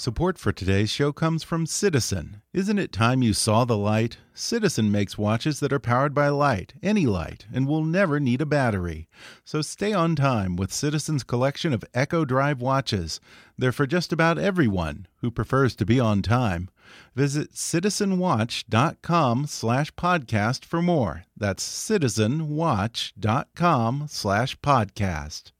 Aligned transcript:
Support 0.00 0.38
for 0.38 0.50
today's 0.50 0.88
show 0.88 1.12
comes 1.12 1.42
from 1.42 1.66
Citizen. 1.66 2.40
Isn't 2.54 2.78
it 2.78 2.90
time 2.90 3.20
you 3.20 3.34
saw 3.34 3.66
the 3.66 3.76
light? 3.76 4.16
Citizen 4.32 4.90
makes 4.90 5.18
watches 5.18 5.60
that 5.60 5.74
are 5.74 5.78
powered 5.78 6.14
by 6.14 6.30
light, 6.30 6.72
any 6.82 7.04
light, 7.04 7.44
and 7.52 7.68
will 7.68 7.84
never 7.84 8.18
need 8.18 8.40
a 8.40 8.46
battery. 8.46 9.10
So 9.44 9.60
stay 9.60 9.92
on 9.92 10.16
time 10.16 10.56
with 10.56 10.72
Citizen's 10.72 11.22
collection 11.22 11.74
of 11.74 11.84
Eco-Drive 11.94 12.62
watches. 12.62 13.20
They're 13.58 13.72
for 13.72 13.86
just 13.86 14.10
about 14.10 14.38
everyone 14.38 15.06
who 15.16 15.30
prefers 15.30 15.76
to 15.76 15.84
be 15.84 16.00
on 16.00 16.22
time. 16.22 16.70
Visit 17.14 17.52
citizenwatch.com 17.52 19.46
slash 19.48 19.92
podcast 19.96 20.64
for 20.64 20.80
more. 20.80 21.24
That's 21.36 21.62
citizenwatch.com 21.62 24.06
slash 24.08 24.58
podcast. 24.60 25.52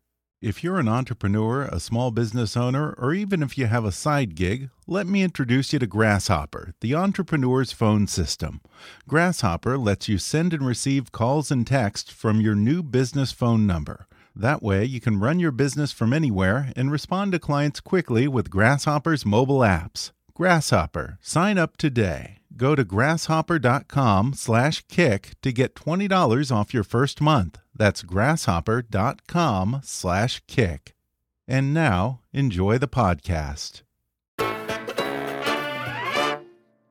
If 0.43 0.65
you're 0.65 0.79
an 0.79 0.89
entrepreneur, 0.89 1.65
a 1.65 1.79
small 1.79 2.11
business 2.11 2.57
owner, 2.57 2.95
or 2.97 3.13
even 3.13 3.43
if 3.43 3.59
you 3.59 3.67
have 3.67 3.85
a 3.85 3.93
side 3.93 4.35
gig, 4.35 4.71
let 4.87 5.07
me 5.07 5.23
introduce 5.23 5.75
you 5.75 5.79
to 5.79 5.87
Grasshopper, 5.87 6.73
the 6.81 6.95
entrepreneur's 6.95 7.73
phone 7.73 8.07
system. 8.07 8.63
Grasshopper 9.07 9.77
lets 9.77 10.09
you 10.09 10.17
send 10.17 10.55
and 10.55 10.67
receive 10.67 11.13
calls 11.13 11.51
and 11.51 11.67
texts 11.67 12.11
from 12.11 12.41
your 12.41 12.55
new 12.55 12.83
business 12.83 13.33
phone 13.33 13.67
number. 13.67 14.07
That 14.35 14.63
way, 14.63 14.83
you 14.87 14.99
can 14.99 15.21
run 15.21 15.41
your 15.41 15.53
business 15.53 15.93
from 15.93 16.15
anywhere 16.15 16.73
and 16.75 16.91
respond 16.91 17.33
to 17.33 17.39
clients 17.39 17.81
quickly 17.81 18.27
with 18.27 18.49
Grasshopper's 18.49 19.27
mobile 19.27 19.59
apps. 19.59 20.13
Grasshopper, 20.33 21.19
sign 21.21 21.59
up 21.59 21.77
today. 21.77 22.40
Go 22.61 22.75
to 22.75 22.85
grasshopper.com 22.85 24.35
slash 24.35 24.85
kick 24.87 25.31
to 25.41 25.51
get 25.51 25.75
$20 25.75 26.55
off 26.55 26.75
your 26.75 26.85
first 26.85 27.23
month. 27.23 27.59
That's 27.75 28.03
grasshopper.com 28.03 29.81
slash 29.83 30.43
kick. 30.47 30.95
And 31.49 31.73
now, 31.73 32.21
enjoy 32.35 32.77
the 32.77 32.87
podcast. 32.87 33.81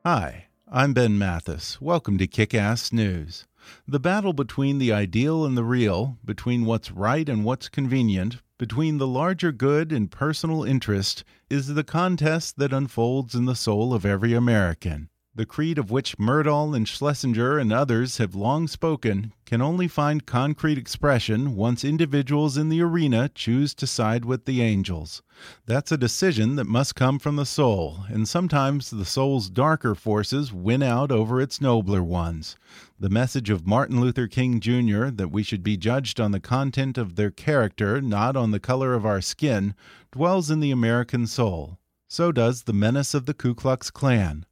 Hi, 0.04 0.48
I'm 0.68 0.96
Ben 0.96 1.20
Mathis. 1.20 1.80
Welcome 1.80 2.18
to 2.18 2.26
Kick 2.26 2.56
Ass 2.56 2.92
News. 2.92 3.46
The 3.88 4.00
battle 4.00 4.34
between 4.34 4.80
the 4.80 4.92
ideal 4.92 5.46
and 5.46 5.56
the 5.56 5.64
real, 5.64 6.18
between 6.26 6.66
what's 6.66 6.90
right 6.90 7.30
and 7.30 7.46
what's 7.46 7.70
convenient, 7.70 8.38
between 8.58 8.98
the 8.98 9.06
larger 9.06 9.52
good 9.52 9.92
and 9.92 10.10
personal 10.10 10.64
interest, 10.64 11.24
is 11.48 11.68
the 11.68 11.84
contest 11.84 12.58
that 12.58 12.74
unfolds 12.74 13.36
in 13.36 13.46
the 13.46 13.54
soul 13.54 13.94
of 13.94 14.04
every 14.04 14.34
American. 14.34 15.09
The 15.36 15.46
creed 15.46 15.78
of 15.78 15.92
which 15.92 16.18
Myrdal 16.18 16.76
and 16.76 16.88
Schlesinger 16.88 17.60
and 17.60 17.72
others 17.72 18.18
have 18.18 18.34
long 18.34 18.68
spoken 18.68 19.32
can 19.46 19.62
only 19.62 19.88
find 19.88 20.26
concrete 20.26 20.78
expression 20.78 21.56
once 21.56 21.84
individuals 21.84 22.58
in 22.58 22.70
the 22.70 22.82
arena 22.82 23.30
choose 23.30 23.76
to 23.76 23.86
side 23.86 24.26
with 24.26 24.46
the 24.46 24.62
angels. 24.64 25.22
That's 25.68 25.92
a 25.92 25.98
decision 25.98 26.56
that 26.56 26.66
must 26.66 26.96
come 26.96 27.20
from 27.20 27.36
the 27.36 27.46
soul, 27.46 28.06
and 28.10 28.28
sometimes 28.28 28.90
the 28.90 29.06
soul's 29.06 29.52
darker 29.52 29.94
forces 29.94 30.52
win 30.52 30.82
out 30.82 31.12
over 31.12 31.40
its 31.40 31.62
nobler 31.62 32.04
ones. 32.04 32.58
The 33.00 33.10
message 33.10 33.52
of 33.52 33.68
Martin 33.68 34.02
Luther 34.02 34.28
King 34.28 34.60
Jr., 34.60 35.06
that 35.06 35.32
we 35.32 35.44
should 35.44 35.64
be 35.64 35.78
judged 35.78 36.20
on 36.20 36.32
the 36.32 36.40
content 36.40 36.98
of 36.98 37.16
their 37.16 37.32
character, 37.32 38.02
not 38.02 38.36
on 38.36 38.50
the 38.50 38.60
color 38.60 38.96
of 38.96 39.06
our 39.06 39.22
skin, 39.22 39.76
dwells 40.12 40.50
in 40.50 40.60
the 40.60 40.72
American 40.72 41.28
soul. 41.28 41.78
So 42.08 42.32
does 42.32 42.64
the 42.64 42.74
menace 42.74 43.14
of 43.14 43.28
the 43.28 43.36
Ku 43.36 43.54
Klux 43.54 43.92
Klan. 43.92 44.48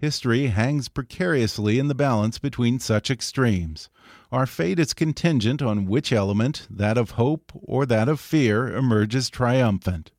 History 0.00 0.46
hangs 0.46 0.88
precariously 0.88 1.80
in 1.80 1.88
the 1.88 1.94
balance 1.94 2.38
between 2.38 2.78
such 2.78 3.10
extremes. 3.10 3.88
Our 4.30 4.46
fate 4.46 4.78
is 4.78 4.94
contingent 4.94 5.60
on 5.60 5.86
which 5.86 6.12
element, 6.12 6.68
that 6.70 6.96
of 6.96 7.12
hope 7.12 7.50
or 7.54 7.84
that 7.86 8.08
of 8.08 8.20
fear, 8.20 8.68
emerges 8.68 9.28
triumphant. 9.28 10.12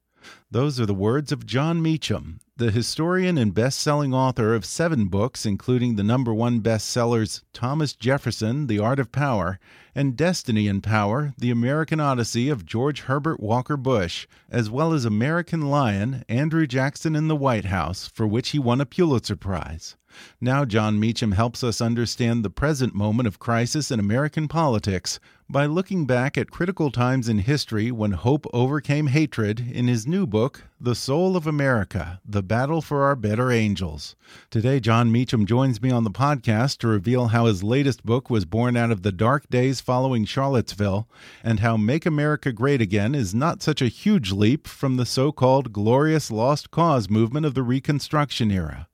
Those 0.52 0.80
are 0.80 0.88
the 0.88 0.96
words 0.96 1.32
of 1.32 1.46
Jon 1.46 1.80
Meacham, 1.80 2.40
the 2.58 2.72
historian 2.72 3.38
and 3.38 3.54
best 3.54 3.78
selling 3.78 4.16
author 4.16 4.56
of 4.56 4.66
seven 4.66 5.06
books, 5.06 5.46
including 5.46 5.96
the 5.96 6.04
number 6.04 6.34
one 6.34 6.60
bestsellers 6.60 7.44
Thomas 7.54 7.94
Jefferson, 7.94 8.66
The 8.66 8.80
Art 8.80 9.00
of 9.00 9.12
Power, 9.12 9.60
and 9.94 10.18
Destiny 10.18 10.68
and 10.68 10.82
Power, 10.82 11.36
The 11.38 11.52
American 11.52 12.00
Odyssey 12.00 12.50
of 12.50 12.66
George 12.66 13.02
Herbert 13.02 13.40
Walker 13.40 13.78
Bush, 13.78 14.26
as 14.50 14.72
well 14.72 14.92
as 14.92 15.06
American 15.06 15.70
Lion, 15.70 16.26
Andrew 16.28 16.66
Jackson 16.66 17.16
in 17.16 17.28
the 17.28 17.36
White 17.36 17.66
House, 17.66 18.08
for 18.08 18.26
which 18.26 18.50
he 18.50 18.58
won 18.58 18.81
a 18.81 18.88
Pulitzer 18.88 19.36
Prize. 19.36 19.98
Now, 20.42 20.66
Jon 20.66 21.00
Meacham 21.00 21.34
helps 21.34 21.64
us 21.64 21.80
understand 21.80 22.44
the 22.44 22.50
present 22.50 22.96
moment 22.96 23.28
of 23.28 23.38
crisis 23.38 23.92
in 23.92 24.00
American 24.00 24.48
politics 24.48 25.20
by 25.48 25.66
looking 25.66 26.06
back 26.06 26.38
at 26.38 26.52
critical 26.52 26.92
times 26.92 27.30
in 27.30 27.40
history 27.40 27.92
when 27.92 28.12
hope 28.12 28.46
overcame 28.54 29.08
hatred 29.08 29.60
in 29.60 29.88
his 29.88 30.08
new 30.08 30.28
book, 30.28 30.38
The 30.79 30.95
Soul 30.95 31.35
of 31.35 31.45
America 31.45 32.22
The 32.25 32.41
Battle 32.41 32.81
for 32.81 33.03
Our 33.03 33.17
Better 33.17 33.51
Angels. 33.51 34.16
Today, 34.50 34.79
Jon 34.79 35.11
Meacham 35.11 35.45
joins 35.45 35.81
me 35.81 35.91
on 35.91 36.05
the 36.05 36.11
podcast 36.11 36.77
to 36.77 36.88
reveal 36.88 37.27
how 37.27 37.45
his 37.45 37.61
latest 37.61 38.05
book 38.05 38.29
was 38.29 38.45
born 38.45 38.77
out 38.77 38.89
of 38.89 39.01
the 39.01 39.11
dark 39.11 39.50
days 39.50 39.81
following 39.81 40.23
Charlottesville 40.23 41.09
and 41.44 41.59
how 41.59 41.75
Make 41.75 42.05
America 42.05 42.53
Great 42.53 42.79
Again 42.79 43.16
is 43.16 43.35
not 43.35 43.61
such 43.61 43.81
a 43.81 43.89
huge 43.89 44.31
leap 44.31 44.66
from 44.66 44.95
the 44.95 45.05
so 45.05 45.33
called 45.33 45.73
glorious 45.73 46.31
lost 46.31 46.71
cause 46.71 47.09
movement 47.09 47.45
of 47.45 47.53
the 47.53 47.63
Reconstruction 47.63 48.50
era. 48.50 48.88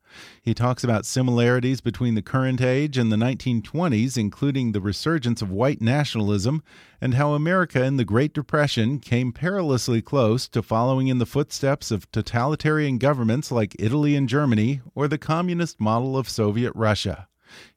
He 0.45 0.53
talks 0.53 0.83
about 0.83 1.07
similarities 1.07 1.81
between 1.81 2.13
the 2.13 2.21
current 2.21 2.61
age 2.61 2.99
and 2.99 3.11
the 3.11 3.15
1920s, 3.15 4.15
including 4.15 4.73
the 4.73 4.79
resurgence 4.79 5.41
of 5.41 5.49
white 5.49 5.81
nationalism, 5.81 6.61
and 7.01 7.15
how 7.15 7.33
America 7.33 7.83
in 7.83 7.97
the 7.97 8.05
Great 8.05 8.31
Depression 8.31 8.99
came 8.99 9.33
perilously 9.33 10.03
close 10.03 10.47
to 10.49 10.61
following 10.61 11.07
in 11.07 11.17
the 11.17 11.25
footsteps 11.25 11.89
of 11.89 12.11
totalitarian 12.11 12.99
governments 12.99 13.51
like 13.51 13.75
Italy 13.79 14.15
and 14.15 14.29
Germany 14.29 14.81
or 14.93 15.07
the 15.07 15.17
communist 15.17 15.81
model 15.81 16.15
of 16.15 16.29
Soviet 16.29 16.73
Russia. 16.75 17.27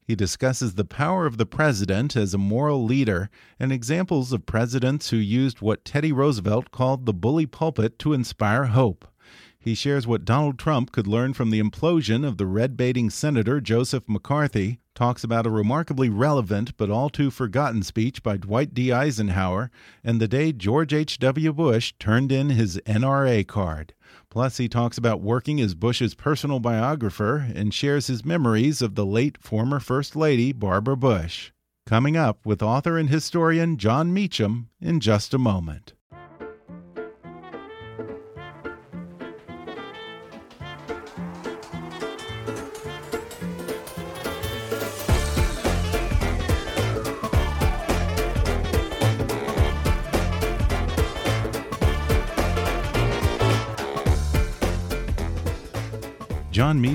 He 0.03 0.15
discusses 0.15 0.75
the 0.75 0.85
power 0.85 1.25
of 1.25 1.39
the 1.39 1.47
president 1.47 2.17
as 2.17 2.35
a 2.35 2.39
moral 2.39 2.85
leader 2.85 3.31
and 3.59 3.73
examples 3.73 4.31
of 4.31 4.45
presidents 4.45 5.09
who 5.09 5.17
used 5.17 5.63
what 5.63 5.87
Teddy 5.87 6.13
Roosevelt 6.13 6.71
called 6.71 7.07
the 7.07 7.15
bully 7.15 7.47
pulpit 7.47 7.99
to 8.01 8.13
inspire 8.13 8.65
hope. 8.65 9.07
He 9.61 9.75
shares 9.75 10.07
what 10.07 10.25
Donald 10.25 10.59
Trump 10.59 10.93
could 10.93 11.07
learn 11.07 11.35
from 11.35 11.51
the 11.51 11.61
implosion 11.61 12.27
of 12.27 12.37
the 12.37 12.47
red 12.47 12.77
baiting 12.77 13.11
Senator 13.11 13.61
Joseph 13.61 14.09
McCarthy, 14.09 14.79
talks 14.95 15.23
about 15.23 15.47
a 15.47 15.51
remarkably 15.51 16.09
relevant 16.09 16.77
but 16.77 16.91
all 16.91 17.11
too 17.11 17.31
forgotten 17.31 17.83
speech 17.83 18.23
by 18.23 18.37
Dwight 18.37 18.73
D. 18.73 18.93
Eisenhower, 18.93 19.71
and 20.03 20.21
the 20.21 20.29
day 20.29 20.53
George 20.53 20.93
H.W. 20.93 21.53
Bush 21.53 21.93
turned 21.99 22.33
in 22.33 22.51
his 22.51 22.81
NRA 22.87 23.47
card. 23.47 23.95
Plus, 24.31 24.57
he 24.59 24.69
talks 24.69 24.99
about 24.99 25.21
working 25.21 25.61
as 25.61 25.75
Bush's 25.75 26.15
personal 26.15 26.61
biographer 26.61 27.49
and 27.55 27.75
shares 27.75 28.07
his 28.07 28.25
memories 28.25 28.81
of 28.81 28.95
the 28.95 29.07
late 29.07 29.39
former 29.43 29.81
First 29.81 30.17
Lady 30.17 30.53
Barbara 30.53 30.97
Bush. 30.97 31.51
Coming 31.87 32.17
up 32.17 32.45
with 32.45 32.63
author 32.63 32.99
and 32.99 33.09
historian 33.09 33.77
Jon 33.77 34.13
Meacham 34.13 34.69
in 34.81 35.01
just 35.01 35.33
a 35.33 35.39
moment. 35.39 35.95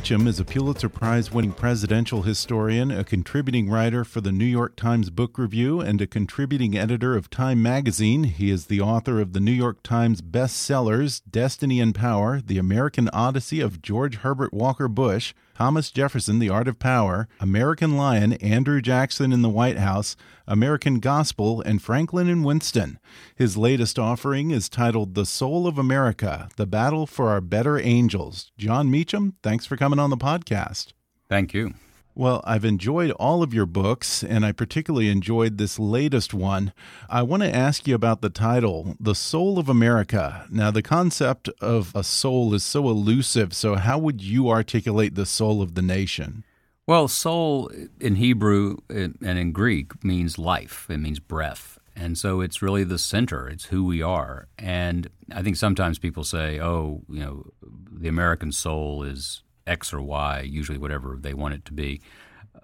Jon 0.04 0.18
Meacham 0.18 0.28
is 0.28 0.40
a 0.42 0.44
Pulitzer 0.44 0.90
Prize 0.90 1.32
winning 1.32 1.54
presidential 1.54 2.24
historian, 2.24 2.92
a 2.92 3.06
contributing 3.06 3.70
writer 3.70 4.04
for 4.04 4.20
the 4.20 4.34
New 4.34 4.44
York 4.44 4.76
Times 4.76 5.10
Book 5.10 5.38
Review, 5.38 5.80
and 5.80 6.02
a 6.02 6.08
contributing 6.08 6.78
editor 6.78 7.16
of 7.16 7.30
Time 7.30 7.62
magazine. 7.62 8.26
He 8.26 8.52
is 8.52 8.66
the 8.66 8.82
author 8.82 9.22
of 9.22 9.32
the 9.32 9.40
New 9.40 9.54
York 9.54 9.82
Times 9.82 10.22
bestsellers 10.22 11.22
Destiny 11.32 11.80
and 11.80 11.96
Power, 11.96 12.42
The 12.42 12.58
American 12.58 13.08
Odyssey 13.14 13.62
of 13.62 13.82
George 13.82 14.16
Herbert 14.18 14.54
Walker 14.54 14.90
Bush, 14.90 15.34
Thomas 15.56 15.92
Jefferson, 15.92 16.40
The 16.40 16.50
Art 16.50 16.68
of 16.68 16.80
Power, 16.80 17.28
American 17.40 17.96
Lion, 17.96 18.34
Andrew 18.34 18.82
Jackson 18.82 19.32
in 19.32 19.42
the 19.42 19.50
White 19.50 19.78
House, 19.78 20.16
American 20.48 21.00
Gospel, 21.00 21.62
and 21.62 21.82
Franklin 21.82 22.28
and 22.28 22.44
Winston. 22.44 23.00
His 23.36 23.58
latest 23.58 23.98
offering 24.00 24.52
is 24.52 24.70
titled 24.70 25.16
The 25.16 25.26
Soul 25.26 25.68
of 25.68 25.78
America 25.78 26.50
The 26.58 26.68
Battle 26.68 27.06
for 27.06 27.30
Our 27.30 27.42
Better 27.42 27.80
Angels. 27.80 28.52
Jon 28.58 28.90
Meacham, 28.90 29.36
thanks 29.44 29.66
for 29.66 29.78
coming 29.78 30.00
on 30.00 30.10
the 30.10 30.18
podcast. 30.18 30.94
Thank 31.30 31.54
you. 31.54 31.74
Well, 32.16 32.42
I've 32.44 32.64
enjoyed 32.64 33.10
all 33.12 33.42
of 33.42 33.56
your 33.56 33.66
books, 33.66 34.24
and 34.24 34.46
I 34.46 34.52
particularly 34.52 35.10
enjoyed 35.10 35.58
this 35.58 35.80
latest 35.80 36.32
one. 36.32 36.72
I 37.10 37.24
want 37.24 37.42
to 37.42 37.56
ask 37.56 37.88
you 37.88 37.96
about 37.96 38.22
the 38.22 38.30
title, 38.30 38.96
The 39.00 39.16
Soul 39.16 39.58
of 39.58 39.68
America. 39.68 40.46
Now, 40.52 40.70
the 40.70 40.84
concept 40.84 41.50
of 41.60 41.92
a 41.96 42.04
soul 42.04 42.54
is 42.54 42.64
so 42.64 42.88
elusive, 42.88 43.56
so 43.56 43.76
how 43.76 43.98
would 43.98 44.22
you 44.22 44.50
articulate 44.50 45.16
the 45.16 45.26
soul 45.26 45.64
of 45.64 45.74
the 45.74 45.82
nation? 45.82 46.44
Well, 46.86 47.08
soul 47.08 47.72
in 48.00 48.18
Hebrew 48.18 48.78
and 48.90 49.18
in 49.22 49.52
Greek 49.52 50.04
means 50.04 50.38
life, 50.38 50.86
it 50.90 50.98
means 50.98 51.20
breath. 51.20 51.80
And 51.96 52.18
so 52.18 52.42
it's 52.42 52.62
really 52.62 52.84
the 52.84 52.98
center, 52.98 53.48
it's 53.48 53.66
who 53.66 53.86
we 53.86 54.02
are. 54.02 54.48
And 54.60 55.10
I 55.32 55.42
think 55.42 55.56
sometimes 55.56 56.00
people 56.00 56.24
say, 56.24 56.60
oh, 56.60 57.02
you 57.08 57.20
know, 57.22 57.46
the 57.92 58.08
American 58.08 58.52
soul 58.52 59.04
is 59.04 59.43
X 59.66 59.94
or 59.94 60.02
Y, 60.02 60.42
usually 60.42 60.78
whatever 60.78 61.18
they 61.20 61.34
want 61.34 61.54
it 61.54 61.66
to 61.66 61.74
be. 61.74 62.02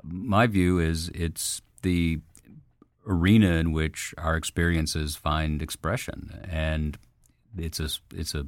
My 0.03 0.47
view 0.47 0.79
is 0.79 1.09
it's 1.09 1.61
the 1.81 2.19
arena 3.07 3.55
in 3.55 3.71
which 3.71 4.13
our 4.17 4.35
experiences 4.35 5.15
find 5.15 5.61
expression, 5.61 6.45
and 6.49 6.97
it's 7.57 7.79
a 7.79 7.89
it's 8.13 8.35
a 8.35 8.47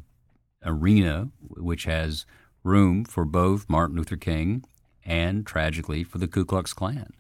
arena 0.64 1.30
which 1.50 1.86
has 1.86 2.26
room 2.64 3.04
for 3.06 3.26
both 3.26 3.70
Martin 3.70 3.98
Luther 3.98 4.18
King 4.18 4.64
and 5.04 5.46
tragically 5.46 6.04
for 6.04 6.20
the 6.20 6.28
Ku 6.28 6.46
Klux 6.46 6.74
Klan. 6.74 7.14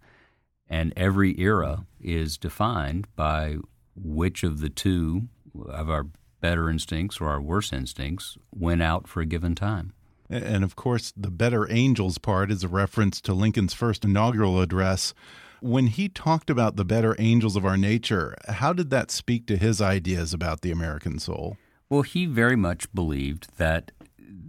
And 0.69 0.94
every 0.95 1.39
era 1.39 1.86
is 2.00 2.38
defined 2.38 3.07
by 3.16 3.57
which 3.95 4.44
of 4.44 4.62
the 4.62 4.69
two 4.69 5.24
of 5.68 5.89
our 5.89 6.07
better 6.39 6.69
instincts 6.69 7.19
or 7.19 7.30
our 7.30 7.42
worse 7.42 7.74
instincts 7.74 8.38
went 8.54 8.81
out 8.81 9.07
for 9.07 9.22
a 9.22 9.25
given 9.25 9.56
time. 9.56 9.94
And 10.31 10.63
of 10.63 10.78
course, 10.78 11.12
the 11.16 11.30
better 11.30 11.69
angels 11.69 12.18
part 12.18 12.51
is 12.51 12.63
a 12.63 12.69
reference 12.69 13.19
to 13.22 13.33
Lincoln's 13.33 13.74
first 13.74 14.06
inaugural 14.06 14.62
address. 14.62 15.13
When 15.60 15.88
he 15.88 16.07
talked 16.07 16.50
about 16.50 16.78
the 16.78 16.86
better 16.86 17.16
angels 17.19 17.57
of 17.57 17.66
our 17.66 17.78
nature, 17.78 18.36
how 18.48 18.72
did 18.72 18.89
that 18.92 19.12
speak 19.12 19.45
to 19.48 19.57
his 19.57 19.81
ideas 19.81 20.33
about 20.33 20.62
the 20.62 20.72
American 20.72 21.19
soul? 21.19 21.57
Well, 21.89 22.04
he 22.04 22.25
very 22.25 22.56
much 22.56 22.92
believed 22.94 23.57
that 23.57 23.92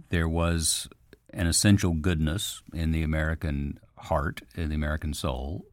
there 0.09 0.29
was 0.29 0.87
an 1.33 1.47
essential 1.47 1.93
goodness 1.93 2.63
in 2.73 2.91
the 2.91 3.03
American 3.03 3.79
heart, 3.97 4.41
in 4.55 4.69
the 4.69 4.75
American 4.75 5.13
soul, 5.13 5.65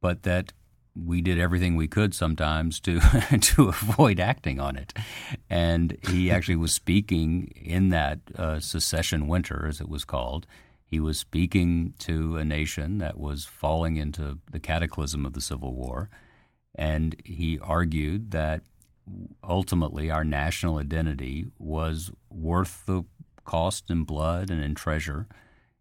but 0.00 0.22
that 0.22 0.54
we 1.04 1.20
did 1.20 1.38
everything 1.38 1.76
we 1.76 1.88
could 1.88 2.14
sometimes 2.14 2.80
to 2.80 3.00
to 3.40 3.68
avoid 3.68 4.20
acting 4.20 4.60
on 4.60 4.76
it. 4.76 4.92
And 5.48 5.96
he 6.08 6.30
actually 6.32 6.56
was 6.56 6.72
speaking 6.72 7.52
in 7.54 7.90
that 7.90 8.20
uh, 8.36 8.60
secession 8.60 9.26
winter, 9.28 9.66
as 9.68 9.80
it 9.80 9.88
was 9.88 10.04
called. 10.04 10.46
He 10.84 11.00
was 11.00 11.18
speaking 11.18 11.92
to 12.00 12.38
a 12.38 12.44
nation 12.44 12.98
that 12.98 13.18
was 13.18 13.44
falling 13.44 13.96
into 13.96 14.38
the 14.50 14.58
cataclysm 14.58 15.26
of 15.26 15.34
the 15.34 15.40
Civil 15.40 15.74
War, 15.74 16.08
and 16.74 17.14
he 17.24 17.58
argued 17.58 18.30
that 18.30 18.62
ultimately 19.44 20.10
our 20.10 20.24
national 20.24 20.78
identity 20.78 21.46
was 21.58 22.10
worth 22.30 22.84
the 22.86 23.04
cost 23.44 23.90
in 23.90 24.04
blood 24.04 24.50
and 24.50 24.62
in 24.62 24.74
treasure 24.74 25.26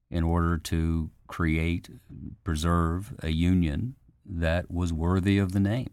in 0.09 0.23
order 0.23 0.57
to 0.57 1.09
create, 1.27 1.89
preserve 2.43 3.13
a 3.21 3.29
union 3.29 3.95
that 4.27 4.71
was 4.71 4.93
worthy 4.93 5.37
of 5.37 5.53
the 5.53 5.59
name. 5.59 5.89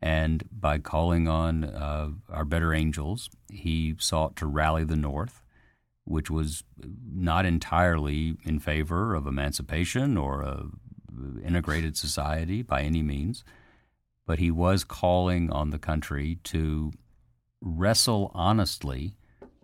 And 0.00 0.44
by 0.50 0.78
calling 0.78 1.28
on 1.28 1.64
uh, 1.64 2.10
our 2.28 2.44
better 2.44 2.74
angels, 2.74 3.30
he 3.50 3.94
sought 3.98 4.34
to 4.36 4.46
rally 4.46 4.84
the 4.84 4.96
North, 4.96 5.42
which 6.04 6.28
was 6.28 6.64
not 7.14 7.46
entirely 7.46 8.36
in 8.44 8.58
favor 8.58 9.14
of 9.14 9.26
emancipation 9.26 10.16
or 10.16 10.42
a 10.42 10.66
integrated 11.44 11.96
society 11.96 12.62
by 12.62 12.82
any 12.82 13.02
means, 13.02 13.44
but 14.26 14.38
he 14.38 14.50
was 14.50 14.82
calling 14.82 15.50
on 15.52 15.70
the 15.70 15.78
country 15.78 16.38
to 16.42 16.90
wrestle 17.60 18.32
honestly 18.34 19.14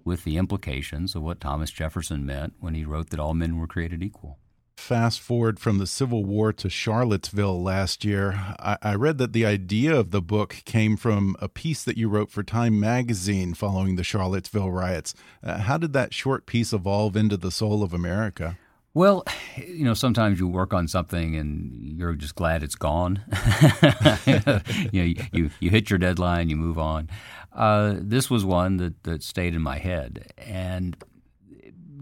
with 0.04 0.24
the 0.24 0.36
implications 0.36 1.14
of 1.16 1.22
what 1.22 1.40
Thomas 1.40 1.70
Jefferson 1.70 2.24
meant 2.24 2.54
when 2.60 2.74
he 2.74 2.84
wrote 2.84 3.10
that 3.10 3.18
all 3.18 3.34
men 3.34 3.56
were 3.56 3.66
created 3.66 4.02
equal 4.02 4.38
fast 4.78 5.20
forward 5.20 5.58
from 5.58 5.78
the 5.78 5.86
Civil 5.86 6.24
War 6.24 6.52
to 6.52 6.70
Charlottesville 6.70 7.62
last 7.62 8.04
year, 8.04 8.32
I, 8.58 8.78
I, 8.80 8.94
read 8.94 9.18
that 9.18 9.32
the 9.32 9.44
idea 9.44 9.94
of 9.94 10.12
the 10.12 10.22
book 10.22 10.62
came 10.64 10.96
from 10.96 11.36
a 11.40 11.48
piece 11.48 11.82
that 11.84 11.98
you 11.98 12.08
wrote 12.08 12.30
for 12.30 12.42
Time 12.42 12.78
magazine 12.78 13.54
following 13.54 13.96
the 13.96 14.04
Charlottesville 14.04 14.70
riots. 14.70 15.14
Uh, 15.42 15.58
how 15.58 15.76
did 15.78 15.92
that 15.94 16.14
short 16.14 16.46
piece 16.46 16.72
evolve 16.72 17.16
into 17.16 17.36
the 17.36 17.50
soul 17.50 17.82
of 17.82 17.92
America? 17.92 18.56
Well, 18.94 19.24
you 19.56 19.84
know, 19.84 19.94
sometimes 19.94 20.40
you 20.40 20.48
work 20.48 20.72
on 20.72 20.88
something 20.88 21.36
and 21.36 21.98
you're 21.98 22.14
just 22.14 22.34
glad 22.34 22.62
it's 22.62 22.74
gone. 22.74 23.22
you 24.26 24.40
know, 24.46 24.60
you, 25.32 25.50
you 25.60 25.70
hit 25.70 25.90
your 25.90 25.98
deadline, 25.98 26.48
you 26.48 26.56
move 26.56 26.78
on. 26.78 27.10
Uh, 27.52 27.96
this 27.98 28.30
was 28.30 28.44
one 28.44 28.76
that, 28.78 29.02
that 29.02 29.22
stayed 29.22 29.54
in 29.54 29.62
my 29.62 29.78
head. 29.78 30.32
And 30.38 30.96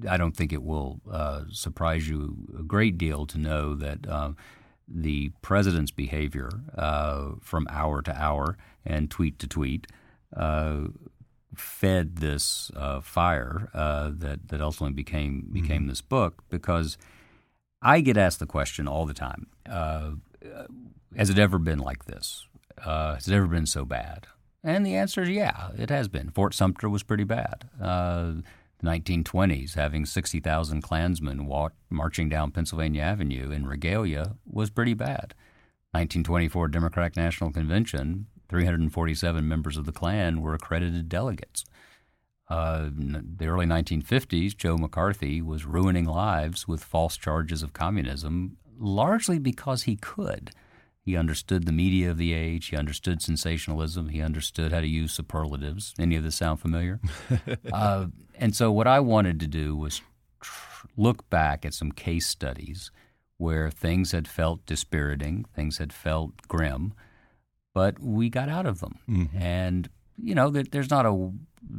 I 0.07 0.17
don't 0.17 0.37
think 0.37 0.53
it 0.53 0.63
will 0.63 1.01
uh, 1.11 1.43
surprise 1.51 2.09
you 2.09 2.37
a 2.59 2.63
great 2.63 2.99
deal 2.99 3.27
to 3.27 3.39
know 3.39 3.75
that 3.75 4.09
uh, 4.09 4.33
the 4.89 5.31
president's 5.43 5.91
behavior 5.91 6.51
uh, 6.77 7.31
from 7.41 7.67
hour 7.71 8.03
to 8.03 8.17
hour 8.23 8.57
and 8.85 9.11
tweet 9.11 9.39
to 9.41 9.47
tweet 9.47 9.87
uh, 10.37 10.83
fed 11.55 12.17
this 12.17 12.71
uh, 12.77 13.01
fire 13.01 13.71
uh, 13.75 14.11
that 14.15 14.49
that 14.49 14.61
ultimately 14.61 14.95
became 14.95 15.49
became 15.53 15.83
mm-hmm. 15.83 15.89
this 15.89 16.03
book 16.03 16.45
because 16.51 16.99
I 17.83 18.01
get 18.01 18.17
asked 18.17 18.41
the 18.41 18.47
question 18.47 18.87
all 18.89 19.07
the 19.07 19.15
time: 19.15 19.47
Has 21.17 21.31
it 21.31 21.39
ever 21.39 21.59
been 21.59 21.79
like 21.79 22.05
this? 22.05 22.47
has 22.85 23.27
it 23.27 23.35
ever 23.35 23.47
been 23.47 23.67
so 23.67 23.85
bad? 23.85 24.27
And 24.63 24.85
the 24.85 24.97
answer 24.97 25.23
is 25.23 25.31
yeah, 25.31 25.71
it 25.79 25.91
has 25.91 26.09
been. 26.09 26.31
Fort 26.31 26.55
Sumter 26.55 26.89
was 26.89 27.03
pretty 27.03 27.25
bad 27.25 27.69
the 27.81 28.43
1920s, 28.87 29.75
having 29.75 30.07
60,000 30.07 30.83
Klansmen 30.83 31.47
walk, 31.47 31.75
marching 31.91 32.29
down 32.29 32.51
Pennsylvania 32.51 33.03
Avenue 33.03 33.51
in 33.51 33.67
regalia 33.67 34.37
was 34.47 34.71
pretty 34.71 34.95
bad. 34.95 35.35
1924 35.93 36.69
Democratic 36.69 37.17
National 37.17 37.51
Convention, 37.51 38.27
347 38.49 39.47
members 39.47 39.77
of 39.77 39.87
the 39.87 39.93
Klan 39.93 40.41
were 40.41 40.55
accredited 40.55 41.09
delegates. 41.09 41.65
Uh, 42.49 42.89
the 42.93 43.47
early 43.47 43.67
1950s, 43.67 44.57
Joe 44.57 44.77
McCarthy 44.77 45.43
was 45.43 45.65
ruining 45.65 46.05
lives 46.05 46.69
with 46.69 46.85
false 46.85 47.17
charges 47.17 47.63
of 47.63 47.73
communism, 47.73 48.57
largely 48.79 49.39
because 49.39 49.83
he 49.83 49.97
could. 49.97 50.51
He 51.07 51.17
understood 51.17 51.67
the 51.67 51.73
media 51.73 52.11
of 52.11 52.19
the 52.19 52.33
age. 52.33 52.67
He 52.67 52.77
understood 52.77 53.23
sensationalism. 53.23 54.09
He 54.09 54.21
understood 54.21 54.73
how 54.73 54.81
to 54.81 54.89
use 54.89 55.13
superlatives. 55.13 55.95
Any 56.01 56.17
of 56.17 56.25
this 56.25 56.35
sound 56.35 56.59
familiar? 56.59 56.99
uh, 57.73 58.07
and 58.35 58.57
so, 58.57 58.73
what 58.73 58.89
I 58.89 58.99
wanted 58.99 59.39
to 59.39 59.47
do 59.47 59.77
was 59.77 60.03
tr- 60.41 60.89
look 60.97 61.31
back 61.31 61.65
at 61.65 61.75
some 61.75 61.93
case 61.93 62.27
studies 62.27 62.91
where 63.37 63.71
things 63.71 64.11
had 64.11 64.27
felt 64.27 64.67
dispiriting, 64.67 65.45
things 65.55 65.79
had 65.79 65.93
felt 65.93 66.33
grim, 66.49 66.93
but 67.73 68.01
we 68.01 68.29
got 68.29 68.49
out 68.49 68.67
of 68.67 68.81
them. 68.81 68.99
Mm-hmm. 69.09 69.39
And 69.39 69.89
you 70.21 70.35
know, 70.35 70.51
there, 70.51 70.65
there's 70.65 70.91
not 70.91 71.07
a 71.07 71.31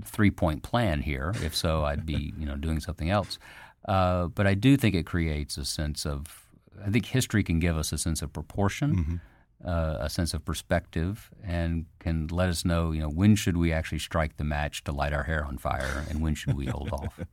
three 0.06 0.32
point 0.32 0.64
plan 0.64 1.02
here. 1.02 1.34
If 1.44 1.54
so, 1.54 1.84
I'd 1.84 2.06
be 2.06 2.34
you 2.38 2.46
know 2.46 2.56
doing 2.56 2.80
something 2.80 3.10
else. 3.10 3.40
Uh, 3.86 4.28
but 4.28 4.48
I 4.48 4.54
do 4.54 4.78
think 4.78 4.96
it 4.96 5.06
creates 5.06 5.58
a 5.58 5.66
sense 5.66 6.06
of 6.06 6.47
I 6.86 6.90
think 6.90 7.06
history 7.06 7.44
can 7.44 7.60
give 7.60 7.78
us 7.78 7.92
a 7.92 7.98
sense 7.98 8.22
of 8.22 8.34
proportion, 8.34 8.96
mm-hmm. 8.96 9.68
uh, 9.68 9.98
a 10.00 10.10
sense 10.10 10.34
of 10.34 10.46
perspective, 10.46 11.30
and 11.44 11.86
can 12.00 12.28
let 12.28 12.50
us 12.50 12.66
know, 12.66 12.92
you 12.92 13.02
know, 13.02 13.10
when 13.10 13.36
should 13.36 13.58
we 13.58 13.72
actually 13.72 14.00
strike 14.00 14.38
the 14.38 14.44
match 14.44 14.84
to 14.86 14.92
light 14.92 15.14
our 15.14 15.24
hair 15.24 15.46
on 15.46 15.58
fire, 15.58 16.06
and 16.10 16.22
when 16.22 16.36
should 16.36 16.56
we 16.56 16.66
hold 16.66 16.92
off. 16.92 17.20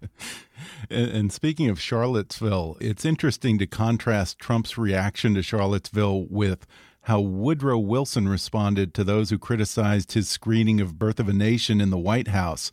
And, 0.89 1.11
and 1.11 1.33
speaking 1.33 1.69
of 1.69 1.81
Charlottesville, 1.81 2.77
it's 2.81 3.05
interesting 3.05 3.59
to 3.59 3.67
contrast 3.67 4.39
Trump's 4.39 4.79
reaction 4.79 5.35
to 5.35 5.43
Charlottesville 5.43 6.27
with 6.31 6.67
how 7.03 7.21
Woodrow 7.21 7.79
Wilson 7.79 8.29
responded 8.29 8.95
to 8.95 9.05
those 9.05 9.31
who 9.31 9.39
criticized 9.39 10.13
his 10.13 10.29
screening 10.29 10.81
of 10.81 10.99
Birth 10.99 11.21
of 11.21 11.29
a 11.29 11.35
Nation 11.35 11.81
in 11.81 11.91
the 11.91 11.99
White 11.99 12.29
House. 12.29 12.71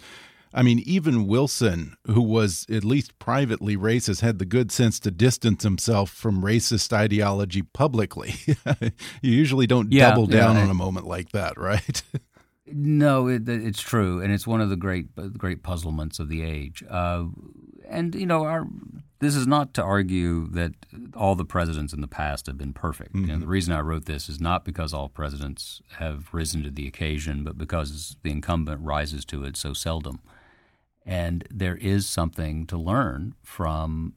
I 0.53 0.63
mean, 0.63 0.79
even 0.79 1.27
Wilson, 1.27 1.95
who 2.07 2.21
was 2.21 2.65
at 2.69 2.83
least 2.83 3.17
privately 3.19 3.77
racist, 3.77 4.21
had 4.21 4.39
the 4.39 4.45
good 4.45 4.71
sense 4.71 4.99
to 5.01 5.11
distance 5.11 5.63
himself 5.63 6.09
from 6.09 6.43
racist 6.43 6.91
ideology 6.91 7.61
publicly. 7.61 8.35
you 9.21 9.31
usually 9.31 9.67
don't 9.67 9.91
yeah, 9.91 10.09
double 10.09 10.27
down 10.27 10.55
yeah, 10.55 10.63
on 10.63 10.69
a 10.69 10.73
moment 10.73 11.07
like 11.07 11.31
that, 11.31 11.57
right? 11.57 12.03
no, 12.65 13.27
it, 13.27 13.47
it's 13.47 13.81
true, 13.81 14.21
and 14.21 14.33
it's 14.33 14.45
one 14.45 14.61
of 14.61 14.69
the 14.69 14.75
great 14.75 15.07
great 15.37 15.63
puzzlements 15.63 16.19
of 16.19 16.27
the 16.27 16.43
age. 16.43 16.83
Uh, 16.89 17.25
and 17.89 18.15
you 18.15 18.25
know, 18.25 18.43
our 18.43 18.67
this 19.19 19.35
is 19.35 19.45
not 19.45 19.73
to 19.75 19.83
argue 19.83 20.47
that 20.49 20.73
all 21.15 21.35
the 21.35 21.45
presidents 21.45 21.93
in 21.93 22.01
the 22.01 22.07
past 22.07 22.47
have 22.47 22.57
been 22.57 22.73
perfect. 22.73 23.15
You 23.15 23.27
know, 23.27 23.37
the 23.37 23.47
reason 23.47 23.71
I 23.71 23.79
wrote 23.81 24.05
this 24.05 24.27
is 24.27 24.41
not 24.41 24.65
because 24.65 24.93
all 24.93 25.09
presidents 25.09 25.81
have 25.97 26.33
risen 26.33 26.63
to 26.63 26.71
the 26.71 26.87
occasion, 26.87 27.43
but 27.43 27.55
because 27.55 28.17
the 28.23 28.31
incumbent 28.31 28.81
rises 28.81 29.23
to 29.25 29.43
it 29.43 29.55
so 29.57 29.73
seldom. 29.73 30.21
And 31.05 31.47
there 31.49 31.77
is 31.77 32.07
something 32.07 32.67
to 32.67 32.77
learn 32.77 33.35
from 33.43 34.13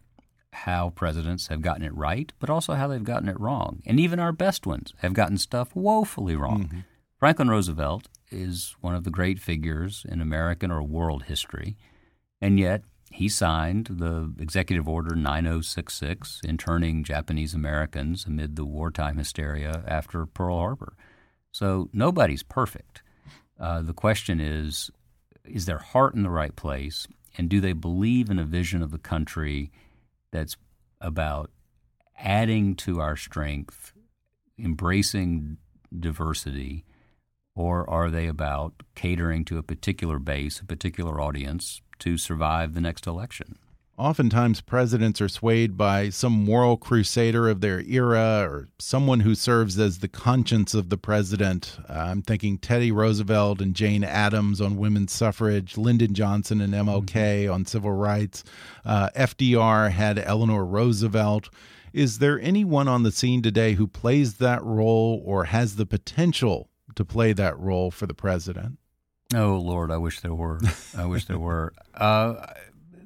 how 0.52 0.90
presidents 0.90 1.48
have 1.48 1.62
gotten 1.62 1.84
it 1.84 1.94
right, 1.94 2.32
but 2.38 2.50
also 2.50 2.74
how 2.74 2.86
they've 2.86 3.02
gotten 3.02 3.28
it 3.28 3.38
wrong. 3.40 3.82
And 3.86 3.98
even 3.98 4.20
our 4.20 4.32
best 4.32 4.66
ones 4.66 4.92
have 4.98 5.12
gotten 5.12 5.38
stuff 5.38 5.74
woefully 5.74 6.36
wrong. 6.36 6.64
Mm-hmm. 6.64 6.78
Franklin 7.18 7.48
Roosevelt 7.48 8.08
is 8.30 8.76
one 8.80 8.94
of 8.94 9.04
the 9.04 9.10
great 9.10 9.38
figures 9.38 10.04
in 10.08 10.20
American 10.20 10.70
or 10.70 10.82
world 10.82 11.24
history, 11.24 11.76
and 12.40 12.58
yet 12.58 12.82
he 13.10 13.28
signed 13.28 13.86
the 13.90 14.32
Executive 14.40 14.88
Order 14.88 15.14
9066 15.14 16.40
interning 16.44 17.04
Japanese 17.04 17.54
Americans 17.54 18.26
amid 18.26 18.56
the 18.56 18.64
wartime 18.64 19.18
hysteria 19.18 19.84
after 19.86 20.26
Pearl 20.26 20.58
Harbor. 20.58 20.94
So 21.52 21.88
nobody's 21.92 22.42
perfect. 22.42 23.02
Uh, 23.58 23.82
the 23.82 23.92
question 23.92 24.40
is 24.40 24.90
is 25.44 25.66
their 25.66 25.78
heart 25.78 26.14
in 26.14 26.22
the 26.22 26.30
right 26.30 26.54
place? 26.54 27.06
And 27.36 27.48
do 27.48 27.60
they 27.60 27.72
believe 27.72 28.30
in 28.30 28.38
a 28.38 28.44
vision 28.44 28.82
of 28.82 28.90
the 28.90 28.98
country 28.98 29.70
that's 30.30 30.56
about 31.00 31.50
adding 32.16 32.74
to 32.76 33.00
our 33.00 33.16
strength, 33.16 33.92
embracing 34.58 35.58
diversity, 35.98 36.84
or 37.54 37.88
are 37.88 38.10
they 38.10 38.26
about 38.26 38.74
catering 38.94 39.44
to 39.44 39.58
a 39.58 39.62
particular 39.62 40.18
base, 40.18 40.60
a 40.60 40.64
particular 40.64 41.20
audience 41.20 41.82
to 42.00 42.18
survive 42.18 42.74
the 42.74 42.80
next 42.80 43.06
election? 43.06 43.58
Oftentimes, 43.96 44.60
presidents 44.60 45.20
are 45.20 45.28
swayed 45.28 45.76
by 45.76 46.08
some 46.08 46.32
moral 46.32 46.76
crusader 46.76 47.48
of 47.48 47.60
their 47.60 47.80
era 47.82 48.40
or 48.40 48.68
someone 48.76 49.20
who 49.20 49.36
serves 49.36 49.78
as 49.78 49.98
the 49.98 50.08
conscience 50.08 50.74
of 50.74 50.88
the 50.88 50.96
president. 50.96 51.76
Uh, 51.88 51.92
I'm 51.92 52.20
thinking 52.20 52.58
Teddy 52.58 52.90
Roosevelt 52.90 53.60
and 53.60 53.72
Jane 53.72 54.02
Addams 54.02 54.60
on 54.60 54.78
women's 54.78 55.12
suffrage, 55.12 55.76
Lyndon 55.76 56.12
Johnson 56.12 56.60
and 56.60 56.74
MLK 56.74 57.06
mm-hmm. 57.44 57.52
on 57.52 57.66
civil 57.66 57.92
rights. 57.92 58.42
Uh, 58.84 59.10
FDR 59.10 59.92
had 59.92 60.18
Eleanor 60.18 60.66
Roosevelt. 60.66 61.48
Is 61.92 62.18
there 62.18 62.40
anyone 62.40 62.88
on 62.88 63.04
the 63.04 63.12
scene 63.12 63.42
today 63.42 63.74
who 63.74 63.86
plays 63.86 64.38
that 64.38 64.60
role 64.64 65.22
or 65.24 65.44
has 65.44 65.76
the 65.76 65.86
potential 65.86 66.68
to 66.96 67.04
play 67.04 67.32
that 67.32 67.56
role 67.60 67.92
for 67.92 68.08
the 68.08 68.14
president? 68.14 68.78
Oh 69.32 69.56
Lord, 69.56 69.92
I 69.92 69.98
wish 69.98 70.18
there 70.18 70.34
were. 70.34 70.60
I 70.96 71.06
wish 71.06 71.26
there 71.26 71.38
were. 71.38 71.72
Uh, 71.94 72.46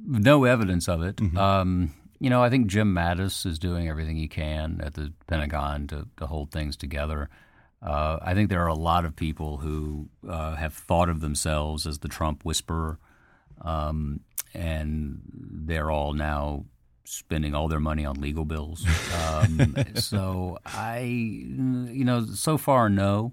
no 0.08 0.44
evidence 0.44 0.88
of 0.88 1.02
it. 1.02 1.16
Mm-hmm. 1.16 1.36
Um, 1.36 1.94
you 2.18 2.30
know, 2.30 2.42
I 2.42 2.50
think 2.50 2.66
Jim 2.66 2.94
Mattis 2.94 3.46
is 3.46 3.58
doing 3.58 3.88
everything 3.88 4.16
he 4.16 4.26
can 4.26 4.80
at 4.82 4.94
the 4.94 5.12
Pentagon 5.26 5.86
to, 5.88 6.08
to 6.16 6.26
hold 6.26 6.50
things 6.50 6.76
together. 6.76 7.28
Uh, 7.80 8.18
I 8.20 8.34
think 8.34 8.50
there 8.50 8.64
are 8.64 8.68
a 8.68 8.74
lot 8.74 9.04
of 9.04 9.14
people 9.14 9.58
who 9.58 10.08
uh, 10.28 10.56
have 10.56 10.74
thought 10.74 11.08
of 11.08 11.20
themselves 11.20 11.86
as 11.86 11.98
the 11.98 12.08
Trump 12.08 12.44
whisperer, 12.44 12.98
um, 13.60 14.20
and 14.52 15.20
they're 15.32 15.90
all 15.90 16.12
now 16.12 16.64
spending 17.04 17.54
all 17.54 17.68
their 17.68 17.80
money 17.80 18.04
on 18.04 18.20
legal 18.20 18.44
bills. 18.44 18.84
Um, 19.14 19.76
so 19.94 20.58
I, 20.66 21.00
you 21.00 22.04
know, 22.04 22.24
so 22.24 22.58
far 22.58 22.88
no, 22.88 23.32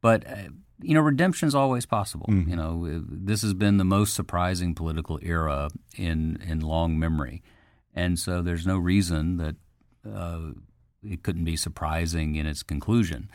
but 0.00 0.26
uh, 0.26 0.48
you 0.80 0.94
know, 0.94 1.00
redemption 1.00 1.48
is 1.48 1.54
always 1.54 1.86
possible. 1.86 2.26
Mm-hmm. 2.28 2.50
You 2.50 2.56
know, 2.56 3.04
this 3.08 3.42
has 3.42 3.54
been 3.54 3.76
the 3.76 3.84
most 3.84 4.14
surprising 4.14 4.74
political 4.74 5.18
era 5.22 5.70
in 5.96 6.42
in 6.46 6.60
long 6.60 6.98
memory, 6.98 7.42
and 7.94 8.18
so 8.18 8.42
there's 8.42 8.66
no 8.66 8.76
reason 8.76 9.36
that 9.36 9.56
uh, 10.10 10.52
it 11.02 11.22
couldn't 11.22 11.44
be 11.44 11.56
surprising 11.56 12.36
in 12.36 12.46
its 12.46 12.62
conclusion. 12.62 13.30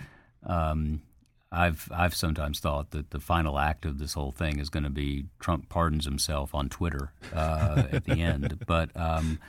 Um, 0.46 1.03
I've 1.51 1.89
I've 1.91 2.15
sometimes 2.15 2.60
thought 2.60 2.91
that 2.91 3.12
the 3.12 3.19
final 3.19 3.58
act 3.58 3.86
of 3.86 4.00
this 4.00 4.13
whole 4.13 4.31
thing 4.31 4.60
is 4.60 4.69
going 4.69 4.84
to 4.84 4.89
be 4.89 5.25
Trump 5.39 5.69
pardons 5.69 6.05
himself 6.05 6.53
on 6.53 6.69
Twitter 6.69 7.13
uh, 7.34 7.84
at 7.91 8.05
the 8.05 8.22
end, 8.22 8.63
but 8.67 8.89
um, 8.96 9.39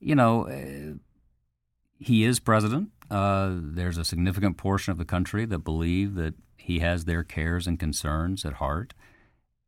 you 0.00 0.14
know. 0.14 0.48
Uh, 0.48 0.98
he 1.96 2.24
is 2.24 2.38
president. 2.38 2.90
Uh, 3.10 3.52
there's 3.54 3.96
a 3.96 4.04
significant 4.04 4.56
portion 4.56 4.90
of 4.90 4.98
the 4.98 5.04
country 5.04 5.46
that 5.46 5.60
believe 5.60 6.16
that 6.16 6.34
he 6.64 6.78
has 6.78 7.04
their 7.04 7.22
cares 7.22 7.66
and 7.66 7.78
concerns 7.78 8.46
at 8.46 8.54
heart. 8.54 8.94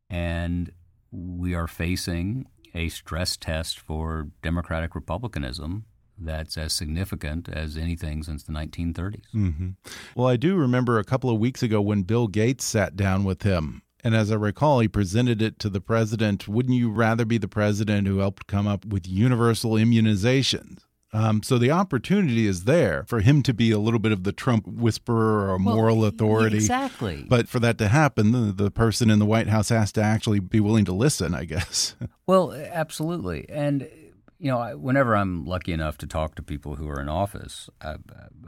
And 0.09 0.71
we 1.11 1.53
are 1.53 1.67
facing 1.67 2.47
a 2.73 2.89
stress 2.89 3.37
test 3.37 3.79
for 3.79 4.29
democratic 4.41 4.95
republicanism 4.95 5.85
that's 6.19 6.57
as 6.57 6.73
significant 6.73 7.47
as 7.47 7.77
anything 7.77 8.23
since 8.23 8.41
the 8.41 8.51
1930s. 8.51 9.27
Mm 9.31 9.53
-hmm. 9.53 9.75
Well, 10.15 10.33
I 10.33 10.37
do 10.37 10.55
remember 10.55 10.97
a 10.97 11.03
couple 11.03 11.29
of 11.29 11.39
weeks 11.39 11.61
ago 11.61 11.79
when 11.81 12.01
Bill 12.01 12.27
Gates 12.27 12.65
sat 12.65 12.95
down 12.95 13.23
with 13.23 13.43
him. 13.43 13.83
And 14.03 14.15
as 14.15 14.31
I 14.31 14.35
recall, 14.35 14.79
he 14.79 14.87
presented 14.87 15.41
it 15.41 15.59
to 15.59 15.69
the 15.69 15.81
president. 15.81 16.47
Wouldn't 16.47 16.79
you 16.79 16.89
rather 16.89 17.25
be 17.25 17.37
the 17.37 17.47
president 17.47 18.07
who 18.07 18.19
helped 18.19 18.47
come 18.47 18.67
up 18.73 18.85
with 18.85 19.07
universal 19.07 19.77
immunizations? 19.77 20.86
Um, 21.13 21.41
so 21.41 21.57
the 21.57 21.71
opportunity 21.71 22.47
is 22.47 22.65
there 22.65 23.05
for 23.07 23.21
him 23.21 23.41
to 23.43 23.53
be 23.53 23.71
a 23.71 23.79
little 23.79 23.99
bit 23.99 24.11
of 24.11 24.23
the 24.23 24.33
Trump 24.33 24.67
whisperer 24.67 25.49
or 25.51 25.57
moral 25.57 26.03
authority. 26.03 26.57
Exactly. 26.57 27.25
But 27.27 27.47
for 27.47 27.59
that 27.59 27.77
to 27.77 27.87
happen, 27.87 28.31
the, 28.31 28.51
the 28.51 28.71
person 28.71 29.09
in 29.09 29.19
the 29.19 29.25
White 29.25 29.47
House 29.47 29.69
has 29.69 29.91
to 29.93 30.01
actually 30.01 30.39
be 30.39 30.59
willing 30.59 30.85
to 30.85 30.91
listen, 30.91 31.33
I 31.33 31.45
guess. 31.45 31.95
well, 32.27 32.51
absolutely. 32.51 33.45
And, 33.49 33.89
you 34.37 34.51
know, 34.51 34.77
whenever 34.77 35.15
I'm 35.15 35.45
lucky 35.45 35.71
enough 35.71 35.97
to 35.99 36.07
talk 36.07 36.35
to 36.35 36.43
people 36.43 36.75
who 36.75 36.89
are 36.89 36.99
in 36.99 37.07
office, 37.07 37.69
I, 37.81 37.95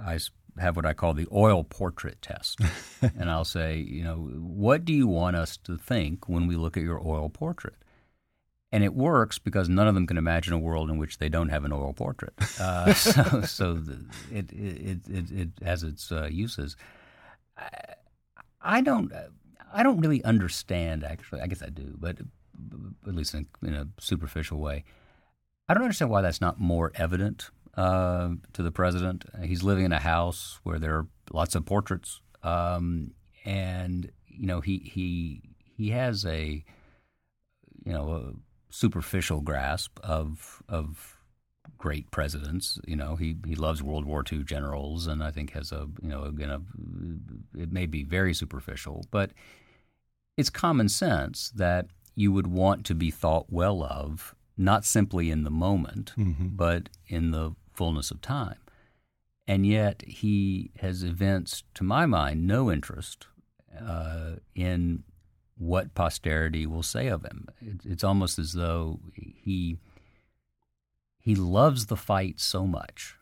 I 0.06 0.20
have 0.58 0.76
what 0.76 0.86
I 0.86 0.94
call 0.94 1.14
the 1.14 1.28
oil 1.32 1.64
portrait 1.64 2.22
test. 2.22 2.60
and 3.02 3.30
I'll 3.30 3.46
say, 3.46 3.78
you 3.78 4.04
know, 4.04 4.16
what 4.18 4.84
do 4.84 4.94
you 4.94 5.08
want 5.08 5.38
us 5.38 5.56
to 5.58 5.78
think 5.78 6.28
when 6.28 6.46
we 6.46 6.58
look 6.58 6.76
at 6.76 6.84
your 6.84 7.00
oil 7.00 7.30
portrait? 7.30 7.76
And 8.72 8.84
it 8.84 8.94
works 8.94 9.40
because 9.40 9.68
none 9.68 9.88
of 9.88 9.96
them 9.96 10.06
can 10.06 10.18
imagine 10.18 10.54
a 10.54 10.60
world 10.60 10.90
in 10.90 10.98
which 10.98 11.18
they 11.18 11.30
don't 11.30 11.50
have 11.50 11.66
an 11.66 11.74
oil 11.74 11.94
portrait. 11.94 12.34
Uh, 12.60 12.94
so, 12.94 13.42
so 13.42 13.74
the, 13.76 14.06
it, 14.32 14.52
it, 14.52 15.00
it, 15.08 15.32
it 15.32 15.50
has 15.64 15.82
its 15.82 16.12
uh, 16.12 16.28
uses. 16.30 16.76
I, 17.58 17.70
I, 18.62 18.82
don't 18.82 19.14
I 19.74 19.82
don't 19.82 20.00
really 20.00 20.24
understand 20.26 21.06
actually. 21.06 21.42
I 21.42 21.48
guess 21.48 21.62
I 21.64 21.70
do, 21.70 21.96
but 21.98 22.18
at 23.08 23.16
least 23.16 23.34
in, 23.34 23.48
in 23.64 23.74
a 23.74 23.88
superficial 24.00 24.60
way. 24.60 24.84
I 25.70 25.74
don't 25.74 25.84
understand 25.84 26.12
why 26.12 26.22
that's 26.22 26.42
not 26.42 26.60
more 26.60 26.92
evident 26.96 27.50
uh, 27.76 28.30
to 28.54 28.64
the 28.64 28.72
president. 28.72 29.26
He's 29.44 29.64
living 29.64 29.86
in 29.86 29.94
a 29.94 30.00
house 30.00 30.60
where 30.64 30.80
there 30.80 30.96
are 30.96 31.08
lots 31.32 31.56
of 31.56 31.66
portraits, 31.66 32.22
um, 32.44 33.12
and 33.46 34.12
you 34.28 34.48
know 34.48 34.62
he 34.62 34.80
he 34.80 35.42
he 35.78 35.92
has 35.92 36.26
a 36.26 36.64
you 37.86 37.94
know. 37.94 38.36
Superficial 38.70 39.42
grasp 39.42 40.00
of 40.04 40.62
of 40.70 41.18
great 41.78 42.12
presidents. 42.12 42.80
You 42.86 42.96
know, 42.96 43.16
he 43.16 43.38
he 43.46 43.56
loves 43.56 43.82
World 43.82 44.06
War 44.06 44.24
II 44.32 44.44
generals, 44.44 45.08
and 45.08 45.24
I 45.24 45.32
think 45.32 45.52
has 45.52 45.72
a 45.72 45.88
you 46.02 46.10
know 46.10 46.24
again 46.24 46.50
a, 46.50 46.62
it 47.60 47.72
may 47.72 47.86
be 47.86 48.04
very 48.04 48.34
superficial, 48.34 49.06
but 49.12 49.32
it's 50.38 50.50
common 50.50 50.90
sense 50.90 51.52
that 51.56 51.88
you 52.16 52.32
would 52.32 52.48
want 52.48 52.86
to 52.86 52.96
be 52.96 53.12
thought 53.12 53.48
well 53.50 53.84
of, 53.84 54.36
not 54.58 54.86
simply 54.86 55.32
in 55.32 55.44
the 55.44 55.50
moment, 55.50 56.14
mm-hmm. 56.18 56.50
but 56.50 56.90
in 57.08 57.32
the 57.32 57.56
fullness 57.74 58.12
of 58.12 58.22
time. 58.22 58.58
And 59.48 59.66
yet, 59.66 60.04
he 60.06 60.72
has 60.78 61.02
evinced, 61.02 61.64
to 61.76 61.84
my 61.84 62.06
mind, 62.06 62.46
no 62.46 62.72
interest 62.72 63.28
uh, 63.82 64.36
in 64.54 65.04
what 65.60 65.94
posterity 65.94 66.66
will 66.66 66.84
say 66.84 67.08
of 67.08 67.24
him. 67.24 67.48
it's 67.86 68.04
almost 68.04 68.40
as 68.40 68.54
though 68.54 69.00
he 69.14 69.78
he 71.20 71.36
loves 71.36 71.88
the 71.88 71.98
fight 71.98 72.40
so 72.40 72.66
much 72.66 73.16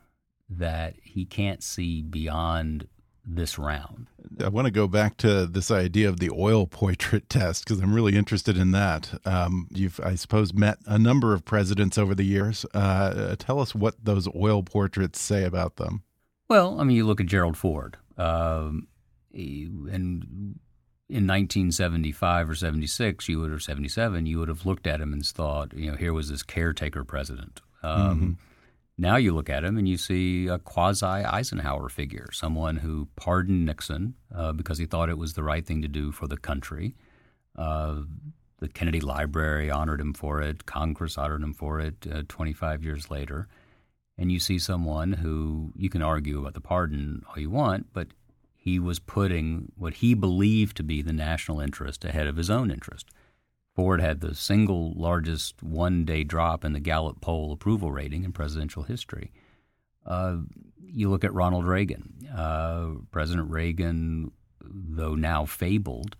that 0.49 0.95
he 1.03 1.25
can't 1.25 1.63
see 1.63 2.01
beyond 2.01 2.87
this 3.25 3.59
round. 3.59 4.07
I 4.41 4.47
want 4.47 4.65
to 4.65 4.71
go 4.71 4.87
back 4.87 5.17
to 5.17 5.45
this 5.45 5.69
idea 5.69 6.07
of 6.07 6.19
the 6.19 6.29
oil 6.29 6.65
portrait 6.67 7.27
test 7.29 7.65
because 7.65 7.81
I'm 7.81 7.93
really 7.93 8.15
interested 8.15 8.55
in 8.55 8.71
that. 8.71 9.19
Um, 9.25 9.67
you've, 9.71 9.99
I 9.99 10.15
suppose, 10.15 10.53
met 10.53 10.77
a 10.85 10.97
number 10.97 11.33
of 11.33 11.43
presidents 11.43 11.97
over 11.97 12.15
the 12.15 12.23
years. 12.23 12.65
Uh, 12.73 13.35
tell 13.37 13.59
us 13.59 13.75
what 13.75 13.95
those 14.01 14.29
oil 14.33 14.63
portraits 14.63 15.19
say 15.19 15.43
about 15.43 15.75
them. 15.75 16.03
Well, 16.47 16.79
I 16.79 16.85
mean, 16.85 16.95
you 16.95 17.05
look 17.05 17.19
at 17.19 17.27
Gerald 17.27 17.57
Ford, 17.57 17.97
um, 18.17 18.87
and 19.33 20.59
in 21.09 21.25
1975 21.25 22.49
or 22.49 22.55
76, 22.55 23.29
you 23.29 23.39
would 23.39 23.51
or 23.51 23.59
77, 23.59 24.25
you 24.25 24.39
would 24.39 24.49
have 24.49 24.65
looked 24.65 24.87
at 24.87 24.99
him 24.99 25.13
and 25.13 25.25
thought, 25.25 25.73
you 25.73 25.89
know, 25.89 25.97
here 25.97 26.13
was 26.13 26.29
this 26.29 26.43
caretaker 26.43 27.05
president. 27.05 27.61
Um, 27.81 28.15
mm-hmm. 28.15 28.31
Now 28.97 29.15
you 29.15 29.33
look 29.33 29.49
at 29.49 29.63
him 29.63 29.77
and 29.77 29.87
you 29.87 29.97
see 29.97 30.47
a 30.47 30.57
quasi 30.57 31.05
Eisenhower 31.05 31.87
figure, 31.87 32.27
someone 32.33 32.77
who 32.77 33.07
pardoned 33.15 33.65
Nixon 33.65 34.15
uh, 34.35 34.51
because 34.51 34.79
he 34.79 34.85
thought 34.85 35.09
it 35.09 35.17
was 35.17 35.33
the 35.33 35.43
right 35.43 35.65
thing 35.65 35.81
to 35.81 35.87
do 35.87 36.11
for 36.11 36.27
the 36.27 36.37
country. 36.37 36.95
Uh, 37.55 38.01
the 38.59 38.67
Kennedy 38.67 38.99
Library 38.99 39.69
honored 39.69 40.01
him 40.01 40.13
for 40.13 40.41
it. 40.41 40.65
Congress 40.65 41.17
honored 41.17 41.43
him 41.43 41.53
for 41.53 41.79
it 41.79 42.07
uh, 42.11 42.23
25 42.27 42.83
years 42.83 43.09
later. 43.11 43.47
And 44.17 44.31
you 44.31 44.39
see 44.39 44.57
someone 44.57 45.13
who 45.13 45.71
you 45.75 45.89
can 45.89 46.01
argue 46.01 46.39
about 46.39 46.55
the 46.55 46.61
pardon 46.61 47.23
all 47.29 47.39
you 47.39 47.51
want, 47.51 47.93
but 47.93 48.07
he 48.67 48.79
was 48.79 48.99
putting 48.99 49.71
what 49.77 49.93
he 49.93 50.13
believed 50.13 50.75
to 50.75 50.83
be 50.83 51.01
the 51.01 51.13
national 51.13 51.61
interest 51.61 52.03
ahead 52.03 52.27
of 52.27 52.35
his 52.35 52.49
own 52.49 52.69
interest. 52.69 53.07
Ford 53.73 54.01
had 54.01 54.19
the 54.19 54.35
single 54.35 54.91
largest 54.93 55.63
one 55.63 56.03
day 56.03 56.25
drop 56.25 56.65
in 56.65 56.73
the 56.73 56.81
Gallup 56.81 57.21
poll 57.21 57.53
approval 57.53 57.93
rating 57.93 58.25
in 58.25 58.33
presidential 58.33 58.83
history. 58.83 59.31
Uh, 60.05 60.39
you 60.85 61.09
look 61.09 61.23
at 61.23 61.33
Ronald 61.33 61.65
Reagan. 61.65 62.13
Uh, 62.35 62.95
President 63.09 63.49
Reagan, 63.49 64.31
though 64.61 65.15
now 65.15 65.45
fabled, 65.45 66.17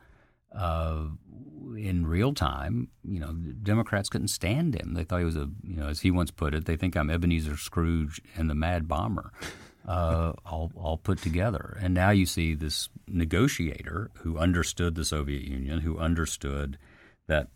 uh, 0.55 1.03
in 1.75 2.07
real 2.07 2.33
time, 2.33 2.87
you 3.03 3.19
know, 3.19 3.33
Democrats 3.61 4.07
couldn't 4.07 4.29
stand 4.29 4.73
him. 4.73 4.93
They 4.93 5.03
thought 5.03 5.19
he 5.19 5.25
was 5.25 5.35
a, 5.35 5.49
you 5.63 5.75
know, 5.75 5.89
as 5.89 5.99
he 5.99 6.11
once 6.11 6.31
put 6.31 6.53
it, 6.53 6.63
they 6.63 6.77
think 6.77 6.95
I'm 6.95 7.09
Ebenezer 7.09 7.57
Scrooge 7.57 8.21
and 8.37 8.49
the 8.49 8.55
Mad 8.55 8.87
Bomber, 8.87 9.33
uh, 9.87 10.33
all 10.45 10.71
all 10.75 10.97
put 10.97 11.19
together. 11.19 11.77
And 11.81 11.93
now 11.93 12.09
you 12.09 12.25
see 12.25 12.53
this 12.53 12.89
negotiator 13.07 14.11
who 14.15 14.37
understood 14.37 14.95
the 14.95 15.05
Soviet 15.05 15.43
Union, 15.43 15.79
who 15.79 15.97
understood 15.97 16.77
that 17.27 17.47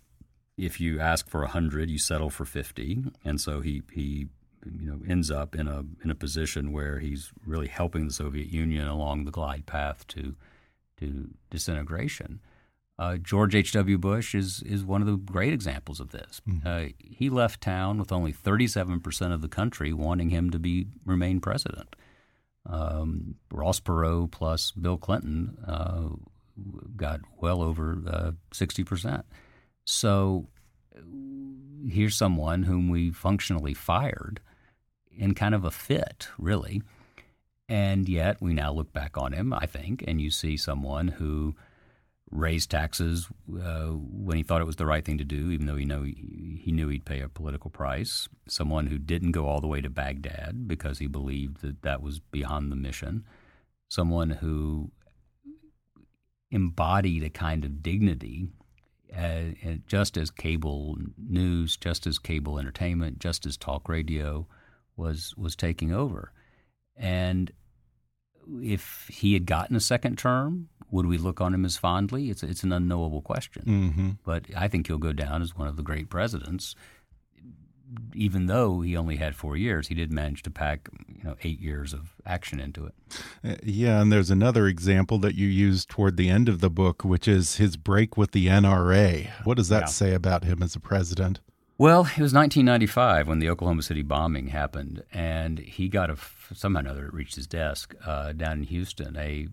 if 0.58 0.80
you 0.80 1.00
ask 1.00 1.30
for 1.30 1.46
hundred, 1.46 1.90
you 1.90 2.00
settle 2.00 2.30
for 2.30 2.46
fifty, 2.46 3.04
and 3.26 3.42
so 3.42 3.62
he 3.62 3.84
he 3.92 4.28
you 4.66 4.90
know 4.90 5.02
ends 5.08 5.30
up 5.30 5.56
in 5.56 5.68
a 5.68 5.84
in 6.04 6.10
a 6.10 6.16
position 6.16 6.72
where 6.72 7.00
he's 7.00 7.32
really 7.46 7.68
helping 7.68 8.08
the 8.08 8.14
Soviet 8.14 8.48
Union 8.48 8.88
along 8.88 9.26
the 9.26 9.32
glide 9.32 9.66
path 9.66 10.08
to 10.08 10.36
to 11.00 11.30
disintegration. 11.50 12.40
Uh, 13.00 13.18
George 13.18 13.56
H.W. 13.56 13.98
Bush 13.98 14.36
is 14.36 14.62
is 14.62 14.86
one 14.86 15.02
of 15.02 15.08
the 15.08 15.18
great 15.18 15.52
examples 15.52 16.00
of 16.00 16.12
this. 16.12 16.42
Mm-hmm. 16.48 16.68
Uh, 16.68 16.94
he 17.00 17.30
left 17.30 17.60
town 17.60 17.98
with 17.98 18.12
only 18.12 18.32
37 18.32 19.02
percent 19.02 19.34
of 19.34 19.42
the 19.42 19.50
country 19.50 19.92
wanting 19.92 20.30
him 20.30 20.50
to 20.52 20.60
be 20.60 20.88
remain 21.06 21.42
president. 21.42 21.96
Um, 22.66 23.36
Ross 23.52 23.80
Perot 23.80 24.32
plus 24.32 24.72
Bill 24.72 24.98
Clinton 24.98 25.58
uh, 25.68 26.10
got 26.96 27.22
well 27.40 27.62
over 27.62 27.98
uh, 28.08 28.32
60 28.54 28.84
percent. 28.84 29.26
So 29.86 30.48
here's 31.90 32.16
someone 32.16 32.64
whom 32.64 32.90
we 32.90 33.12
functionally 33.12 33.74
fired 33.74 34.40
in 35.18 35.34
kind 35.34 35.56
of 35.56 35.66
a 35.66 35.72
fit, 35.72 36.28
really. 36.38 36.82
And 37.68 38.10
yet 38.10 38.42
we 38.42 38.54
now 38.54 38.74
look 38.74 38.92
back 38.92 39.18
on 39.18 39.34
him, 39.34 39.54
I 39.54 39.66
think, 39.66 40.04
and 40.08 40.22
you 40.22 40.30
see 40.30 40.58
someone 40.58 41.08
who 41.08 41.56
raised 42.32 42.72
taxes 42.72 43.28
uh, 43.62 43.88
when 43.90 44.38
he 44.38 44.44
thought 44.44 44.62
it 44.62 44.66
was 44.66 44.78
the 44.78 44.86
right 44.86 45.04
thing 45.04 45.18
to 45.18 45.26
do, 45.26 45.52
even 45.52 45.66
though 45.66 45.76
he 45.76 45.86
know 45.86 46.04
he, 46.04 46.60
he, 46.64 46.72
knew 46.72 46.88
he'd 46.88 47.06
pay 47.06 47.20
a 47.20 47.30
political 47.30 47.70
price. 47.70 48.30
Someone 48.48 48.88
who 48.88 48.98
didn't 48.98 49.32
go 49.34 49.48
all 49.48 49.62
the 49.62 49.68
way 49.68 49.82
to 49.82 49.90
Baghdad 49.90 50.68
because 50.68 51.00
he 51.00 51.08
believed 51.08 51.62
that 51.62 51.82
that 51.82 52.02
was 52.02 52.20
beyond 52.20 52.72
the 52.72 52.76
mission. 52.76 53.26
Someone 53.90 54.30
who 54.30 54.92
embodied 56.50 57.24
a 57.24 57.30
kind 57.30 57.66
of 57.66 57.84
dignity, 57.84 58.48
uh, 59.16 59.44
just 59.88 60.18
as 60.18 60.32
cable 60.32 60.98
news, 61.18 61.76
just 61.76 62.08
as 62.08 62.18
cable 62.18 62.58
entertainment, 62.58 63.20
just 63.20 63.46
as 63.46 63.58
talk 63.58 63.90
radio 63.90 64.48
was 64.96 65.34
was 65.36 65.56
taking 65.56 65.92
over, 65.92 66.32
and 66.96 67.52
if 68.62 69.10
he 69.12 69.34
had 69.34 69.46
gotten 69.46 69.76
a 69.76 69.80
second 69.80 70.18
term, 70.18 70.70
would 70.92 71.06
we 71.06 71.18
look 71.18 71.42
on 71.42 71.54
him 71.54 71.66
as 71.66 71.78
fondly? 71.78 72.30
It's 72.30 72.44
it's 72.44 72.64
an 72.64 72.74
unknowable 72.74 73.22
question. 73.22 73.64
Mm-hmm. 73.66 74.10
But 74.26 74.46
I 74.56 74.68
think 74.68 74.88
he'll 74.88 74.98
go 74.98 75.14
down 75.14 75.42
as 75.42 75.56
one 75.56 75.68
of 75.68 75.78
the 75.78 75.84
great 75.84 76.10
presidents. 76.10 76.76
Even 78.14 78.46
though 78.46 78.80
he 78.80 78.96
only 78.96 79.18
had 79.18 79.36
four 79.36 79.58
years, 79.58 79.90
he 79.90 79.96
did 79.96 80.14
manage 80.14 80.44
to 80.44 80.50
pack 80.50 80.88
you 81.10 81.24
know 81.24 81.36
eight 81.44 81.60
years 81.60 81.94
of 81.94 82.16
action 82.26 82.60
into 82.60 82.86
it. 82.86 82.94
Uh, 83.44 83.56
yeah, 83.64 84.02
and 84.02 84.12
there's 84.12 84.30
another 84.30 84.68
example 84.68 85.18
that 85.20 85.36
you 85.36 85.48
use 85.48 85.86
toward 85.86 86.16
the 86.16 86.30
end 86.30 86.48
of 86.48 86.60
the 86.60 86.70
book, 86.70 87.04
which 87.04 87.28
is 87.28 87.56
his 87.56 87.76
break 87.78 88.16
with 88.18 88.32
the 88.32 88.48
NRA. 88.48 89.30
What 89.44 89.58
does 89.58 89.70
that 89.70 89.84
yeah. 89.84 89.88
say 89.88 90.14
about 90.14 90.44
him 90.44 90.64
as 90.64 90.76
a 90.76 90.80
president? 90.80 91.42
Well, 91.82 92.02
it 92.02 92.22
was 92.22 92.32
1995 92.32 93.28
when 93.28 93.40
the 93.40 93.50
Oklahoma 93.50 93.82
City 93.82 94.04
bombing 94.04 94.50
happened, 94.50 95.02
and 95.12 95.58
he 95.58 95.90
got 95.90 96.12
a 96.12 96.18
somehow 96.54 96.78
or 96.78 96.82
another 96.82 97.06
it 97.08 97.14
reached 97.16 97.34
his 97.34 97.48
desk 97.48 97.96
uh, 98.06 98.34
down 98.34 98.60
in 98.60 98.64
Houston 98.66 99.18
a 99.18 99.48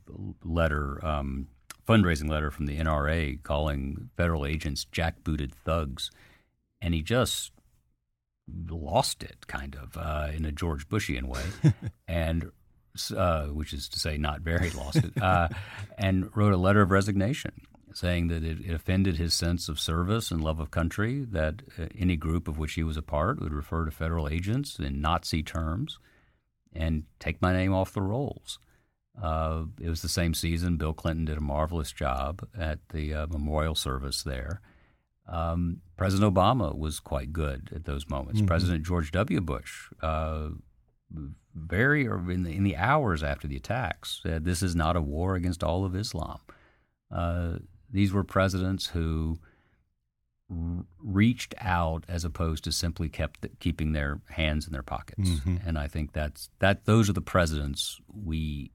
letter, 0.44 1.02
um, 1.02 1.48
fundraising 1.88 2.28
letter 2.28 2.50
from 2.50 2.66
the 2.66 2.76
NRA 2.78 3.42
calling 3.42 4.10
federal 4.18 4.44
agents 4.44 4.84
jackbooted 4.92 5.52
thugs, 5.52 6.10
and 6.82 6.92
he 6.92 7.00
just 7.00 7.50
lost 8.68 9.22
it, 9.22 9.46
kind 9.46 9.74
of 9.74 9.96
uh, 9.96 10.30
in 10.30 10.44
a 10.44 10.52
George 10.52 10.86
Bushian 10.86 11.28
way, 11.28 11.44
and 12.06 12.52
uh, 13.16 13.46
which 13.46 13.72
is 13.72 13.88
to 13.88 13.98
say, 13.98 14.18
not 14.18 14.42
very 14.42 14.68
lost 14.68 14.98
it, 14.98 15.22
uh, 15.22 15.48
and 15.96 16.36
wrote 16.36 16.52
a 16.52 16.58
letter 16.58 16.82
of 16.82 16.90
resignation 16.90 17.52
saying 17.98 18.28
that 18.28 18.44
it, 18.44 18.60
it, 18.60 18.72
offended 18.72 19.16
his 19.16 19.34
sense 19.34 19.68
of 19.68 19.80
service 19.80 20.30
and 20.30 20.42
love 20.42 20.60
of 20.60 20.70
country, 20.70 21.24
that 21.24 21.62
uh, 21.78 21.86
any 21.98 22.16
group 22.16 22.46
of 22.46 22.56
which 22.56 22.74
he 22.74 22.82
was 22.82 22.96
a 22.96 23.02
part 23.02 23.40
would 23.40 23.52
refer 23.52 23.84
to 23.84 23.90
federal 23.90 24.28
agents 24.28 24.78
in 24.78 25.00
Nazi 25.00 25.42
terms 25.42 25.98
and 26.72 27.04
take 27.18 27.42
my 27.42 27.52
name 27.52 27.74
off 27.74 27.92
the 27.92 28.02
rolls. 28.02 28.58
Uh, 29.20 29.64
it 29.80 29.88
was 29.88 30.02
the 30.02 30.08
same 30.08 30.32
season. 30.32 30.76
Bill 30.76 30.92
Clinton 30.92 31.24
did 31.24 31.38
a 31.38 31.42
marvelous 31.42 31.90
job 31.90 32.46
at 32.56 32.78
the 32.90 33.12
uh, 33.12 33.26
memorial 33.26 33.74
service 33.74 34.22
there. 34.22 34.60
Um, 35.26 35.80
President 35.96 36.32
Obama 36.32 36.76
was 36.76 37.00
quite 37.00 37.32
good 37.32 37.70
at 37.74 37.84
those 37.84 38.08
moments. 38.08 38.38
Mm-hmm. 38.38 38.46
President 38.46 38.86
George 38.86 39.10
W. 39.10 39.40
Bush, 39.40 39.88
uh, 40.02 40.50
very 41.54 42.04
in 42.04 42.44
the, 42.44 42.50
in 42.50 42.62
the 42.62 42.76
hours 42.76 43.22
after 43.22 43.48
the 43.48 43.56
attacks, 43.56 44.20
said 44.22 44.44
this 44.44 44.62
is 44.62 44.76
not 44.76 44.96
a 44.96 45.02
war 45.02 45.34
against 45.34 45.64
all 45.64 45.84
of 45.84 45.96
Islam. 45.96 46.38
These 47.90 48.12
were 48.12 48.24
presidents 48.24 48.86
who 48.86 49.38
r- 50.50 50.84
reached 51.02 51.54
out 51.58 52.04
as 52.08 52.24
opposed 52.24 52.64
to 52.64 52.72
simply 52.72 53.08
kept 53.08 53.40
the, 53.40 53.48
keeping 53.60 53.92
their 53.92 54.20
hands 54.30 54.66
in 54.66 54.72
their 54.72 54.82
pockets. 54.82 55.30
Mm-hmm. 55.30 55.56
And 55.66 55.78
I 55.78 55.86
think 55.86 56.12
that's 56.12 56.50
that. 56.58 56.84
Those 56.84 57.08
are 57.08 57.14
the 57.14 57.20
presidents 57.20 58.00
we 58.12 58.72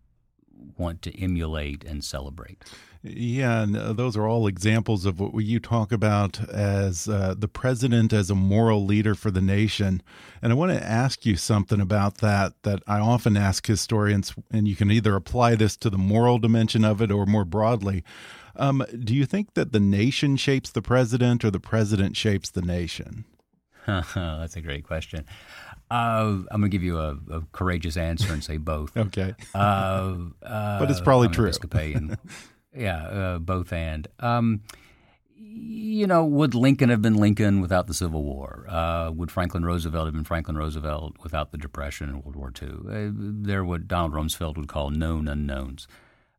want 0.78 1.02
to 1.04 1.22
emulate 1.22 1.84
and 1.84 2.04
celebrate. 2.04 2.64
Yeah, 3.06 3.64
and 3.64 3.76
uh, 3.76 3.92
those 3.92 4.16
are 4.16 4.26
all 4.26 4.48
examples 4.48 5.06
of 5.06 5.20
what 5.20 5.44
you 5.44 5.60
talk 5.60 5.92
about 5.92 6.40
as 6.50 7.10
uh, 7.10 7.36
the 7.38 7.50
president 7.50 8.14
as 8.14 8.30
a 8.30 8.36
moral 8.36 8.86
leader 8.86 9.14
for 9.14 9.30
the 9.30 9.42
nation. 9.42 10.02
And 10.42 10.54
I 10.54 10.56
want 10.56 10.72
to 10.72 10.82
ask 10.82 11.26
you 11.26 11.36
something 11.36 11.82
about 11.82 12.20
that 12.20 12.54
that 12.64 12.82
I 12.88 13.00
often 13.00 13.36
ask 13.36 13.68
historians, 13.68 14.34
and 14.52 14.70
you 14.70 14.78
can 14.78 14.90
either 14.90 15.18
apply 15.18 15.56
this 15.56 15.76
to 15.78 15.90
the 15.90 15.98
moral 15.98 16.38
dimension 16.38 16.86
of 16.86 17.02
it 17.02 17.12
or 17.12 17.26
more 17.26 17.44
broadly. 17.44 18.06
Um, 18.56 18.86
do 19.04 19.16
you 19.16 19.26
think 19.26 19.56
that 19.56 19.72
the 19.72 19.80
nation 19.80 20.38
shapes 20.38 20.70
the 20.70 20.82
president 20.82 21.44
or 21.44 21.52
the 21.52 21.60
president 21.60 22.16
shapes 22.16 22.50
the 22.50 22.62
nation? 22.62 23.26
That's 23.86 24.56
a 24.56 24.62
great 24.62 24.86
question. 24.86 25.26
Uh, 25.92 26.42
I'm 26.50 26.62
going 26.62 26.64
to 26.64 26.70
give 26.70 26.84
you 26.84 26.98
a, 26.98 27.18
a, 27.30 27.42
courageous 27.52 27.98
answer 27.98 28.32
and 28.34 28.44
say 28.44 28.58
both. 28.58 28.96
okay. 28.98 29.36
Uh, 29.54 30.16
uh, 30.42 30.80
but 30.80 30.90
it's 30.90 31.02
probably 31.02 31.28
true. 31.28 31.46
Episcopalian. 31.46 32.18
yeah, 32.76 33.04
uh, 33.04 33.40
both 33.40 33.72
and. 33.74 34.08
Um, 34.20 34.62
you 35.36 36.08
know, 36.08 36.26
would 36.26 36.56
Lincoln 36.56 36.90
have 36.90 37.02
been 37.02 37.16
Lincoln 37.16 37.62
without 37.62 37.86
the 37.86 37.94
Civil 37.94 38.24
War? 38.24 38.66
Uh, 38.68 39.12
would 39.14 39.30
Franklin 39.30 39.66
Roosevelt 39.66 40.06
have 40.06 40.14
been 40.14 40.24
Franklin 40.24 40.58
Roosevelt 40.58 41.18
without 41.22 41.52
the 41.52 41.60
Depression 41.60 42.10
and 42.10 42.24
World 42.24 42.36
War 42.36 42.52
II? 42.60 42.70
Uh, 42.90 43.12
they're 43.14 43.64
what 43.64 43.88
Donald 43.88 44.14
Rumsfeld 44.14 44.58
would 44.58 44.68
call 44.68 44.90
known 44.90 45.28
unknowns. 45.28 45.88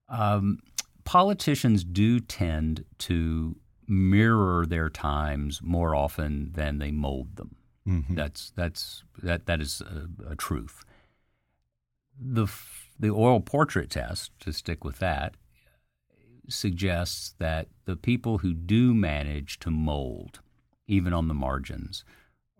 Um, 0.09 0.59
politicians 1.04 1.84
do 1.84 2.20
tend 2.20 2.84
to 2.98 3.56
mirror 3.86 4.64
their 4.66 4.88
times 4.88 5.60
more 5.62 5.94
often 5.94 6.52
than 6.52 6.78
they 6.78 6.90
mold 6.90 7.36
them. 7.36 7.56
Mm-hmm. 7.86 8.14
That's 8.14 8.50
that's 8.56 9.04
that 9.22 9.46
that 9.46 9.60
is 9.60 9.82
a, 9.82 10.30
a, 10.30 10.36
truth. 10.36 10.84
The 12.18 12.46
the 12.98 13.10
oral 13.10 13.40
portrait 13.40 13.90
test, 13.90 14.32
to 14.40 14.52
stick 14.52 14.84
with 14.84 15.00
that, 15.00 15.34
suggests 16.48 17.34
that 17.38 17.68
the 17.84 17.96
people 17.96 18.38
who 18.38 18.54
do 18.54 18.94
manage 18.94 19.58
to 19.60 19.70
mold, 19.70 20.40
even 20.86 21.12
on 21.12 21.28
the 21.28 21.34
margins, 21.34 22.04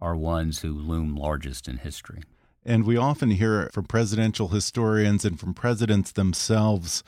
are 0.00 0.16
ones 0.16 0.61
who 0.61 0.74
loom 0.74 1.14
largest 1.14 1.68
in 1.68 1.78
history. 1.78 2.22
And 2.66 2.85
we 2.85 2.96
often 2.96 3.30
hear 3.30 3.62
it 3.62 3.72
from 3.72 3.85
presidential 3.85 4.48
historians 4.48 5.24
and 5.24 5.38
from 5.38 5.54
presidents 5.54 6.12
themselves 6.12 7.02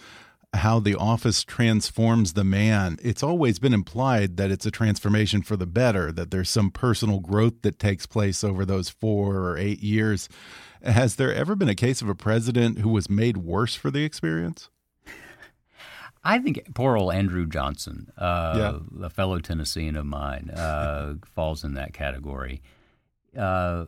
how 0.57 0.81
the 0.81 0.95
office 0.95 1.45
transforms 1.45 2.33
the 2.33 2.45
man, 2.45 2.99
it's 3.03 3.23
always 3.23 3.59
been 3.59 3.73
implied 3.73 4.37
that 4.37 4.51
it's 4.51 4.67
a 4.67 4.71
transformation 4.71 5.43
for 5.43 5.57
the 5.57 5.67
better, 5.67 6.13
that 6.13 6.31
there's 6.31 6.51
some 6.51 6.71
personal 6.71 7.21
growth 7.21 7.63
that 7.63 7.79
takes 7.79 8.07
place 8.07 8.43
over 8.43 8.65
those 8.65 8.89
four 8.89 9.37
or 9.37 9.59
eight 9.59 9.81
years. 9.81 10.29
Has 10.83 11.17
there 11.17 11.33
ever 11.35 11.55
been 11.55 11.69
a 11.69 11.75
case 11.75 12.03
of 12.03 12.09
a 12.09 12.15
president 12.15 12.79
who 12.79 12.89
was 12.89 13.09
made 13.09 13.39
worse 13.39 13.75
for 13.75 13.91
the 13.91 14.05
experience? 14.05 14.69
I 16.27 16.41
think 16.41 16.75
poor 16.75 16.97
old 16.97 17.15
Andrew 17.15 17.47
Johnson, 17.47 18.11
uh, 18.19 18.81
yeah. 19.01 19.07
a 19.07 19.11
fellow 19.11 19.39
Tennessean 19.39 19.97
of 19.97 20.07
mine, 20.07 20.51
uh, 20.51 21.15
falls 21.37 21.63
in 21.63 21.75
that 21.75 21.93
category. 21.93 22.63
Uh, 23.39 23.85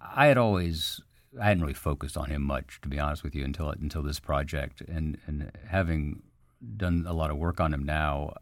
I 0.00 0.26
had 0.26 0.36
always, 0.36 1.00
I 1.40 1.46
hadn't 1.46 1.62
really 1.62 1.74
focused 1.74 2.16
on 2.16 2.30
him 2.30 2.42
much, 2.42 2.80
to 2.82 2.88
be 2.88 2.98
honest 2.98 3.24
with 3.24 3.34
you, 3.34 3.44
until 3.44 3.70
until 3.70 4.02
this 4.02 4.20
project, 4.20 4.80
and 4.82 5.18
and 5.26 5.50
having 5.68 6.22
done 6.76 7.04
a 7.06 7.12
lot 7.12 7.30
of 7.30 7.36
work 7.36 7.60
on 7.60 7.74
him 7.74 7.84
now, 7.84 8.32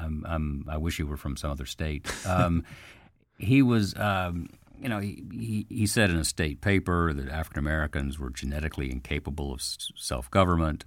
I'm, 0.00 0.24
I'm, 0.28 0.64
i 0.68 0.76
wish 0.76 0.98
he 0.98 1.02
were 1.02 1.16
from 1.16 1.36
some 1.36 1.50
other 1.50 1.66
state. 1.66 2.06
Um, 2.26 2.64
he 3.38 3.62
was. 3.62 3.94
Um, 3.96 4.48
you 4.78 4.90
know, 4.90 4.98
he, 4.98 5.24
he, 5.32 5.66
he, 5.70 5.86
said 5.86 6.10
in 6.10 6.16
a 6.16 6.24
state 6.24 6.60
paper 6.60 7.14
that 7.14 7.30
African 7.30 7.60
Americans 7.60 8.18
were 8.18 8.28
genetically 8.28 8.92
incapable 8.92 9.54
of 9.54 9.62
self 9.62 10.30
government. 10.30 10.84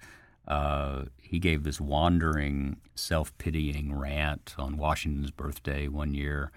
Uh, 0.47 1.05
he 1.19 1.39
gave 1.39 1.63
this 1.63 1.81
wandering, 1.81 2.77
self 2.93 3.35
pitying 3.39 3.97
rant 3.97 4.53
on 4.59 4.77
Washington's 4.77 5.31
birthday 5.31 5.87
one 5.87 6.13
year, 6.13 6.51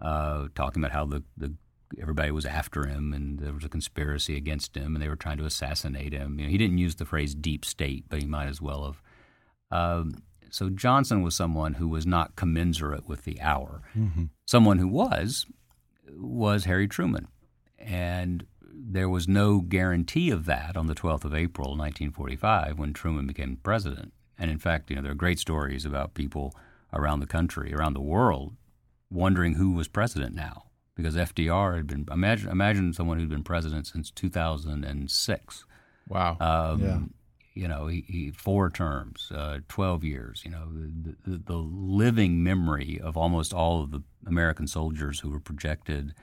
uh, 0.00 0.48
talking 0.54 0.82
about 0.82 0.92
how 0.92 1.04
the, 1.04 1.22
the 1.36 1.52
everybody 2.00 2.30
was 2.30 2.46
after 2.46 2.86
him 2.86 3.12
and 3.12 3.38
there 3.38 3.52
was 3.52 3.64
a 3.64 3.68
conspiracy 3.68 4.36
against 4.36 4.76
him 4.76 4.94
and 4.94 5.02
they 5.02 5.08
were 5.08 5.16
trying 5.16 5.38
to 5.38 5.44
assassinate 5.44 6.12
him. 6.12 6.38
You 6.38 6.46
know, 6.46 6.50
he 6.50 6.58
didn't 6.58 6.78
use 6.78 6.96
the 6.96 7.04
phrase 7.04 7.34
deep 7.34 7.64
state, 7.64 8.04
but 8.08 8.20
he 8.20 8.26
might 8.26 8.48
as 8.48 8.60
well 8.60 8.84
have. 8.84 9.02
Um, 9.70 10.22
so 10.50 10.70
Johnson 10.70 11.22
was 11.22 11.34
someone 11.34 11.74
who 11.74 11.88
was 11.88 12.06
not 12.06 12.36
commensurate 12.36 13.06
with 13.06 13.24
the 13.24 13.40
hour. 13.40 13.82
Mm-hmm. 13.96 14.24
Someone 14.46 14.78
who 14.78 14.88
was 14.88 15.46
was 16.10 16.64
Harry 16.64 16.88
Truman, 16.88 17.28
and 17.78 18.46
there 18.62 19.10
was 19.10 19.28
no 19.28 19.60
guarantee 19.60 20.30
of 20.30 20.46
that 20.46 20.74
on 20.74 20.86
the 20.86 20.94
12th 20.94 21.24
of 21.24 21.34
April, 21.34 21.70
1945, 21.76 22.78
when 22.78 22.94
Truman 22.94 23.26
became 23.26 23.58
president. 23.62 24.14
And 24.38 24.50
in 24.50 24.58
fact, 24.58 24.88
you 24.88 24.96
know, 24.96 25.02
there 25.02 25.12
are 25.12 25.16
great 25.16 25.38
stories 25.38 25.84
about 25.84 26.14
people 26.14 26.54
around 26.94 27.20
the 27.20 27.26
country, 27.26 27.74
around 27.74 27.92
the 27.92 28.00
world, 28.00 28.56
wondering 29.10 29.54
who 29.54 29.72
was 29.72 29.86
president 29.86 30.34
now 30.34 30.67
because 30.98 31.14
FDR 31.14 31.76
had 31.76 31.86
been 31.86 32.06
imagine 32.10 32.50
imagine 32.50 32.92
someone 32.92 33.18
who'd 33.18 33.28
been 33.28 33.44
president 33.44 33.86
since 33.86 34.10
2006. 34.10 35.64
Wow. 36.08 36.36
Um, 36.40 36.82
yeah. 36.82 36.98
You 37.54 37.68
know, 37.68 37.86
he, 37.86 38.04
he 38.06 38.30
four 38.30 38.70
terms, 38.70 39.32
uh, 39.34 39.58
12 39.68 40.04
years. 40.04 40.42
You 40.44 40.50
know, 40.52 40.68
the, 40.72 41.16
the, 41.26 41.38
the, 41.38 41.56
living 41.56 42.42
memory 42.42 43.00
of 43.02 43.16
almost 43.16 43.52
all 43.52 43.82
of 43.82 43.90
the 43.90 44.02
American 44.26 44.68
soldiers 44.68 45.20
who 45.20 45.30
were 45.30 45.40
projected 45.40 46.14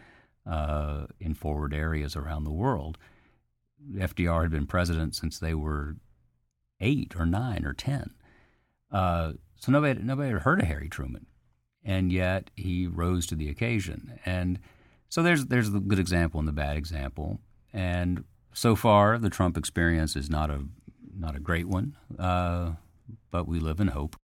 uh, 0.49 1.07
in 1.19 1.33
forward 1.33 1.73
areas 1.73 2.15
around 2.15 2.45
the 2.45 2.51
world. 2.51 2.97
FDR 3.95 4.43
had 4.43 4.51
been 4.51 4.67
president 4.67 5.13
since 5.13 5.37
they 5.39 5.53
were 5.53 5.97
eight 6.79 7.15
or 7.17 7.25
nine 7.25 7.65
or 7.65 7.73
ten. 7.73 8.11
Uh, 8.91 9.33
so 9.57 9.71
nobody 9.71 10.01
nobody 10.01 10.31
had 10.31 10.41
heard 10.41 10.61
of 10.61 10.67
Harry 10.67 10.89
Truman, 10.89 11.25
and 11.85 12.11
yet 12.11 12.49
he 12.55 12.87
rose 12.87 13.27
to 13.27 13.35
the 13.35 13.47
occasion. 13.47 14.19
And 14.25 14.59
so 15.07 15.23
there's 15.23 15.45
there's 15.45 15.71
the 15.71 15.79
good 15.79 15.99
example 15.99 16.39
and 16.39 16.47
the 16.47 16.53
bad 16.53 16.75
example. 16.75 17.39
And 17.71 18.23
so 18.53 18.75
far, 18.75 19.17
the 19.17 19.29
Trump 19.29 19.57
experience 19.57 20.15
is 20.15 20.29
not 20.29 20.49
a 20.49 20.63
not 21.17 21.35
a 21.35 21.39
great 21.39 21.67
one, 21.67 21.95
uh, 22.19 22.73
but 23.31 23.47
we 23.47 23.59
live 23.59 23.79
in 23.79 23.89
hope. 23.89 24.15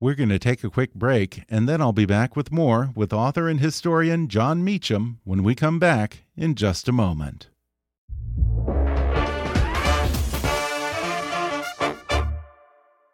We're 0.00 0.14
going 0.14 0.30
to 0.30 0.38
take 0.38 0.64
a 0.64 0.70
quick 0.70 0.94
break, 0.94 1.44
and 1.50 1.68
then 1.68 1.82
I'll 1.82 1.92
be 1.92 2.06
back 2.06 2.34
with 2.34 2.50
more 2.50 2.90
with 2.96 3.12
author 3.12 3.48
and 3.48 3.60
historian 3.60 4.28
Jon 4.28 4.64
Meacham 4.64 5.20
when 5.24 5.42
we 5.42 5.54
come 5.54 5.78
back 5.78 6.24
in 6.36 6.54
just 6.54 6.88
a 6.88 6.92
moment. 6.92 7.48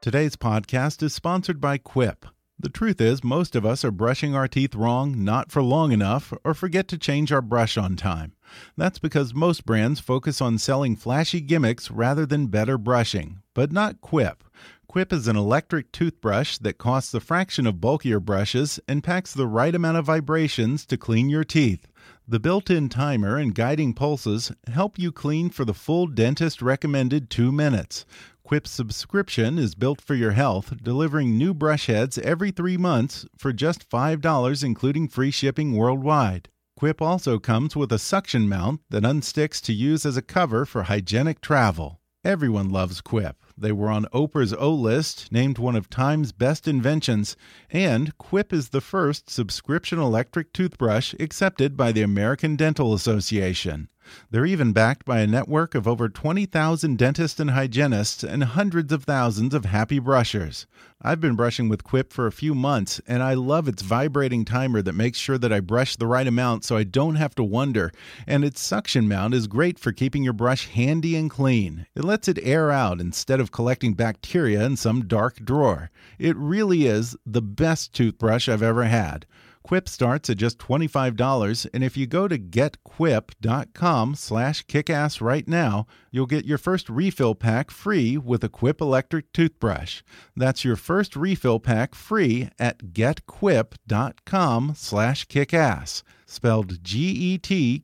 Today's 0.00 0.36
podcast 0.36 1.02
is 1.02 1.12
sponsored 1.12 1.60
by 1.60 1.78
Quip. 1.78 2.26
The 2.58 2.70
truth 2.70 3.02
is, 3.02 3.22
most 3.22 3.54
of 3.54 3.66
us 3.66 3.84
are 3.84 3.90
brushing 3.90 4.34
our 4.34 4.48
teeth 4.48 4.74
wrong, 4.74 5.22
not 5.22 5.52
for 5.52 5.62
long 5.62 5.92
enough, 5.92 6.32
or 6.42 6.54
forget 6.54 6.88
to 6.88 6.96
change 6.96 7.30
our 7.30 7.42
brush 7.42 7.76
on 7.76 7.96
time. 7.96 8.32
That's 8.78 8.98
because 8.98 9.34
most 9.34 9.66
brands 9.66 10.00
focus 10.00 10.40
on 10.40 10.56
selling 10.56 10.96
flashy 10.96 11.42
gimmicks 11.42 11.90
rather 11.90 12.24
than 12.24 12.46
better 12.46 12.78
brushing, 12.78 13.40
but 13.52 13.72
not 13.72 14.00
Quip. 14.00 14.42
Quip 14.88 15.12
is 15.12 15.28
an 15.28 15.36
electric 15.36 15.92
toothbrush 15.92 16.56
that 16.58 16.78
costs 16.78 17.12
a 17.12 17.20
fraction 17.20 17.66
of 17.66 17.82
bulkier 17.82 18.20
brushes 18.20 18.80
and 18.88 19.04
packs 19.04 19.34
the 19.34 19.46
right 19.46 19.74
amount 19.74 19.98
of 19.98 20.06
vibrations 20.06 20.86
to 20.86 20.96
clean 20.96 21.28
your 21.28 21.44
teeth. 21.44 21.86
The 22.26 22.40
built 22.40 22.70
in 22.70 22.88
timer 22.88 23.36
and 23.36 23.54
guiding 23.54 23.92
pulses 23.92 24.50
help 24.66 24.98
you 24.98 25.12
clean 25.12 25.50
for 25.50 25.64
the 25.64 25.74
full 25.74 26.06
dentist 26.06 26.62
recommended 26.62 27.28
two 27.28 27.52
minutes. 27.52 28.06
Quip's 28.46 28.70
subscription 28.70 29.58
is 29.58 29.74
built 29.74 30.00
for 30.00 30.14
your 30.14 30.30
health, 30.30 30.72
delivering 30.80 31.36
new 31.36 31.52
brush 31.52 31.86
heads 31.88 32.16
every 32.16 32.52
three 32.52 32.76
months 32.76 33.26
for 33.36 33.52
just 33.52 33.90
$5, 33.90 34.62
including 34.62 35.08
free 35.08 35.32
shipping 35.32 35.76
worldwide. 35.76 36.48
Quip 36.76 37.02
also 37.02 37.40
comes 37.40 37.74
with 37.74 37.90
a 37.90 37.98
suction 37.98 38.48
mount 38.48 38.82
that 38.88 39.02
unsticks 39.02 39.60
to 39.62 39.72
use 39.72 40.06
as 40.06 40.16
a 40.16 40.22
cover 40.22 40.64
for 40.64 40.84
hygienic 40.84 41.40
travel. 41.40 41.98
Everyone 42.24 42.70
loves 42.70 43.00
Quip. 43.00 43.42
They 43.58 43.72
were 43.72 43.90
on 43.90 44.06
Oprah's 44.14 44.54
O 44.54 44.72
list, 44.72 45.32
named 45.32 45.58
one 45.58 45.74
of 45.74 45.90
Time's 45.90 46.30
best 46.30 46.68
inventions, 46.68 47.36
and 47.68 48.16
Quip 48.16 48.52
is 48.52 48.68
the 48.68 48.80
first 48.80 49.28
subscription 49.28 49.98
electric 49.98 50.52
toothbrush 50.52 51.16
accepted 51.18 51.76
by 51.76 51.90
the 51.90 52.02
American 52.02 52.54
Dental 52.54 52.94
Association. 52.94 53.88
They're 54.30 54.46
even 54.46 54.72
backed 54.72 55.04
by 55.04 55.20
a 55.20 55.26
network 55.26 55.74
of 55.74 55.88
over 55.88 56.08
20,000 56.08 56.98
dentists 56.98 57.40
and 57.40 57.50
hygienists 57.50 58.22
and 58.22 58.44
hundreds 58.44 58.92
of 58.92 59.04
thousands 59.04 59.54
of 59.54 59.64
happy 59.64 59.98
brushers. 59.98 60.66
I've 61.02 61.20
been 61.20 61.36
brushing 61.36 61.68
with 61.68 61.84
Quip 61.84 62.12
for 62.12 62.26
a 62.26 62.32
few 62.32 62.54
months, 62.54 63.00
and 63.06 63.22
I 63.22 63.34
love 63.34 63.68
its 63.68 63.82
vibrating 63.82 64.44
timer 64.44 64.80
that 64.82 64.94
makes 64.94 65.18
sure 65.18 65.38
that 65.38 65.52
I 65.52 65.60
brush 65.60 65.96
the 65.96 66.06
right 66.06 66.26
amount 66.26 66.64
so 66.64 66.76
I 66.76 66.84
don't 66.84 67.16
have 67.16 67.34
to 67.34 67.44
wonder. 67.44 67.92
And 68.26 68.44
its 68.44 68.60
suction 68.60 69.06
mount 69.06 69.34
is 69.34 69.46
great 69.46 69.78
for 69.78 69.92
keeping 69.92 70.24
your 70.24 70.32
brush 70.32 70.68
handy 70.68 71.14
and 71.14 71.30
clean. 71.30 71.86
It 71.94 72.04
lets 72.04 72.28
it 72.28 72.38
air 72.42 72.70
out 72.70 73.00
instead 73.00 73.40
of 73.40 73.52
collecting 73.52 73.94
bacteria 73.94 74.64
in 74.64 74.76
some 74.76 75.06
dark 75.06 75.44
drawer. 75.44 75.90
It 76.18 76.36
really 76.36 76.86
is 76.86 77.16
the 77.26 77.42
best 77.42 77.92
toothbrush 77.92 78.48
I've 78.48 78.62
ever 78.62 78.84
had. 78.84 79.26
Quip 79.66 79.88
starts 79.88 80.30
at 80.30 80.36
just 80.36 80.58
$25, 80.58 81.66
and 81.74 81.82
if 81.82 81.96
you 81.96 82.06
go 82.06 82.28
to 82.28 82.38
getquip.com 82.38 84.14
slash 84.14 84.64
kickass 84.66 85.20
right 85.20 85.48
now, 85.48 85.88
you'll 86.12 86.26
get 86.26 86.44
your 86.44 86.56
first 86.56 86.88
refill 86.88 87.34
pack 87.34 87.72
free 87.72 88.16
with 88.16 88.44
a 88.44 88.48
Quip 88.48 88.80
electric 88.80 89.32
toothbrush. 89.32 90.02
That's 90.36 90.64
your 90.64 90.76
first 90.76 91.16
refill 91.16 91.58
pack 91.58 91.96
free 91.96 92.48
at 92.60 92.92
getquip.com 92.92 94.74
slash 94.76 95.26
kickass, 95.26 96.04
spelled 96.26 96.84
G-E-T-Q-U-I-P 96.84 97.78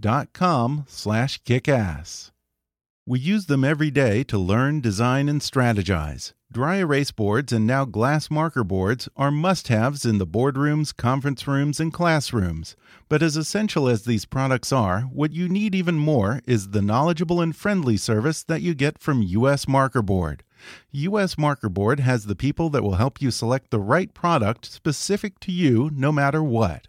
dot 0.00 0.32
com 0.32 0.84
slash 0.88 1.40
kickass. 1.44 2.32
We 3.08 3.20
use 3.20 3.46
them 3.46 3.62
every 3.62 3.92
day 3.92 4.24
to 4.24 4.36
learn, 4.36 4.80
design, 4.80 5.28
and 5.28 5.40
strategize. 5.40 6.32
Dry 6.50 6.78
erase 6.78 7.12
boards 7.12 7.52
and 7.52 7.64
now 7.64 7.84
glass 7.84 8.32
marker 8.32 8.64
boards 8.64 9.08
are 9.16 9.30
must 9.30 9.68
haves 9.68 10.04
in 10.04 10.18
the 10.18 10.26
boardrooms, 10.26 10.96
conference 10.96 11.46
rooms, 11.46 11.78
and 11.78 11.92
classrooms. 11.92 12.74
But 13.08 13.22
as 13.22 13.36
essential 13.36 13.86
as 13.86 14.06
these 14.06 14.24
products 14.24 14.72
are, 14.72 15.02
what 15.02 15.32
you 15.32 15.48
need 15.48 15.72
even 15.72 15.98
more 15.98 16.40
is 16.46 16.70
the 16.70 16.82
knowledgeable 16.82 17.40
and 17.40 17.54
friendly 17.54 17.96
service 17.96 18.42
that 18.42 18.62
you 18.62 18.74
get 18.74 18.98
from 18.98 19.22
US 19.22 19.68
Marker 19.68 20.02
Board. 20.02 20.42
US 20.90 21.38
Marker 21.38 21.68
Board 21.68 22.00
has 22.00 22.24
the 22.24 22.34
people 22.34 22.70
that 22.70 22.82
will 22.82 22.96
help 22.96 23.22
you 23.22 23.30
select 23.30 23.70
the 23.70 23.78
right 23.78 24.12
product 24.14 24.64
specific 24.66 25.38
to 25.38 25.52
you 25.52 25.90
no 25.94 26.10
matter 26.10 26.42
what. 26.42 26.88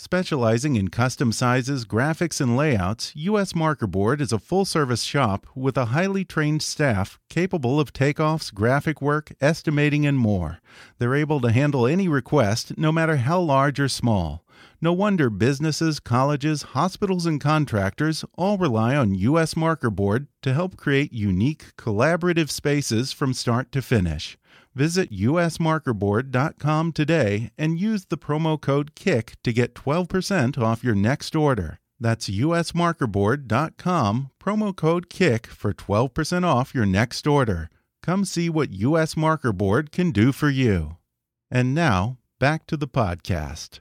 Specializing 0.00 0.76
in 0.76 0.90
custom 0.90 1.32
sizes, 1.32 1.84
graphics, 1.84 2.40
and 2.40 2.56
layouts, 2.56 3.10
U.S. 3.16 3.52
Marker 3.52 3.88
Board 3.88 4.20
is 4.20 4.32
a 4.32 4.38
full 4.38 4.64
service 4.64 5.02
shop 5.02 5.44
with 5.56 5.76
a 5.76 5.86
highly 5.86 6.24
trained 6.24 6.62
staff 6.62 7.18
capable 7.28 7.80
of 7.80 7.92
takeoffs, 7.92 8.54
graphic 8.54 9.02
work, 9.02 9.32
estimating, 9.40 10.06
and 10.06 10.16
more. 10.16 10.60
They're 10.98 11.16
able 11.16 11.40
to 11.40 11.50
handle 11.50 11.84
any 11.84 12.06
request, 12.06 12.78
no 12.78 12.92
matter 12.92 13.16
how 13.16 13.40
large 13.40 13.80
or 13.80 13.88
small. 13.88 14.44
No 14.80 14.92
wonder 14.92 15.30
businesses, 15.30 15.98
colleges, 15.98 16.62
hospitals, 16.62 17.26
and 17.26 17.40
contractors 17.40 18.24
all 18.36 18.56
rely 18.56 18.94
on 18.94 19.16
U.S. 19.16 19.56
Marker 19.56 19.90
Board 19.90 20.28
to 20.42 20.54
help 20.54 20.76
create 20.76 21.12
unique, 21.12 21.74
collaborative 21.76 22.50
spaces 22.50 23.10
from 23.10 23.34
start 23.34 23.72
to 23.72 23.82
finish. 23.82 24.38
Visit 24.78 25.10
usmarkerboard.com 25.10 26.92
today 26.92 27.50
and 27.58 27.80
use 27.80 28.04
the 28.04 28.16
promo 28.16 28.60
code 28.60 28.94
KICK 28.94 29.34
to 29.42 29.52
get 29.52 29.74
12% 29.74 30.56
off 30.56 30.84
your 30.84 30.94
next 30.94 31.34
order. 31.34 31.80
That's 31.98 32.30
usmarkerboard.com, 32.30 34.30
promo 34.40 34.76
code 34.76 35.10
KICK 35.10 35.48
for 35.48 35.72
12% 35.72 36.44
off 36.44 36.76
your 36.76 36.86
next 36.86 37.26
order. 37.26 37.70
Come 38.04 38.24
see 38.24 38.48
what 38.48 38.72
US 38.72 39.16
Marker 39.16 39.52
Board 39.52 39.90
can 39.90 40.12
do 40.12 40.30
for 40.30 40.48
you. 40.48 40.96
And 41.50 41.74
now, 41.74 42.18
back 42.38 42.64
to 42.68 42.76
the 42.76 42.86
podcast. 42.86 43.80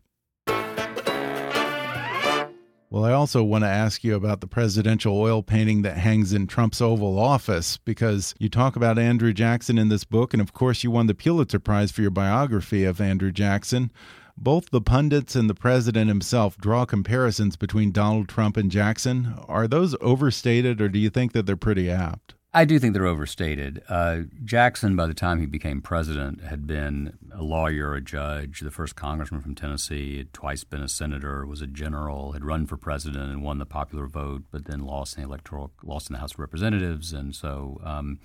Well, 2.89 3.04
I 3.04 3.12
also 3.12 3.43
want 3.43 3.65
to 3.65 3.69
ask 3.69 4.06
you 4.06 4.15
about 4.15 4.39
the 4.39 4.47
presidential 4.47 5.19
oil 5.19 5.43
painting 5.43 5.82
that 5.82 5.97
hangs 5.97 6.32
in 6.32 6.47
Trump's 6.47 6.80
Oval 6.80 7.19
Office 7.19 7.76
because 7.76 8.34
you 8.39 8.47
talk 8.47 8.78
about 8.78 8.97
Andrew 8.97 9.34
Jackson 9.34 9.78
in 9.78 9.89
this 9.89 10.06
book, 10.06 10.34
and 10.34 10.39
of 10.39 10.54
course, 10.54 10.86
you 10.86 10.91
won 10.91 11.08
the 11.08 11.13
Pulitzer 11.13 11.60
Prize 11.60 11.91
for 11.91 12.02
your 12.02 12.12
biography 12.12 12.86
of 12.86 13.02
Andrew 13.02 13.34
Jackson. 13.34 13.91
Both 14.38 14.69
the 14.69 14.80
pundits 14.80 15.36
and 15.36 15.50
the 15.50 15.54
president 15.54 16.08
himself 16.08 16.58
draw 16.58 16.86
comparisons 16.86 17.58
between 17.58 17.91
Donald 17.91 18.30
Trump 18.30 18.56
and 18.56 18.71
Jackson. 18.71 19.36
Are 19.50 19.67
those 19.67 19.93
overstated, 20.00 20.80
or 20.80 20.88
do 20.88 20.97
you 20.97 21.10
think 21.10 21.34
that 21.34 21.45
they're 21.45 21.58
pretty 21.58 21.91
apt? 21.91 22.36
I 22.58 22.65
do 22.65 22.80
think 22.80 22.96
they're 22.96 23.06
overstated. 23.06 23.84
Uh, 23.88 24.22
Jackson, 24.43 24.96
by 24.96 25.06
the 25.06 25.13
time 25.13 25.39
he 25.39 25.46
became 25.46 25.80
president, 25.80 26.41
had 26.41 26.65
been 26.65 27.15
a 27.32 27.43
lawyer, 27.43 27.93
a 27.93 28.02
judge, 28.02 28.62
the 28.62 28.72
first 28.72 28.96
congressman 28.96 29.41
from 29.41 29.54
Tennessee, 29.54 30.17
had 30.17 30.34
twice 30.34 30.63
been 30.63 30.82
a 30.82 30.88
senator, 30.88 31.46
was 31.46 31.62
a 31.62 31.67
general, 31.67 32.32
had 32.32 32.43
run 32.43 32.65
for 32.65 32.76
president 32.76 33.30
and 33.30 33.43
won 33.43 33.60
the 33.60 33.67
popular 33.67 34.08
vote, 34.08 34.46
but 34.50 34.65
then 34.65 34.80
lost 34.80 35.17
in 35.17 35.22
the 35.22 35.30
electoral, 35.30 35.72
lost 35.84 36.10
in 36.10 36.15
the 36.15 36.20
House 36.20 36.34
of 36.34 36.39
Representatives, 36.39 37.13
and 37.13 37.36
so 37.36 37.80
um, 37.84 38.17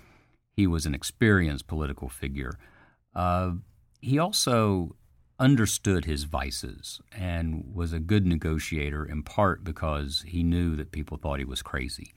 he 0.57 0.67
was 0.67 0.87
an 0.87 0.95
experienced 0.95 1.67
political 1.67 2.09
figure. 2.09 2.59
Uh, 3.15 3.51
he 4.01 4.19
also 4.19 4.97
understood 5.39 6.07
his 6.07 6.25
vices 6.25 7.03
and 7.15 7.65
was 7.75 7.93
a 7.93 8.01
good 8.01 8.25
negotiator 8.25 9.05
in 9.05 9.23
part 9.23 9.63
because 9.63 10.25
he 10.27 10.43
knew 10.43 10.75
that 10.75 10.91
people 10.91 11.19
thought 11.19 11.39
he 11.39 11.45
was 11.45 11.61
crazy. 11.61 12.15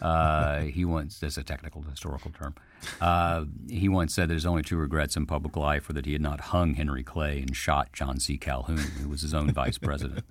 Uh, 0.00 0.60
he 0.60 0.84
once, 0.84 1.18
that's 1.18 1.36
a 1.36 1.42
technical 1.42 1.82
historical 1.82 2.30
term, 2.30 2.54
uh, 3.00 3.44
he 3.68 3.88
once 3.88 4.14
said 4.14 4.28
that 4.28 4.34
his 4.34 4.46
only 4.46 4.62
two 4.62 4.76
regrets 4.76 5.16
in 5.16 5.26
public 5.26 5.56
life 5.56 5.88
were 5.88 5.94
that 5.94 6.06
he 6.06 6.12
had 6.12 6.20
not 6.20 6.40
hung 6.40 6.74
Henry 6.74 7.02
Clay 7.02 7.40
and 7.40 7.56
shot 7.56 7.92
John 7.92 8.20
C. 8.20 8.38
Calhoun, 8.38 8.78
who 8.78 9.08
was 9.08 9.22
his 9.22 9.34
own 9.34 9.52
vice 9.52 9.78
president. 9.78 10.24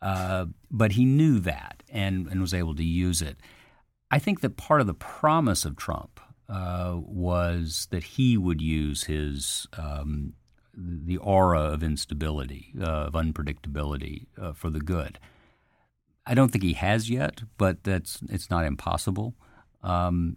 Uh, 0.00 0.46
but 0.70 0.92
he 0.92 1.04
knew 1.04 1.38
that 1.40 1.82
and, 1.90 2.26
and 2.28 2.40
was 2.40 2.54
able 2.54 2.74
to 2.74 2.84
use 2.84 3.20
it. 3.20 3.36
I 4.10 4.18
think 4.18 4.40
that 4.40 4.56
part 4.56 4.80
of 4.80 4.86
the 4.86 4.94
promise 4.94 5.64
of 5.64 5.76
Trump 5.76 6.20
uh, 6.48 6.96
was 6.96 7.86
that 7.90 8.02
he 8.02 8.38
would 8.38 8.62
use 8.62 9.04
his 9.04 9.66
um, 9.76 10.32
the 10.74 11.18
aura 11.18 11.60
of 11.60 11.82
instability, 11.82 12.72
uh, 12.80 12.84
of 12.84 13.12
unpredictability 13.12 14.26
for 14.54 14.70
the 14.70 14.80
good. 14.80 15.18
I 16.26 16.34
don't 16.34 16.50
think 16.50 16.64
he 16.64 16.74
has 16.74 17.10
yet, 17.10 17.42
but 17.58 17.82
that's 17.84 18.20
it's 18.28 18.50
not 18.50 18.64
impossible. 18.64 19.34
Um, 19.82 20.36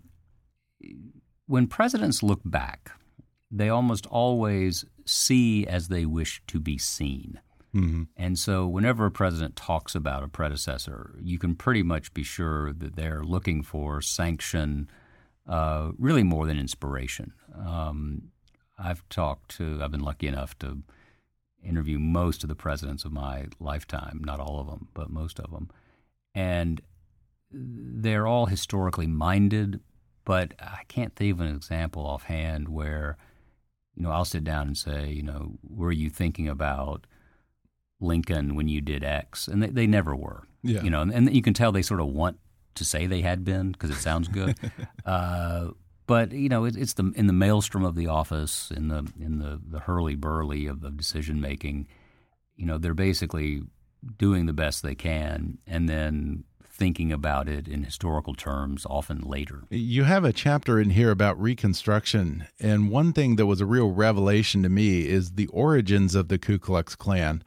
when 1.46 1.68
presidents 1.68 2.24
look 2.24 2.42
back, 2.46 2.92
they 3.52 3.70
almost 3.70 4.06
always 4.08 4.86
see 5.06 5.68
as 5.68 5.88
they 5.88 6.06
wish 6.06 6.42
to 6.48 6.60
be 6.60 6.78
seen. 6.78 7.40
Mm-hmm. 7.76 8.04
And 8.18 8.38
so, 8.38 8.68
whenever 8.68 9.06
a 9.06 9.12
president 9.12 9.56
talks 9.56 9.96
about 9.96 10.24
a 10.24 10.28
predecessor, 10.28 11.16
you 11.22 11.40
can 11.40 11.56
pretty 11.56 11.82
much 11.82 12.14
be 12.14 12.24
sure 12.24 12.72
that 12.74 12.96
they're 12.96 13.24
looking 13.24 13.64
for 13.64 14.00
sanction, 14.00 14.90
uh, 15.48 15.92
really 15.98 16.24
more 16.24 16.46
than 16.46 16.60
inspiration. 16.60 17.34
Um, 17.58 18.30
I've 18.78 19.08
talked 19.10 19.58
to, 19.58 19.80
I've 19.82 19.92
been 19.92 20.02
lucky 20.02 20.28
enough 20.28 20.58
to 20.60 20.84
interview 21.64 22.00
most 22.00 22.44
of 22.44 22.50
the 22.50 22.56
presidents 22.56 23.06
of 23.06 23.12
my 23.12 23.48
lifetime, 23.60 24.22
not 24.24 24.40
all 24.40 24.60
of 24.60 24.68
them, 24.68 24.88
but 24.94 25.10
most 25.10 25.40
of 25.40 25.52
them. 25.52 25.70
And 26.36 26.82
they're 27.52 28.28
all 28.28 28.48
historically 28.48 29.08
minded, 29.08 29.80
but 30.26 30.54
I 30.60 30.82
can't 30.88 31.16
think 31.16 31.34
of 31.34 31.42
an 31.42 31.56
example 31.56 32.06
offhand 32.06 32.70
where, 32.70 33.18
you 33.96 34.04
know, 34.04 34.12
I'll 34.12 34.26
sit 34.26 34.44
down 34.44 34.68
and 34.68 34.78
say, 34.78 35.10
you 35.10 35.24
know, 35.24 35.58
were 35.68 35.92
you 35.92 36.10
thinking 36.10 36.48
about 36.48 37.06
Lincoln 38.00 38.56
when 38.56 38.68
you 38.68 38.82
did 38.82 39.04
X? 39.04 39.48
And 39.48 39.62
they, 39.62 39.68
they 39.68 39.88
never 39.88 40.16
were. 40.16 40.48
Yeah. 40.64 40.82
You 40.82 40.90
know, 40.90 41.02
and, 41.02 41.14
and, 41.14 41.36
you 41.36 41.42
can 41.42 41.54
tell 41.54 41.72
they 41.72 41.82
sort 41.82 42.00
of 42.00 42.08
want 42.08 42.40
to 42.76 42.86
say 42.86 43.06
they 43.06 43.22
had 43.22 43.44
been 43.44 43.72
because 43.74 43.90
it 43.90 43.98
sounds 43.98 44.28
good. 44.28 44.58
uh, 45.06 45.68
but 46.14 46.32
you 46.32 46.48
know, 46.48 46.66
it, 46.66 46.78
it's 46.78 46.94
the 46.94 47.12
in 47.16 47.26
the 47.26 47.34
maelstrom 47.34 47.84
of 47.84 47.96
the 47.96 48.06
office, 48.06 48.70
in 48.70 48.90
the 48.90 49.12
in 49.20 49.40
the 49.40 49.60
the 49.68 49.80
hurly 49.80 50.14
burly 50.14 50.68
of, 50.68 50.84
of 50.84 50.96
decision 50.96 51.42
making. 51.42 51.88
You 52.56 52.68
know, 52.68 52.78
they're 52.78 52.94
basically 52.94 53.64
doing 54.20 54.46
the 54.46 54.54
best 54.54 54.84
they 54.84 54.94
can, 54.94 55.58
and 55.66 55.90
then 55.90 56.44
thinking 56.70 57.12
about 57.12 57.50
it 57.50 57.68
in 57.68 57.84
historical 57.84 58.36
terms 58.36 58.86
often 58.88 59.22
later. 59.22 59.64
You 59.72 60.04
have 60.04 60.24
a 60.24 60.32
chapter 60.32 60.80
in 60.80 60.92
here 60.92 61.10
about 61.10 61.42
Reconstruction, 61.42 62.46
and 62.60 62.92
one 62.92 63.12
thing 63.12 63.38
that 63.38 63.48
was 63.48 63.60
a 63.60 63.66
real 63.66 63.90
revelation 63.90 64.62
to 64.62 64.70
me 64.70 65.08
is 65.08 65.32
the 65.32 65.48
origins 65.48 66.14
of 66.14 66.28
the 66.28 66.38
Ku 66.38 66.60
Klux 66.60 66.96
Klan. 66.96 67.44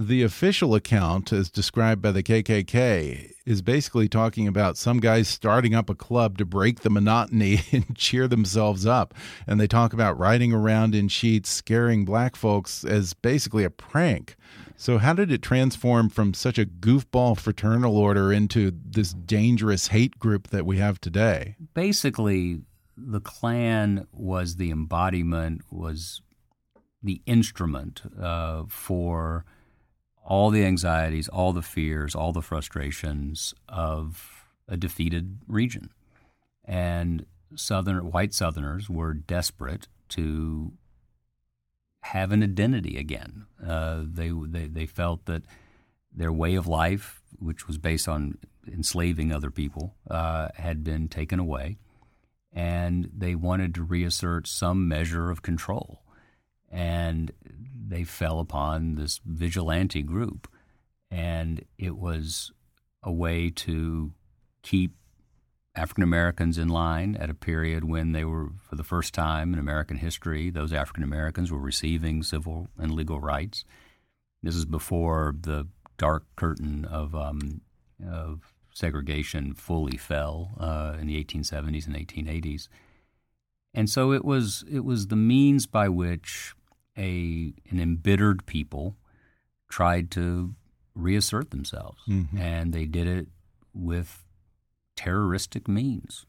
The 0.00 0.22
official 0.22 0.76
account, 0.76 1.32
as 1.32 1.50
described 1.50 2.00
by 2.00 2.12
the 2.12 2.22
KKK, 2.22 3.32
is 3.44 3.62
basically 3.62 4.08
talking 4.08 4.46
about 4.46 4.76
some 4.76 5.00
guys 5.00 5.26
starting 5.26 5.74
up 5.74 5.90
a 5.90 5.94
club 5.96 6.38
to 6.38 6.44
break 6.44 6.82
the 6.82 6.88
monotony 6.88 7.62
and 7.72 7.96
cheer 7.96 8.28
themselves 8.28 8.86
up. 8.86 9.12
And 9.44 9.58
they 9.58 9.66
talk 9.66 9.92
about 9.92 10.16
riding 10.16 10.52
around 10.52 10.94
in 10.94 11.08
sheets, 11.08 11.50
scaring 11.50 12.04
black 12.04 12.36
folks 12.36 12.84
as 12.84 13.12
basically 13.12 13.64
a 13.64 13.70
prank. 13.70 14.36
So, 14.76 14.98
how 14.98 15.14
did 15.14 15.32
it 15.32 15.42
transform 15.42 16.10
from 16.10 16.32
such 16.32 16.60
a 16.60 16.66
goofball 16.66 17.36
fraternal 17.36 17.96
order 17.96 18.32
into 18.32 18.70
this 18.70 19.12
dangerous 19.12 19.88
hate 19.88 20.16
group 20.20 20.50
that 20.50 20.64
we 20.64 20.78
have 20.78 21.00
today? 21.00 21.56
Basically, 21.74 22.60
the 22.96 23.20
Klan 23.20 24.06
was 24.12 24.58
the 24.58 24.70
embodiment, 24.70 25.62
was 25.72 26.22
the 27.02 27.20
instrument 27.26 28.02
uh, 28.16 28.62
for 28.68 29.44
all 30.28 30.50
the 30.50 30.62
anxieties, 30.62 31.26
all 31.28 31.54
the 31.54 31.62
fears, 31.62 32.14
all 32.14 32.32
the 32.32 32.42
frustrations 32.42 33.54
of 33.66 34.44
a 34.68 34.76
defeated 34.76 35.38
region. 35.48 35.88
And 36.66 37.24
Southern 37.56 38.10
white 38.10 38.34
Southerners 38.34 38.90
were 38.90 39.14
desperate 39.14 39.88
to 40.10 40.72
have 42.02 42.30
an 42.30 42.42
identity 42.42 42.98
again. 42.98 43.46
Uh, 43.66 44.02
they, 44.04 44.30
they 44.30 44.68
they 44.68 44.86
felt 44.86 45.24
that 45.24 45.44
their 46.14 46.32
way 46.32 46.56
of 46.56 46.66
life, 46.66 47.22
which 47.38 47.66
was 47.66 47.78
based 47.78 48.06
on 48.06 48.36
enslaving 48.70 49.32
other 49.32 49.50
people, 49.50 49.94
uh, 50.10 50.48
had 50.56 50.84
been 50.84 51.08
taken 51.08 51.38
away, 51.38 51.78
and 52.52 53.10
they 53.16 53.34
wanted 53.34 53.74
to 53.74 53.82
reassert 53.82 54.46
some 54.46 54.86
measure 54.86 55.30
of 55.30 55.40
control. 55.40 56.02
And 56.70 57.32
they 57.88 58.04
fell 58.04 58.40
upon 58.40 58.94
this 58.94 59.20
vigilante 59.24 60.02
group. 60.02 60.48
And 61.10 61.64
it 61.78 61.96
was 61.96 62.52
a 63.02 63.12
way 63.12 63.50
to 63.50 64.12
keep 64.62 64.92
African 65.74 66.02
Americans 66.02 66.58
in 66.58 66.68
line 66.68 67.16
at 67.16 67.30
a 67.30 67.34
period 67.34 67.84
when 67.84 68.12
they 68.12 68.24
were, 68.24 68.50
for 68.68 68.76
the 68.76 68.84
first 68.84 69.14
time 69.14 69.52
in 69.52 69.60
American 69.60 69.98
history, 69.98 70.50
those 70.50 70.72
African 70.72 71.04
Americans 71.04 71.52
were 71.52 71.58
receiving 71.58 72.22
civil 72.22 72.68
and 72.76 72.92
legal 72.92 73.20
rights. 73.20 73.64
This 74.42 74.56
is 74.56 74.64
before 74.64 75.34
the 75.40 75.68
dark 75.96 76.24
curtain 76.36 76.84
of, 76.84 77.14
um, 77.14 77.60
of 78.06 78.52
segregation 78.72 79.54
fully 79.54 79.96
fell 79.96 80.52
uh, 80.58 80.96
in 81.00 81.06
the 81.06 81.24
1870s 81.24 81.86
and 81.86 81.96
1880s. 81.96 82.68
And 83.74 83.88
so 83.88 84.12
it 84.12 84.24
was 84.24 84.64
it 84.70 84.84
was 84.84 85.08
the 85.08 85.16
means 85.16 85.66
by 85.66 85.88
which 85.88 86.54
a 86.98 87.54
an 87.70 87.80
embittered 87.80 88.44
people 88.46 88.96
tried 89.70 90.10
to 90.12 90.54
reassert 90.94 91.50
themselves, 91.50 92.02
mm-hmm. 92.08 92.36
and 92.36 92.72
they 92.72 92.84
did 92.84 93.06
it 93.06 93.28
with 93.72 94.24
terroristic 94.96 95.68
means. 95.68 96.26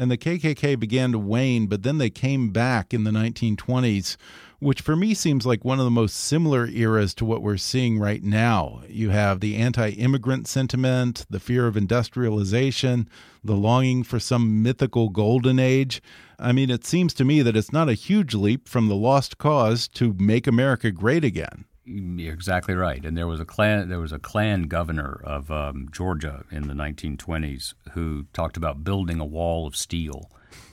And 0.00 0.12
the 0.12 0.16
KKK 0.16 0.78
began 0.78 1.10
to 1.10 1.18
wane, 1.18 1.66
but 1.66 1.82
then 1.82 1.98
they 1.98 2.08
came 2.08 2.50
back 2.50 2.94
in 2.94 3.02
the 3.02 3.10
1920s, 3.10 4.16
which 4.60 4.80
for 4.80 4.94
me 4.94 5.12
seems 5.12 5.44
like 5.44 5.64
one 5.64 5.80
of 5.80 5.84
the 5.84 5.90
most 5.90 6.14
similar 6.14 6.68
eras 6.68 7.12
to 7.14 7.24
what 7.24 7.42
we're 7.42 7.56
seeing 7.56 7.98
right 7.98 8.22
now. 8.22 8.82
You 8.88 9.10
have 9.10 9.40
the 9.40 9.56
anti 9.56 9.90
immigrant 9.90 10.46
sentiment, 10.46 11.26
the 11.28 11.40
fear 11.40 11.66
of 11.66 11.76
industrialization, 11.76 13.08
the 13.42 13.56
longing 13.56 14.04
for 14.04 14.20
some 14.20 14.62
mythical 14.62 15.08
golden 15.08 15.58
age. 15.58 16.00
I 16.38 16.52
mean, 16.52 16.70
it 16.70 16.86
seems 16.86 17.12
to 17.14 17.24
me 17.24 17.42
that 17.42 17.56
it's 17.56 17.72
not 17.72 17.88
a 17.88 17.94
huge 17.94 18.34
leap 18.34 18.68
from 18.68 18.86
the 18.86 18.94
lost 18.94 19.36
cause 19.36 19.88
to 19.88 20.14
make 20.16 20.46
America 20.46 20.92
great 20.92 21.24
again. 21.24 21.64
You're 21.88 22.34
exactly 22.34 22.74
right. 22.74 23.04
And 23.04 23.16
there 23.16 23.26
was 23.26 23.40
a 23.40 23.44
Klan, 23.44 23.88
there 23.88 24.00
was 24.00 24.12
a 24.12 24.18
Klan 24.18 24.64
governor 24.64 25.20
of 25.24 25.50
um, 25.50 25.88
Georgia 25.90 26.44
in 26.50 26.68
the 26.68 26.74
1920s 26.74 27.74
who 27.92 28.26
talked 28.32 28.56
about 28.56 28.84
building 28.84 29.20
a 29.20 29.24
wall 29.24 29.66
of 29.66 29.74
steel 29.74 30.30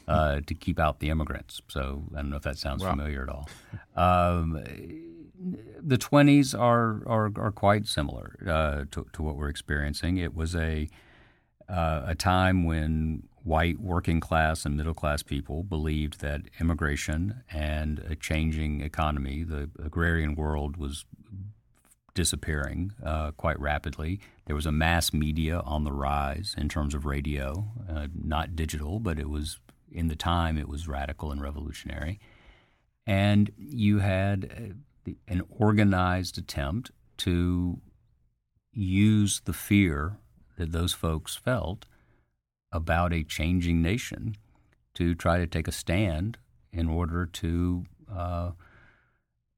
uh, 0.07 0.41
to 0.45 0.53
keep 0.53 0.79
out 0.79 0.99
the 0.99 1.09
immigrants. 1.09 1.61
So 1.69 2.03
I 2.13 2.17
don't 2.17 2.29
know 2.29 2.37
if 2.37 2.43
that 2.43 2.57
sounds 2.57 2.83
wow. 2.83 2.91
familiar 2.91 3.23
at 3.23 3.29
all. 3.29 3.49
Um, 3.95 4.61
the 5.81 5.97
20s 5.97 6.57
are 6.57 7.01
are, 7.07 7.31
are 7.37 7.51
quite 7.51 7.87
similar 7.87 8.37
uh, 8.45 8.85
to, 8.91 9.07
to, 9.13 9.23
what 9.23 9.35
we're 9.37 9.49
experiencing. 9.49 10.17
It 10.17 10.35
was 10.35 10.55
a 10.55 10.89
uh, 11.69 12.03
a 12.05 12.15
time 12.15 12.65
when 12.65 13.23
white 13.45 13.79
working 13.79 14.19
class 14.19 14.65
and 14.65 14.75
middle 14.75 14.95
class 14.95 15.21
people 15.21 15.63
believed 15.63 16.19
that 16.19 16.41
immigration 16.59 17.43
and 17.51 17.99
a 18.09 18.15
changing 18.15 18.81
economy, 18.81 19.43
the 19.43 19.69
agrarian 19.83 20.33
world 20.33 20.77
was 20.77 21.05
disappearing 22.15 22.91
uh, 23.05 23.29
quite 23.31 23.59
rapidly. 23.59 24.19
There 24.45 24.55
was 24.55 24.65
a 24.65 24.71
mass 24.71 25.13
media 25.13 25.59
on 25.59 25.83
the 25.83 25.91
rise 25.91 26.55
in 26.57 26.69
terms 26.69 26.95
of 26.95 27.05
radio, 27.05 27.67
uh, 27.87 28.07
not 28.15 28.55
digital, 28.55 28.99
but 28.99 29.19
it 29.19 29.29
was 29.29 29.59
in 29.91 30.07
the 30.07 30.15
time 30.15 30.57
it 30.57 30.67
was 30.67 30.87
radical 30.87 31.31
and 31.31 31.39
revolutionary. 31.39 32.19
And 33.05 33.51
you 33.57 33.99
had 33.99 34.73
uh, 35.07 35.11
an 35.27 35.43
organized 35.49 36.39
attempt 36.39 36.89
to 37.17 37.79
use 38.73 39.41
the 39.45 39.53
fear 39.53 40.17
that 40.57 40.71
those 40.71 40.93
folks 40.93 41.35
felt 41.35 41.85
about 42.75 43.13
a 43.13 43.23
changing 43.23 43.81
nation 43.81 44.35
to 44.95 45.15
try 45.15 45.37
to 45.37 45.47
take 45.47 45.67
a 45.67 45.71
stand 45.71 46.37
in 46.71 46.89
order 46.89 47.25
to 47.25 47.85
uh, 48.13 48.51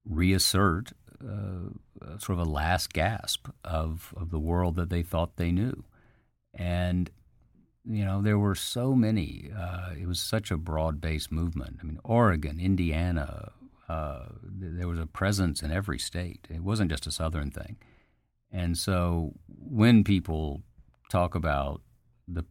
reassert 0.06 0.94
uh, 1.24 1.70
sort 2.20 2.40
of 2.40 2.48
a 2.48 2.50
last 2.50 2.94
gasp 2.94 3.48
of, 3.64 4.14
of 4.16 4.30
the 4.30 4.40
world 4.40 4.76
that 4.76 4.90
they 4.90 5.02
thought 5.02 5.38
they 5.38 5.52
knew. 5.52 5.84
And, 6.54 7.10
you 7.86 8.06
know, 8.06 8.22
there 8.22 8.38
were 8.38 8.56
so 8.56 8.94
many, 8.94 9.50
uh, 9.58 9.92
it 10.00 10.08
was 10.08 10.20
such 10.20 10.52
a 10.52 10.58
broad 10.58 11.02
based 11.02 11.32
movement. 11.32 11.78
I 11.82 11.86
mean, 11.86 12.00
Oregon, 12.04 12.60
Indiana, 12.60 13.52
uh, 13.90 14.26
there 14.44 14.88
was 14.88 15.00
a 15.00 15.06
presence 15.08 15.62
in 15.62 15.72
every 15.72 16.00
state. 16.00 16.48
It 16.50 16.62
wasn't 16.64 16.92
just 16.92 17.08
a 17.08 17.12
Southern 17.12 17.52
thing. 17.52 17.78
And 18.52 18.78
so 18.78 19.34
when 19.48 20.04
people 20.04 20.62
talk 21.10 21.36
about 21.36 21.82
the 22.28 22.44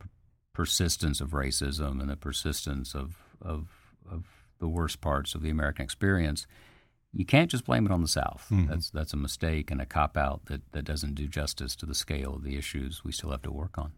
persistence 0.56 1.20
of 1.20 1.32
racism 1.32 2.00
and 2.00 2.08
the 2.08 2.16
persistence 2.16 2.94
of, 2.94 3.18
of, 3.42 3.68
of 4.10 4.24
the 4.58 4.66
worst 4.66 5.02
parts 5.02 5.34
of 5.34 5.42
the 5.42 5.50
American 5.50 5.84
experience, 5.84 6.46
you 7.12 7.26
can't 7.26 7.50
just 7.50 7.66
blame 7.66 7.84
it 7.84 7.92
on 7.92 8.00
the 8.00 8.08
South. 8.08 8.46
Mm-hmm. 8.50 8.70
That's 8.70 8.88
that's 8.88 9.12
a 9.12 9.18
mistake 9.18 9.70
and 9.70 9.82
a 9.82 9.84
cop 9.84 10.16
out 10.16 10.46
that, 10.46 10.62
that 10.72 10.86
doesn't 10.86 11.14
do 11.14 11.26
justice 11.26 11.76
to 11.76 11.84
the 11.84 11.94
scale 11.94 12.36
of 12.36 12.42
the 12.42 12.56
issues 12.56 13.04
we 13.04 13.12
still 13.12 13.32
have 13.32 13.42
to 13.42 13.50
work 13.50 13.76
on. 13.76 13.92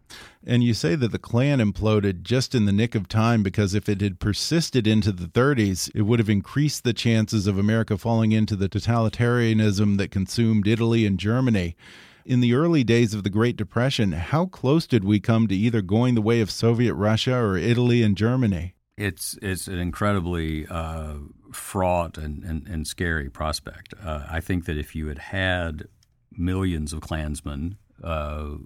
And 0.45 0.61
you 0.61 0.73
say 0.73 0.95
that 0.95 1.13
the 1.13 1.17
Klan 1.17 1.59
imploded 1.59 2.23
just 2.23 2.53
in 2.53 2.65
the 2.65 2.73
nick 2.73 2.93
of 2.93 3.07
time 3.07 3.41
because 3.41 3.73
if 3.73 3.87
it 3.87 4.01
had 4.01 4.19
persisted 4.19 4.85
into 4.85 5.13
the 5.13 5.27
30s, 5.27 5.89
it 5.95 6.01
would 6.01 6.19
have 6.19 6.29
increased 6.29 6.83
the 6.83 6.91
chances 6.91 7.47
of 7.47 7.57
America 7.57 7.97
falling 7.97 8.33
into 8.33 8.57
the 8.57 8.67
totalitarianism 8.67 9.97
that 9.97 10.11
consumed 10.11 10.67
Italy 10.67 11.05
and 11.05 11.19
Germany. 11.19 11.77
In 12.29 12.41
the 12.41 12.53
early 12.53 12.83
days 12.83 13.15
of 13.15 13.23
the 13.23 13.31
Great 13.31 13.55
Depression, 13.55 14.11
how 14.11 14.45
close 14.45 14.85
did 14.85 15.03
we 15.03 15.19
come 15.19 15.47
to 15.47 15.55
either 15.55 15.81
going 15.81 16.13
the 16.13 16.21
way 16.21 16.41
of 16.41 16.51
Soviet 16.51 16.93
Russia 16.93 17.35
or 17.35 17.57
Italy 17.57 18.03
and 18.03 18.15
Germany? 18.15 18.75
It's 18.97 19.35
it's 19.41 19.67
an 19.67 19.79
incredibly 19.79 20.67
uh, 20.67 21.15
fraught 21.51 22.19
and, 22.19 22.43
and, 22.43 22.67
and, 22.67 22.85
scary 22.85 23.31
prospect. 23.31 23.95
Uh, 23.99 24.27
I 24.29 24.41
think 24.41 24.65
that 24.65 24.77
if 24.77 24.95
you 24.95 25.07
had 25.07 25.17
had 25.17 25.87
millions 26.31 26.93
of 26.93 27.01
Klansmen 27.01 27.79
uh, 28.03 28.57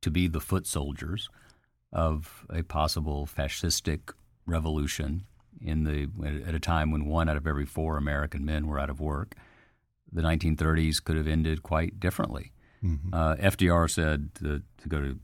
to 0.00 0.10
be 0.10 0.26
the 0.26 0.40
foot 0.40 0.66
soldiers 0.66 1.28
of 1.92 2.44
a 2.50 2.64
possible 2.64 3.24
fascistic 3.24 4.14
revolution 4.46 5.26
in 5.60 5.84
the 5.84 6.08
at 6.44 6.56
a 6.56 6.60
time 6.60 6.90
when 6.90 7.04
one 7.04 7.28
out 7.28 7.36
of 7.36 7.46
every 7.46 7.66
four 7.66 7.98
American 7.98 8.44
men 8.44 8.66
were 8.66 8.80
out 8.80 8.90
of 8.90 8.98
work, 8.98 9.36
the 10.12 10.22
1930s 10.22 11.04
could 11.04 11.16
have 11.16 11.28
ended 11.28 11.62
quite 11.62 12.00
differently. 12.00 12.50
Mm-hmm. 12.84 13.14
Uh, 13.14 13.36
FDR 13.36 13.90
said 13.90 14.34
to, 14.36 14.62
to 14.82 14.88
go 14.88 15.00
to 15.00 15.18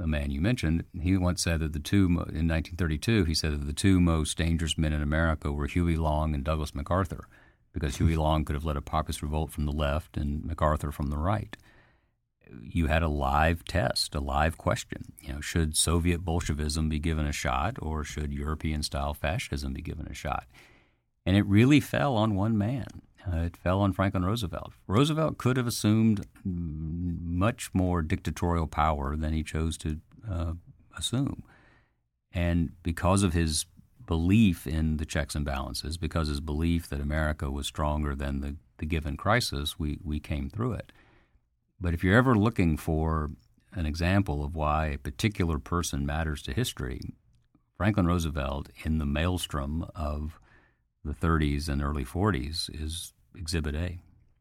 a 0.00 0.06
man 0.06 0.30
you 0.30 0.40
mentioned, 0.40 0.84
he 1.00 1.16
once 1.16 1.42
said 1.42 1.60
that 1.60 1.72
the 1.72 1.78
two 1.78 2.06
in 2.06 2.48
1932 2.48 3.24
he 3.24 3.34
said 3.34 3.52
that 3.52 3.66
the 3.66 3.72
two 3.72 4.00
most 4.00 4.36
dangerous 4.36 4.76
men 4.76 4.92
in 4.92 5.02
America 5.02 5.52
were 5.52 5.66
Huey 5.66 5.96
Long 5.96 6.34
and 6.34 6.44
Douglas 6.44 6.74
MacArthur, 6.74 7.28
because 7.72 7.96
Huey 7.96 8.16
Long 8.24 8.44
could 8.44 8.54
have 8.54 8.64
led 8.64 8.76
a 8.76 8.82
populist 8.82 9.22
revolt 9.22 9.50
from 9.50 9.66
the 9.66 9.72
left 9.72 10.16
and 10.16 10.44
MacArthur 10.44 10.92
from 10.92 11.08
the 11.08 11.18
right. 11.18 11.56
You 12.62 12.86
had 12.86 13.02
a 13.02 13.08
live 13.08 13.64
test, 13.64 14.14
a 14.14 14.20
live 14.20 14.56
question. 14.56 15.12
You 15.20 15.34
know, 15.34 15.40
should 15.40 15.76
Soviet 15.76 16.24
Bolshevism 16.24 16.88
be 16.88 16.98
given 16.98 17.26
a 17.26 17.32
shot, 17.32 17.76
or 17.80 18.04
should 18.04 18.32
European-style 18.32 19.14
fascism 19.14 19.74
be 19.74 19.82
given 19.82 20.06
a 20.06 20.14
shot? 20.14 20.46
And 21.26 21.36
it 21.36 21.44
really 21.44 21.78
fell 21.78 22.16
on 22.16 22.34
one 22.34 22.56
man. 22.56 22.86
Uh, 23.30 23.40
it 23.40 23.56
fell 23.56 23.80
on 23.80 23.92
Franklin 23.92 24.24
Roosevelt. 24.24 24.72
Roosevelt 24.86 25.38
could 25.38 25.56
have 25.56 25.66
assumed 25.66 26.26
much 26.44 27.70
more 27.74 28.00
dictatorial 28.00 28.66
power 28.66 29.16
than 29.16 29.32
he 29.32 29.42
chose 29.42 29.76
to 29.78 30.00
uh, 30.30 30.52
assume. 30.96 31.42
And 32.32 32.72
because 32.82 33.22
of 33.22 33.32
his 33.32 33.66
belief 34.06 34.66
in 34.66 34.96
the 34.96 35.04
checks 35.04 35.34
and 35.34 35.44
balances, 35.44 35.96
because 35.96 36.28
his 36.28 36.40
belief 36.40 36.88
that 36.88 37.00
America 37.00 37.50
was 37.50 37.66
stronger 37.66 38.14
than 38.14 38.40
the, 38.40 38.56
the 38.78 38.86
given 38.86 39.16
crisis, 39.16 39.78
we, 39.78 39.98
we 40.02 40.20
came 40.20 40.48
through 40.48 40.72
it. 40.72 40.92
But 41.80 41.94
if 41.94 42.02
you're 42.02 42.16
ever 42.16 42.34
looking 42.34 42.76
for 42.76 43.30
an 43.72 43.86
example 43.86 44.42
of 44.42 44.54
why 44.54 44.86
a 44.86 44.98
particular 44.98 45.58
person 45.58 46.06
matters 46.06 46.42
to 46.42 46.52
history, 46.52 47.00
Franklin 47.76 48.06
Roosevelt, 48.06 48.70
in 48.84 48.98
the 48.98 49.06
maelstrom 49.06 49.86
of 49.94 50.40
the 51.04 51.12
30s 51.12 51.68
and 51.68 51.82
early 51.82 52.04
40s, 52.04 52.68
is 52.72 53.12
Exhibit 53.38 53.74
A. 53.74 53.98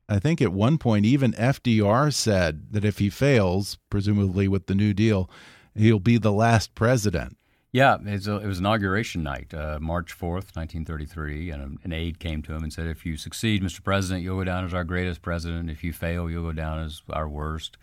I 0.10 0.20
think 0.20 0.42
at 0.42 0.54
one 0.54 0.78
point, 0.78 1.06
even 1.06 1.34
FDR 1.34 2.14
said 2.14 2.72
that 2.72 2.86
if 2.86 3.00
he 3.00 3.10
fails, 3.10 3.78
presumably 3.90 4.48
with 4.48 4.68
the 4.68 4.76
New 4.76 4.94
Deal, 4.94 5.30
he'll 5.76 6.00
be 6.00 6.18
the 6.18 6.32
last 6.32 6.76
president. 6.76 7.38
Yeah, 7.74 7.96
it 7.96 8.06
was, 8.06 8.28
a, 8.28 8.38
it 8.38 8.48
was 8.48 8.60
inauguration 8.60 9.22
night, 9.22 9.54
uh, 9.54 9.78
March 9.82 10.18
4th, 10.18 10.56
1933, 10.56 11.50
and 11.52 11.78
an 11.84 11.94
aide 11.94 12.20
came 12.20 12.42
to 12.44 12.54
him 12.54 12.64
and 12.64 12.72
said, 12.72 12.88
If 12.88 13.06
you 13.06 13.18
succeed, 13.18 13.62
Mr. 13.62 13.84
President, 13.84 14.24
you'll 14.24 14.38
go 14.38 14.46
down 14.46 14.66
as 14.66 14.74
our 14.74 14.86
greatest 14.86 15.22
president. 15.22 15.70
If 15.70 15.84
you 15.84 15.92
fail, 15.92 16.30
you'll 16.30 16.44
go 16.44 16.54
down 16.54 16.80
as 16.80 17.02
our 17.10 17.28
worst. 17.28 17.78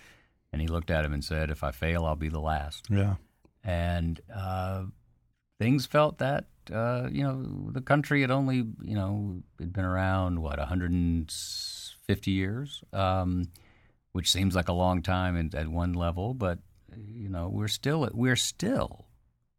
And 0.52 0.62
he 0.62 0.68
looked 0.68 0.90
at 0.90 1.04
him 1.04 1.12
and 1.12 1.22
said, 1.22 1.50
If 1.50 1.62
I 1.62 1.70
fail, 1.70 2.06
I'll 2.06 2.16
be 2.16 2.30
the 2.30 2.40
last. 2.40 2.86
Yeah. 2.88 3.16
And 3.62 4.20
uh, 4.34 4.84
things 5.58 5.86
felt 5.86 6.18
that 6.18 6.46
uh, 6.72 7.08
you 7.10 7.22
know 7.22 7.70
the 7.70 7.80
country 7.80 8.20
had 8.20 8.30
only 8.30 8.56
you 8.82 8.94
know 8.94 9.42
had 9.58 9.72
been 9.72 9.84
around 9.84 10.40
what 10.40 10.58
150 10.58 12.30
years, 12.30 12.82
um, 12.92 13.48
which 14.12 14.30
seems 14.30 14.54
like 14.54 14.68
a 14.68 14.72
long 14.72 15.02
time 15.02 15.36
in, 15.36 15.54
at 15.54 15.68
one 15.68 15.92
level, 15.92 16.34
but 16.34 16.58
you 16.96 17.28
know 17.28 17.48
we're 17.48 17.68
still 17.68 18.08
we're 18.12 18.36
still 18.36 19.06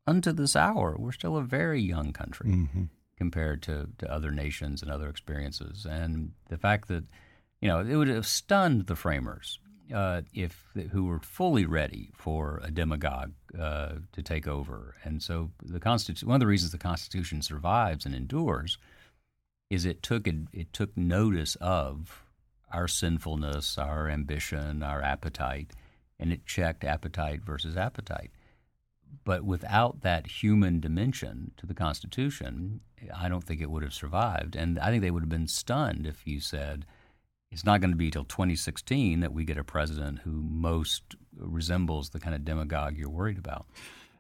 unto 0.07 0.31
this 0.31 0.55
hour 0.55 0.95
we're 0.99 1.11
still 1.11 1.35
a 1.35 1.41
very 1.41 1.81
young 1.81 2.13
country 2.13 2.51
mm-hmm. 2.51 2.83
compared 3.17 3.61
to, 3.63 3.89
to 3.97 4.11
other 4.11 4.31
nations 4.31 4.81
and 4.81 4.91
other 4.91 5.09
experiences, 5.09 5.85
and 5.85 6.31
the 6.49 6.57
fact 6.57 6.87
that 6.87 7.03
you 7.61 7.67
know 7.67 7.79
it 7.79 7.95
would 7.95 8.07
have 8.07 8.27
stunned 8.27 8.87
the 8.87 8.95
framers 8.95 9.59
uh, 9.93 10.21
if 10.33 10.65
who 10.91 11.05
were 11.05 11.19
fully 11.19 11.65
ready 11.65 12.11
for 12.15 12.59
a 12.63 12.71
demagogue 12.71 13.33
uh, 13.59 13.93
to 14.11 14.21
take 14.21 14.47
over. 14.47 14.95
And 15.03 15.21
so 15.21 15.51
the 15.63 15.79
Constitution, 15.79 16.27
one 16.27 16.35
of 16.35 16.39
the 16.39 16.47
reasons 16.47 16.71
the 16.71 16.77
Constitution 16.77 17.41
survives 17.41 18.05
and 18.05 18.15
endures, 18.15 18.77
is 19.69 19.85
it 19.85 20.01
took 20.01 20.27
it, 20.27 20.35
it 20.53 20.73
took 20.73 20.95
notice 20.97 21.55
of 21.55 22.23
our 22.71 22.87
sinfulness, 22.87 23.77
our 23.77 24.09
ambition, 24.09 24.83
our 24.83 25.01
appetite, 25.01 25.71
and 26.19 26.31
it 26.31 26.45
checked 26.45 26.83
appetite 26.83 27.41
versus 27.43 27.77
appetite. 27.77 28.31
But 29.23 29.43
without 29.43 30.01
that 30.01 30.27
human 30.27 30.79
dimension 30.79 31.51
to 31.57 31.65
the 31.65 31.73
Constitution, 31.73 32.81
I 33.15 33.29
don't 33.29 33.43
think 33.43 33.61
it 33.61 33.69
would 33.69 33.83
have 33.83 33.93
survived. 33.93 34.55
And 34.55 34.77
I 34.79 34.89
think 34.89 35.01
they 35.01 35.11
would 35.11 35.23
have 35.23 35.29
been 35.29 35.47
stunned 35.47 36.05
if 36.05 36.25
you 36.27 36.39
said, 36.39 36.85
it's 37.55 37.63
not 37.63 37.79
going 37.79 37.91
to 37.91 37.95
be 37.95 38.11
till 38.11 38.25
2016 38.25 39.21
that 39.21 39.31
we 39.31 39.45
get 39.45 39.57
a 39.57 39.63
president 39.63 40.19
who 40.19 40.43
most 40.43 41.15
resembles 41.37 42.09
the 42.09 42.19
kind 42.19 42.35
of 42.35 42.43
demagogue 42.43 42.97
you're 42.97 43.07
worried 43.07 43.37
about. 43.37 43.65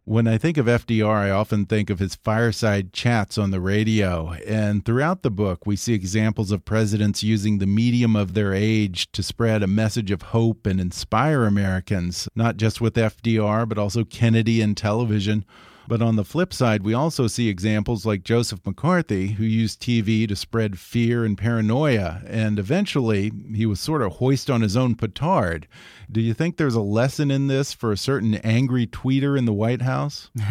When 0.05 0.25
I 0.25 0.37
think 0.37 0.55
of 0.55 0.67
FDR, 0.67 1.13
I 1.13 1.31
often 1.31 1.65
think 1.65 1.89
of 1.89 1.99
his 1.99 2.15
fireside 2.15 2.93
chats 2.93 3.37
on 3.37 3.51
the 3.51 3.59
radio. 3.59 4.31
And 4.47 4.85
throughout 4.85 5.21
the 5.21 5.31
book, 5.31 5.65
we 5.65 5.75
see 5.75 5.93
examples 5.93 6.49
of 6.49 6.63
presidents 6.63 7.23
using 7.23 7.57
the 7.57 7.65
medium 7.65 8.15
of 8.15 8.35
their 8.35 8.53
age 8.53 9.11
to 9.11 9.21
spread 9.21 9.63
a 9.63 9.67
message 9.67 10.11
of 10.11 10.21
hope 10.21 10.65
and 10.65 10.79
inspire 10.79 11.43
Americans, 11.43 12.29
not 12.35 12.55
just 12.55 12.79
with 12.79 12.93
FDR, 12.93 13.67
but 13.67 13.77
also 13.77 14.05
Kennedy 14.05 14.61
and 14.61 14.77
television. 14.77 15.43
But 15.87 16.01
on 16.01 16.15
the 16.15 16.25
flip 16.25 16.53
side, 16.53 16.83
we 16.83 16.93
also 16.93 17.27
see 17.27 17.47
examples 17.47 18.05
like 18.05 18.23
Joseph 18.23 18.65
McCarthy, 18.65 19.33
who 19.33 19.43
used 19.43 19.81
TV 19.81 20.27
to 20.27 20.35
spread 20.35 20.79
fear 20.79 21.23
and 21.23 21.37
paranoia, 21.37 22.21
and 22.25 22.57
eventually 22.57 23.31
he 23.53 23.65
was 23.65 23.79
sort 23.79 24.01
of 24.01 24.13
hoist 24.13 24.49
on 24.49 24.61
his 24.61 24.75
own 24.75 24.95
petard. 24.95 25.67
Do 26.11 26.21
you 26.21 26.33
think 26.33 26.57
there's 26.57 26.75
a 26.75 26.81
lesson 26.81 27.31
in 27.31 27.47
this 27.47 27.73
for 27.73 27.91
a 27.91 27.97
certain 27.97 28.35
angry 28.35 28.87
tweeter 28.87 29.37
in 29.37 29.45
the 29.45 29.53
White 29.53 29.81
House? 29.81 30.29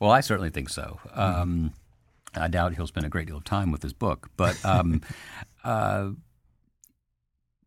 well, 0.00 0.10
I 0.10 0.20
certainly 0.20 0.50
think 0.50 0.70
so. 0.70 0.98
Um, 1.12 1.72
I 2.34 2.48
doubt 2.48 2.74
he'll 2.74 2.86
spend 2.86 3.06
a 3.06 3.10
great 3.10 3.26
deal 3.26 3.36
of 3.36 3.44
time 3.44 3.70
with 3.70 3.82
his 3.82 3.92
book, 3.92 4.30
but 4.36 4.62
um, 4.64 5.02
uh, 5.64 6.10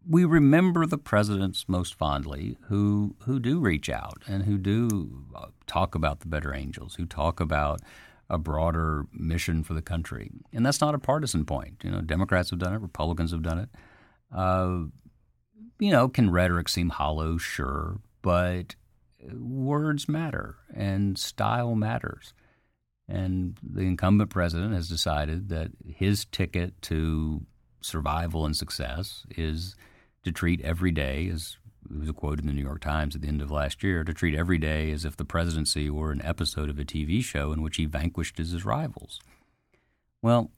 we 0.10 0.26
remember 0.26 0.86
the 0.86 0.98
presidents 0.98 1.66
most 1.68 1.94
fondly 1.96 2.58
who 2.68 3.16
who 3.24 3.40
do 3.40 3.60
reach 3.60 3.90
out 3.90 4.22
and 4.28 4.44
who 4.44 4.58
do 4.58 5.26
uh, 5.36 5.48
talk 5.66 5.96
about 5.96 6.22
the 6.22 6.28
better 6.28 6.54
angels, 6.54 6.96
who 6.96 7.06
talk 7.06 7.40
about 7.40 7.82
a 8.30 8.38
broader 8.38 9.06
mission 9.14 9.64
for 9.64 9.74
the 9.74 9.82
country, 9.82 10.30
and 10.54 10.66
that's 10.66 10.82
not 10.82 10.96
a 10.96 11.00
partisan 11.00 11.46
point. 11.46 11.82
You 11.84 11.92
know, 11.92 12.02
Democrats 12.02 12.50
have 12.50 12.60
done 12.60 12.74
it, 12.74 12.82
Republicans 12.82 13.32
have 13.32 13.42
done 13.42 13.60
it. 13.60 13.70
Uh, 14.36 14.86
you 15.80 15.92
know, 15.92 16.10
can 16.10 16.30
rhetoric 16.30 16.70
seem 16.70 16.90
hollow? 16.90 17.38
Sure, 17.38 18.00
but 18.22 18.76
words 19.34 20.08
matter 20.08 20.58
and 20.74 21.18
style 21.18 21.76
matters. 21.76 22.34
And 23.10 23.58
the 23.64 23.82
incumbent 23.82 24.30
president 24.30 24.74
has 24.74 24.90
decided 24.90 25.48
that 25.50 25.72
his 25.86 26.26
ticket 26.26 26.82
to 26.84 27.46
survival 27.82 28.46
and 28.46 28.56
success 28.56 29.26
is 29.30 29.76
to 30.28 30.32
treat 30.34 30.62
every 30.62 30.92
day, 30.92 31.30
as 31.34 31.58
it 31.90 32.00
was 32.00 32.10
a 32.10 32.14
quote 32.14 32.40
in 32.40 32.48
the 32.48 32.54
New 32.54 32.62
York 32.62 32.82
Times 32.82 33.16
at 33.16 33.22
the 33.22 33.28
end 33.28 33.42
of 33.42 33.50
last 33.50 33.82
year, 33.82 34.04
to 34.04 34.14
treat 34.14 34.36
every 34.36 34.58
day 34.58 34.92
as 34.92 35.06
if 35.06 35.18
the 35.18 35.26
presidency 35.26 35.90
were 35.90 36.12
an 36.12 36.22
episode 36.22 36.70
of 36.70 36.78
a 36.78 36.84
TV 36.84 37.24
show 37.24 37.52
in 37.52 37.62
which 37.62 37.78
he 37.78 37.86
vanquished 37.86 38.38
his 38.38 38.66
rivals. 38.66 39.20
Well, 40.22 40.52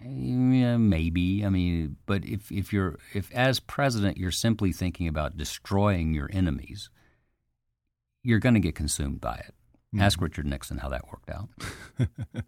yeah, 0.00 0.76
maybe. 0.76 1.44
I 1.44 1.48
mean, 1.48 1.96
but 2.06 2.24
if, 2.24 2.52
if 2.52 2.72
you're 2.72 2.98
if 3.14 3.32
as 3.32 3.60
president 3.60 4.18
you're 4.18 4.30
simply 4.30 4.72
thinking 4.72 5.08
about 5.08 5.36
destroying 5.36 6.14
your 6.14 6.30
enemies, 6.32 6.90
you're 8.22 8.38
going 8.38 8.54
to 8.54 8.60
get 8.60 8.74
consumed 8.74 9.20
by 9.20 9.36
it. 9.36 9.54
Mm-hmm. 9.94 10.02
Ask 10.02 10.20
Richard 10.20 10.46
Nixon 10.46 10.78
how 10.78 10.90
that 10.90 11.08
worked 11.08 11.30
out. 11.30 11.48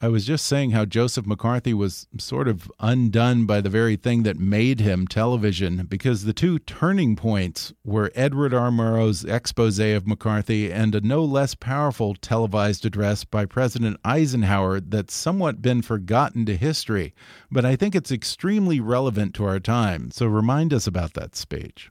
I 0.00 0.08
was 0.08 0.26
just 0.26 0.46
saying 0.46 0.70
how 0.70 0.84
Joseph 0.84 1.26
McCarthy 1.26 1.74
was 1.74 2.06
sort 2.18 2.48
of 2.48 2.70
undone 2.80 3.46
by 3.46 3.60
the 3.60 3.68
very 3.68 3.96
thing 3.96 4.22
that 4.24 4.38
made 4.38 4.80
him 4.80 5.06
television 5.06 5.86
because 5.86 6.24
the 6.24 6.32
two 6.32 6.58
turning 6.58 7.16
points 7.16 7.72
were 7.84 8.12
Edward 8.14 8.54
R. 8.54 8.70
Murrow's 8.70 9.24
expose 9.24 9.78
of 9.78 10.06
McCarthy 10.06 10.72
and 10.72 10.94
a 10.94 11.00
no 11.00 11.24
less 11.24 11.54
powerful 11.54 12.14
televised 12.14 12.84
address 12.84 13.24
by 13.24 13.46
President 13.46 13.98
Eisenhower 14.04 14.80
that's 14.80 15.14
somewhat 15.14 15.62
been 15.62 15.82
forgotten 15.82 16.44
to 16.46 16.56
history. 16.56 17.14
But 17.50 17.64
I 17.64 17.76
think 17.76 17.94
it's 17.94 18.12
extremely 18.12 18.80
relevant 18.80 19.34
to 19.34 19.44
our 19.44 19.60
time. 19.60 20.10
So 20.10 20.26
remind 20.26 20.72
us 20.72 20.86
about 20.86 21.14
that 21.14 21.34
speech. 21.36 21.90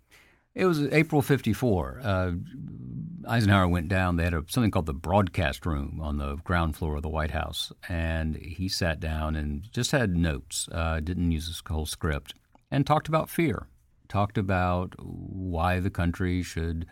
It 0.53 0.65
was 0.65 0.81
April 0.87 1.21
54. 1.21 2.01
Uh, 2.03 2.31
Eisenhower 3.27 3.67
went 3.67 3.87
down. 3.87 4.17
They 4.17 4.25
had 4.25 4.33
a, 4.33 4.43
something 4.47 4.71
called 4.71 4.85
the 4.85 4.93
broadcast 4.93 5.65
room 5.65 5.99
on 6.01 6.17
the 6.17 6.35
ground 6.37 6.75
floor 6.75 6.97
of 6.97 7.03
the 7.03 7.09
White 7.09 7.31
House. 7.31 7.71
And 7.87 8.35
he 8.35 8.67
sat 8.67 8.99
down 8.99 9.35
and 9.35 9.71
just 9.71 9.91
had 9.91 10.15
notes, 10.15 10.67
uh, 10.71 10.99
didn't 10.99 11.31
use 11.31 11.47
his 11.47 11.63
whole 11.67 11.85
script, 11.85 12.33
and 12.69 12.85
talked 12.85 13.07
about 13.07 13.29
fear. 13.29 13.67
Talked 14.09 14.37
about 14.37 14.95
why 14.99 15.79
the 15.79 15.89
country 15.89 16.43
should 16.43 16.85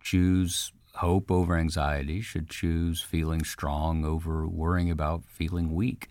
choose 0.00 0.72
hope 0.94 1.30
over 1.30 1.56
anxiety, 1.56 2.22
should 2.22 2.48
choose 2.48 3.02
feeling 3.02 3.44
strong 3.44 4.04
over 4.04 4.48
worrying 4.48 4.90
about 4.90 5.24
feeling 5.26 5.74
weak, 5.74 6.08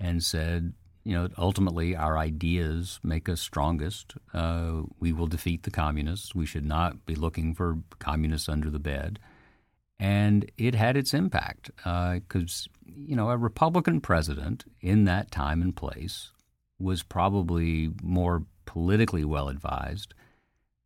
and 0.00 0.22
said 0.24 0.72
you 1.04 1.14
know, 1.14 1.28
ultimately 1.36 1.96
our 1.96 2.16
ideas 2.16 3.00
make 3.02 3.28
us 3.28 3.40
strongest. 3.40 4.14
Uh, 4.32 4.82
we 5.00 5.12
will 5.12 5.26
defeat 5.26 5.64
the 5.64 5.70
communists. 5.70 6.34
We 6.34 6.46
should 6.46 6.64
not 6.64 7.04
be 7.06 7.14
looking 7.14 7.54
for 7.54 7.78
communists 7.98 8.48
under 8.48 8.70
the 8.70 8.78
bed. 8.78 9.18
And 9.98 10.50
it 10.58 10.74
had 10.74 10.96
its 10.96 11.14
impact 11.14 11.70
because, 11.76 12.68
uh, 12.68 12.90
you 12.96 13.14
know, 13.14 13.30
a 13.30 13.36
Republican 13.36 14.00
president 14.00 14.64
in 14.80 15.04
that 15.04 15.30
time 15.30 15.62
and 15.62 15.74
place 15.74 16.32
was 16.78 17.02
probably 17.02 17.90
more 18.02 18.44
politically 18.64 19.24
well 19.24 19.48
advised 19.48 20.14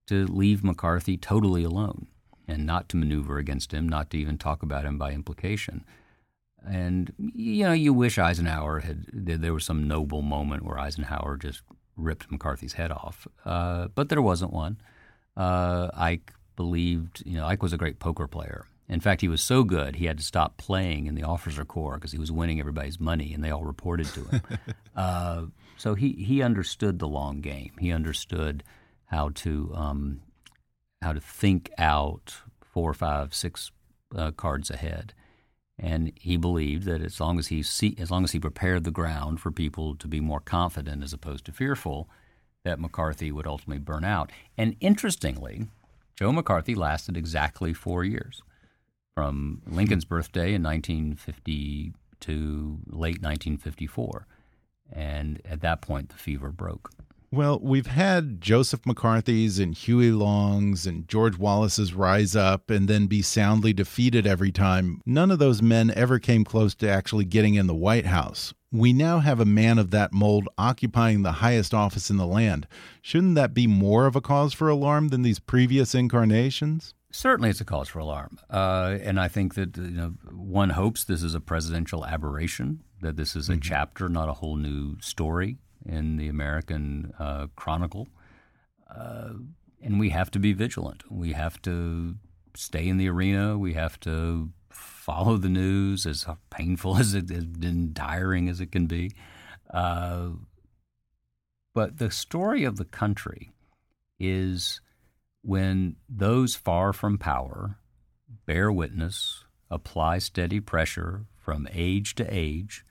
to 0.06 0.26
leave 0.26 0.62
McCarthy 0.62 1.16
totally 1.16 1.64
alone 1.64 2.06
and 2.46 2.64
not 2.64 2.88
to 2.90 2.96
maneuver 2.96 3.38
against 3.38 3.72
him, 3.72 3.88
not 3.88 4.10
to 4.10 4.18
even 4.18 4.38
talk 4.38 4.62
about 4.62 4.84
him 4.84 4.98
by 4.98 5.12
implication. 5.12 5.84
And 6.68 7.12
you 7.18 7.64
know, 7.64 7.72
you 7.72 7.92
wish 7.92 8.18
Eisenhower 8.18 8.80
had 8.80 9.06
there 9.12 9.54
was 9.54 9.64
some 9.64 9.86
noble 9.86 10.22
moment 10.22 10.64
where 10.64 10.78
Eisenhower 10.78 11.36
just 11.36 11.62
ripped 11.96 12.30
McCarthy's 12.30 12.74
head 12.74 12.90
off, 12.90 13.26
uh, 13.44 13.88
but 13.94 14.08
there 14.08 14.22
wasn't 14.22 14.52
one. 14.52 14.78
Uh, 15.36 15.88
Ike 15.94 16.32
believed, 16.56 17.22
you 17.26 17.36
know, 17.36 17.46
Ike 17.46 17.62
was 17.62 17.72
a 17.72 17.78
great 17.78 17.98
poker 17.98 18.26
player. 18.26 18.66
In 18.88 19.00
fact, 19.00 19.20
he 19.20 19.28
was 19.28 19.40
so 19.40 19.64
good 19.64 19.96
he 19.96 20.06
had 20.06 20.18
to 20.18 20.24
stop 20.24 20.56
playing 20.58 21.06
in 21.06 21.14
the 21.14 21.24
officer 21.24 21.64
corps 21.64 21.94
because 21.94 22.12
he 22.12 22.18
was 22.18 22.30
winning 22.30 22.60
everybody's 22.60 23.00
money, 23.00 23.32
and 23.32 23.42
they 23.42 23.50
all 23.50 23.64
reported 23.64 24.06
to 24.08 24.24
him. 24.24 24.42
uh, 24.96 25.42
so 25.76 25.94
he 25.94 26.12
he 26.12 26.42
understood 26.42 26.98
the 26.98 27.08
long 27.08 27.40
game. 27.40 27.72
He 27.78 27.92
understood 27.92 28.62
how 29.06 29.30
to 29.30 29.72
um, 29.74 30.20
how 31.02 31.12
to 31.12 31.20
think 31.20 31.70
out 31.78 32.36
four, 32.62 32.94
five, 32.94 33.34
six 33.34 33.70
uh, 34.14 34.30
cards 34.32 34.70
ahead 34.70 35.14
and 35.78 36.12
he 36.16 36.36
believed 36.36 36.84
that 36.84 37.02
as 37.02 37.20
long 37.20 37.38
as 37.38 37.48
he 37.48 37.62
see, 37.62 37.94
as 37.98 38.10
long 38.10 38.24
as 38.24 38.32
he 38.32 38.40
prepared 38.40 38.84
the 38.84 38.90
ground 38.90 39.40
for 39.40 39.50
people 39.50 39.94
to 39.96 40.08
be 40.08 40.20
more 40.20 40.40
confident 40.40 41.02
as 41.02 41.12
opposed 41.12 41.44
to 41.46 41.52
fearful, 41.52 42.08
that 42.64 42.80
McCarthy 42.80 43.30
would 43.30 43.46
ultimately 43.46 43.78
burn 43.78 44.04
out. 44.04 44.32
And 44.56 44.76
interestingly, 44.80 45.66
Joe 46.16 46.32
McCarthy 46.32 46.74
lasted 46.74 47.16
exactly 47.16 47.74
four 47.74 48.04
years, 48.04 48.42
from 49.14 49.62
Lincoln's 49.66 50.04
birthday 50.04 50.54
in 50.54 50.62
1950 50.62 51.92
to 52.20 52.78
late 52.86 53.22
1954, 53.22 54.26
and 54.92 55.40
at 55.44 55.60
that 55.60 55.80
point 55.82 56.08
the 56.10 56.16
fever 56.16 56.50
broke. 56.50 56.90
Well, 57.36 57.60
we've 57.62 57.88
had 57.88 58.40
Joseph 58.40 58.86
McCarthy's 58.86 59.58
and 59.58 59.74
Huey 59.74 60.10
Long's 60.10 60.86
and 60.86 61.06
George 61.06 61.36
Wallace's 61.36 61.92
rise 61.92 62.34
up 62.34 62.70
and 62.70 62.88
then 62.88 63.08
be 63.08 63.20
soundly 63.20 63.74
defeated 63.74 64.26
every 64.26 64.50
time. 64.50 65.02
None 65.04 65.30
of 65.30 65.38
those 65.38 65.60
men 65.60 65.92
ever 65.94 66.18
came 66.18 66.44
close 66.44 66.74
to 66.76 66.88
actually 66.88 67.26
getting 67.26 67.52
in 67.52 67.66
the 67.66 67.74
White 67.74 68.06
House. 68.06 68.54
We 68.72 68.94
now 68.94 69.18
have 69.18 69.38
a 69.38 69.44
man 69.44 69.78
of 69.78 69.90
that 69.90 70.14
mold 70.14 70.48
occupying 70.56 71.24
the 71.24 71.32
highest 71.32 71.74
office 71.74 72.08
in 72.08 72.16
the 72.16 72.26
land. 72.26 72.66
Shouldn't 73.02 73.34
that 73.34 73.52
be 73.52 73.66
more 73.66 74.06
of 74.06 74.16
a 74.16 74.22
cause 74.22 74.54
for 74.54 74.70
alarm 74.70 75.08
than 75.08 75.20
these 75.20 75.38
previous 75.38 75.94
incarnations? 75.94 76.94
Certainly, 77.10 77.50
it's 77.50 77.60
a 77.60 77.66
cause 77.66 77.88
for 77.88 77.98
alarm, 77.98 78.38
uh, 78.48 78.96
and 79.02 79.20
I 79.20 79.28
think 79.28 79.54
that 79.56 79.76
you 79.76 79.90
know 79.90 80.14
one 80.32 80.70
hopes 80.70 81.04
this 81.04 81.22
is 81.22 81.34
a 81.34 81.40
presidential 81.40 82.04
aberration, 82.04 82.82
that 83.00 83.16
this 83.16 83.36
is 83.36 83.48
a 83.48 83.52
mm 83.52 83.58
-hmm. 83.58 83.62
chapter, 83.62 84.08
not 84.08 84.28
a 84.28 84.34
whole 84.34 84.56
new 84.56 84.96
story 85.00 85.58
in 85.88 86.16
the 86.16 86.28
American 86.28 87.12
uh, 87.18 87.46
Chronicle. 87.56 88.08
Uh, 88.94 89.34
and 89.82 89.98
we 89.98 90.10
have 90.10 90.30
to 90.32 90.38
be 90.38 90.52
vigilant. 90.52 91.02
We 91.10 91.32
have 91.32 91.60
to 91.62 92.16
stay 92.54 92.88
in 92.88 92.96
the 92.96 93.08
arena. 93.08 93.58
We 93.58 93.74
have 93.74 94.00
to 94.00 94.50
follow 94.70 95.36
the 95.36 95.48
news, 95.48 96.06
as 96.06 96.26
painful 96.50 96.96
as 96.98 97.14
it 97.14 97.30
has 97.30 97.44
been, 97.44 97.92
tiring 97.94 98.48
as 98.48 98.60
it 98.60 98.72
can 98.72 98.86
be. 98.86 99.12
Uh, 99.72 100.30
but 101.74 101.98
the 101.98 102.10
story 102.10 102.64
of 102.64 102.76
the 102.76 102.84
country 102.84 103.52
is 104.18 104.80
when 105.42 105.96
those 106.08 106.54
far 106.54 106.92
from 106.92 107.18
power 107.18 107.78
bear 108.46 108.72
witness, 108.72 109.44
apply 109.70 110.18
steady 110.18 110.60
pressure 110.60 111.26
from 111.36 111.68
age 111.72 112.14
to 112.14 112.26
age, 112.32 112.84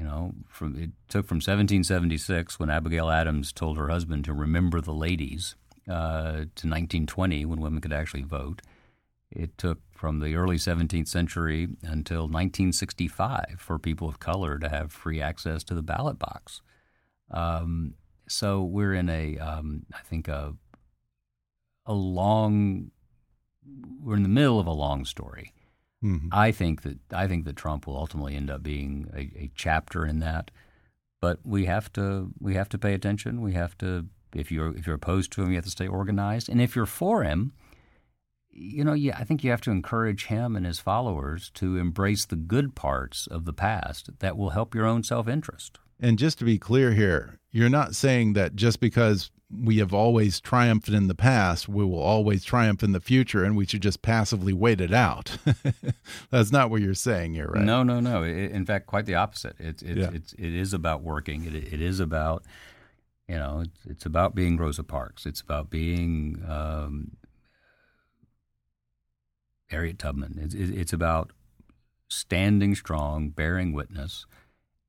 you 0.00 0.06
know, 0.06 0.32
from 0.48 0.76
it 0.76 0.90
took 1.08 1.26
from 1.26 1.36
1776 1.36 2.58
when 2.58 2.70
Abigail 2.70 3.10
Adams 3.10 3.52
told 3.52 3.76
her 3.76 3.88
husband 3.88 4.24
to 4.24 4.32
remember 4.32 4.80
the 4.80 4.94
ladies 4.94 5.56
uh, 5.86 6.32
to 6.32 6.66
1920 6.66 7.44
when 7.44 7.60
women 7.60 7.82
could 7.82 7.92
actually 7.92 8.22
vote. 8.22 8.62
It 9.30 9.58
took 9.58 9.80
from 9.92 10.20
the 10.20 10.36
early 10.36 10.56
17th 10.56 11.06
century 11.06 11.68
until 11.82 12.22
1965 12.22 13.56
for 13.58 13.78
people 13.78 14.08
of 14.08 14.18
color 14.18 14.58
to 14.58 14.70
have 14.70 14.90
free 14.90 15.20
access 15.20 15.62
to 15.64 15.74
the 15.74 15.82
ballot 15.82 16.18
box. 16.18 16.62
Um, 17.30 17.92
so 18.26 18.62
we're 18.62 18.94
in 18.94 19.10
a, 19.10 19.36
um, 19.36 19.84
I 19.92 20.00
think, 20.00 20.28
a, 20.28 20.54
a 21.84 21.92
long, 21.92 22.90
we're 24.02 24.16
in 24.16 24.22
the 24.22 24.30
middle 24.30 24.58
of 24.58 24.66
a 24.66 24.72
long 24.72 25.04
story. 25.04 25.52
Mm-hmm. 26.04 26.28
I 26.32 26.50
think 26.52 26.82
that 26.82 26.98
I 27.12 27.26
think 27.26 27.44
that 27.44 27.56
Trump 27.56 27.86
will 27.86 27.96
ultimately 27.96 28.34
end 28.34 28.50
up 28.50 28.62
being 28.62 29.10
a, 29.14 29.20
a, 29.44 29.50
chapter 29.54 30.06
in 30.06 30.20
that. 30.20 30.50
But 31.20 31.40
we 31.44 31.66
have 31.66 31.92
to 31.94 32.30
we 32.40 32.54
have 32.54 32.70
to 32.70 32.78
pay 32.78 32.94
attention. 32.94 33.42
We 33.42 33.52
have 33.52 33.76
to 33.78 34.06
if 34.34 34.50
you're 34.50 34.74
if 34.74 34.86
you're 34.86 34.96
opposed 34.96 35.32
to 35.32 35.42
him, 35.42 35.50
you 35.50 35.56
have 35.56 35.64
to 35.64 35.70
stay 35.70 35.86
organized. 35.86 36.48
And 36.48 36.60
if 36.60 36.74
you're 36.74 36.86
for 36.86 37.22
him, 37.22 37.52
you 38.50 38.82
know, 38.82 38.94
yeah, 38.94 39.16
I 39.18 39.24
think 39.24 39.44
you 39.44 39.50
have 39.50 39.60
to 39.62 39.70
encourage 39.70 40.26
him 40.26 40.56
and 40.56 40.66
his 40.66 40.80
followers 40.80 41.50
to 41.54 41.76
embrace 41.76 42.24
the 42.24 42.36
good 42.36 42.74
parts 42.74 43.26
of 43.26 43.44
the 43.44 43.52
past 43.52 44.18
that 44.20 44.36
will 44.36 44.50
help 44.50 44.74
your 44.74 44.86
own 44.86 45.02
self 45.02 45.28
interest. 45.28 45.78
And 46.00 46.18
just 46.18 46.38
to 46.38 46.44
be 46.44 46.58
clear 46.58 46.92
here, 46.92 47.38
you're 47.50 47.68
not 47.68 47.94
saying 47.94 48.32
that 48.32 48.56
just 48.56 48.80
because 48.80 49.30
we 49.52 49.78
have 49.78 49.92
always 49.92 50.40
triumphed 50.40 50.88
in 50.88 51.08
the 51.08 51.14
past, 51.14 51.68
we 51.68 51.84
will 51.84 52.00
always 52.00 52.44
triumph 52.44 52.82
in 52.82 52.92
the 52.92 53.00
future, 53.00 53.44
and 53.44 53.56
we 53.56 53.66
should 53.66 53.82
just 53.82 54.00
passively 54.00 54.52
wait 54.52 54.80
it 54.80 54.92
out. 54.92 55.36
That's 56.30 56.52
not 56.52 56.70
what 56.70 56.82
you're 56.82 56.94
saying 56.94 57.34
here, 57.34 57.48
right? 57.48 57.64
No, 57.64 57.82
no, 57.82 58.00
no. 58.00 58.22
in 58.22 58.64
fact, 58.64 58.86
quite 58.86 59.06
the 59.06 59.16
opposite. 59.16 59.56
It's 59.58 59.82
it's, 59.82 59.98
yeah. 59.98 60.10
it's 60.12 60.32
it 60.34 60.54
is 60.54 60.72
about 60.72 61.02
working. 61.02 61.44
It, 61.44 61.54
it 61.54 61.80
is 61.80 61.98
about 61.98 62.44
you 63.28 63.36
know 63.36 63.64
it's, 63.64 63.86
it's 63.86 64.06
about 64.06 64.34
being 64.34 64.56
Rosa 64.56 64.84
Parks. 64.84 65.26
It's 65.26 65.40
about 65.40 65.68
being 65.68 66.42
um, 66.48 67.16
Harriet 69.68 69.98
Tubman. 69.98 70.38
It's, 70.40 70.54
it's 70.54 70.92
about 70.92 71.32
standing 72.08 72.74
strong, 72.74 73.30
bearing 73.30 73.72
witness, 73.72 74.26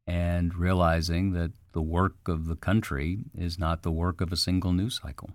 and 0.07 0.55
realizing 0.55 1.33
that 1.33 1.51
the 1.73 1.81
work 1.81 2.27
of 2.27 2.47
the 2.47 2.55
country 2.55 3.19
is 3.37 3.57
not 3.57 3.83
the 3.83 3.91
work 3.91 4.19
of 4.19 4.31
a 4.31 4.37
single 4.37 4.73
news 4.73 4.99
cycle. 5.01 5.29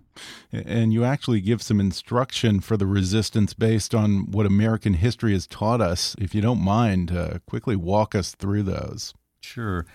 And 0.51 0.93
you 0.93 1.03
actually 1.03 1.41
give 1.41 1.61
some 1.61 1.79
instruction 1.79 2.59
for 2.59 2.77
the 2.77 2.85
resistance 2.85 3.53
based 3.53 3.95
on 3.95 4.31
what 4.31 4.45
American 4.45 4.93
history 4.93 5.33
has 5.33 5.47
taught 5.47 5.81
us. 5.81 6.15
If 6.19 6.35
you 6.35 6.41
don't 6.41 6.61
mind, 6.61 7.11
uh, 7.11 7.39
quickly 7.47 7.75
walk 7.75 8.13
us 8.13 8.35
through 8.35 8.63
those. 8.63 9.13
Sure. 9.41 9.85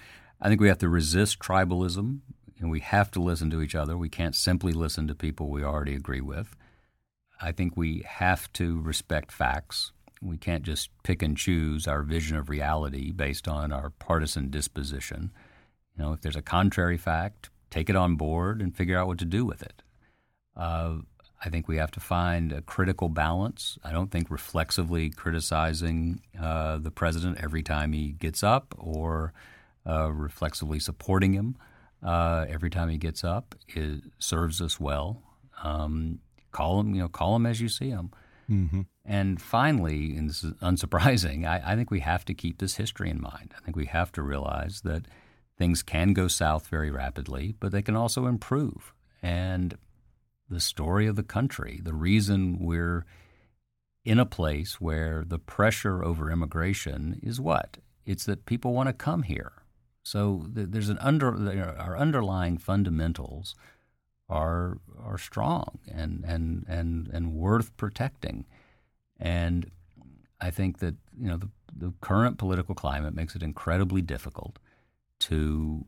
I 0.41 0.49
think 0.49 0.61
we 0.61 0.69
have 0.69 0.79
to 0.79 0.89
resist 0.89 1.39
tribalism 1.39 2.21
and 2.59 2.71
we 2.71 2.81
have 2.81 3.11
to 3.13 3.21
listen 3.21 3.51
to 3.51 3.63
each 3.63 3.75
other. 3.75 3.97
We 3.97 4.09
can't 4.09 4.35
simply 4.35 4.73
listen 4.73 5.07
to 5.09 5.15
people 5.15 5.49
we 5.49 5.63
already 5.63 5.95
agree 5.95 6.21
with. 6.21 6.57
I 7.41 7.53
think 7.53 7.77
we 7.77 8.05
have 8.07 8.53
to 8.55 8.81
respect 8.81 9.33
facts. 9.33 9.93
We 10.23 10.37
can't 10.37 10.63
just 10.63 10.91
pick 11.03 11.23
and 11.23 11.37
choose 11.37 11.87
our 11.87 12.03
vision 12.03 12.37
of 12.37 12.49
reality 12.49 13.11
based 13.11 13.49
on 13.49 13.73
our 13.73 13.91
partisan 13.91 14.51
disposition. 14.51 15.33
You 15.97 16.05
know, 16.05 16.13
if 16.13 16.21
there's 16.21 16.37
a 16.37 16.43
contrary 16.43 16.97
fact, 16.97 17.51
take 17.71 17.91
it 17.91 17.97
on 17.97 18.17
board 18.17 18.63
and 18.63 18.75
figure 18.75 18.97
out 18.97 19.09
what 19.09 19.19
to 19.19 19.25
do 19.25 19.45
with 19.45 19.63
it. 19.63 19.83
Uh, 20.57 20.99
I 21.45 21.49
think 21.49 21.67
we 21.67 21.79
have 21.79 21.91
to 21.93 22.01
find 22.01 22.53
a 22.53 22.63
critical 22.63 23.09
balance. 23.09 23.79
I 23.83 23.91
don't 23.91 24.11
think 24.11 24.31
reflexively 24.31 25.11
criticizing 25.11 26.21
uh, 26.41 26.79
the 26.79 26.93
president 26.93 27.39
every 27.43 27.65
time 27.65 27.93
he 27.93 28.13
gets 28.13 28.45
up 28.45 28.75
or 28.79 29.33
uh, 29.85 30.13
reflexively 30.13 30.79
supporting 30.79 31.33
him 31.33 31.57
uh, 32.03 32.47
every 32.49 32.71
time 32.71 32.89
he 32.89 32.99
gets 32.99 33.25
up 33.25 33.57
serves 34.21 34.61
us 34.61 34.79
well. 34.79 35.23
Um, 35.65 36.21
call 36.53 36.79
him, 36.81 36.95
you 36.95 37.03
know, 37.03 37.09
call 37.09 37.35
him 37.35 37.47
as 37.47 37.61
you 37.61 37.69
see 37.69 37.91
him. 37.91 38.13
Mm-hmm. 38.51 38.83
And 39.05 39.41
finally, 39.41 40.17
and 40.17 40.29
this 40.29 40.45
is 40.45 40.53
unsurprising, 40.63 41.47
I, 41.47 41.73
I 41.73 41.77
think 41.77 41.91
we 41.91 42.01
have 42.01 42.25
to 42.27 42.35
keep 42.35 42.59
this 42.59 42.77
history 42.77 43.11
in 43.11 43.21
mind. 43.21 43.55
I 43.57 43.65
think 43.65 43.77
we 43.77 43.87
have 43.87 44.13
to 44.13 44.23
realize 44.23 44.83
that 44.83 45.07
things 45.59 45.83
can 45.83 46.13
go 46.13 46.29
south 46.29 46.69
very 46.69 46.91
rapidly, 46.91 47.55
but 47.61 47.73
they 47.73 47.83
can 47.83 47.97
also 47.97 48.27
improve. 48.27 48.95
And 49.23 49.77
the 50.49 50.61
story 50.61 51.07
of 51.07 51.17
the 51.17 51.23
country, 51.23 51.81
the 51.83 51.95
reason 51.95 52.59
we're 52.61 53.07
in 54.05 54.19
a 54.19 54.27
place 54.27 54.81
where 54.81 55.25
the 55.27 55.39
pressure 55.39 56.05
over 56.05 56.31
immigration 56.31 57.21
is 57.23 57.41
what? 57.41 57.79
It's 58.05 58.25
that 58.25 58.47
people 58.47 58.73
want 58.73 58.89
to 58.89 58.93
come 58.93 59.23
here. 59.23 59.53
So 60.03 60.45
there's 60.49 60.89
an 60.89 60.99
under 60.99 61.29
our 61.79 61.97
underlying 61.97 62.59
fundamentals 62.59 63.55
are 64.33 64.79
are 65.05 65.19
strong 65.19 65.79
and 65.93 66.25
and 66.27 66.65
and 66.67 67.09
and 67.13 67.35
worth 67.35 67.77
protecting. 67.77 68.47
And 69.21 69.71
I 70.41 70.51
think 70.51 70.79
that 70.79 70.97
you 71.19 71.29
know 71.29 71.37
the 71.37 71.51
the 71.75 71.93
current 72.01 72.39
political 72.39 72.75
climate 72.75 73.15
makes 73.15 73.37
it 73.37 73.43
incredibly 73.43 74.03
difficult 74.03 74.59
to 75.21 75.85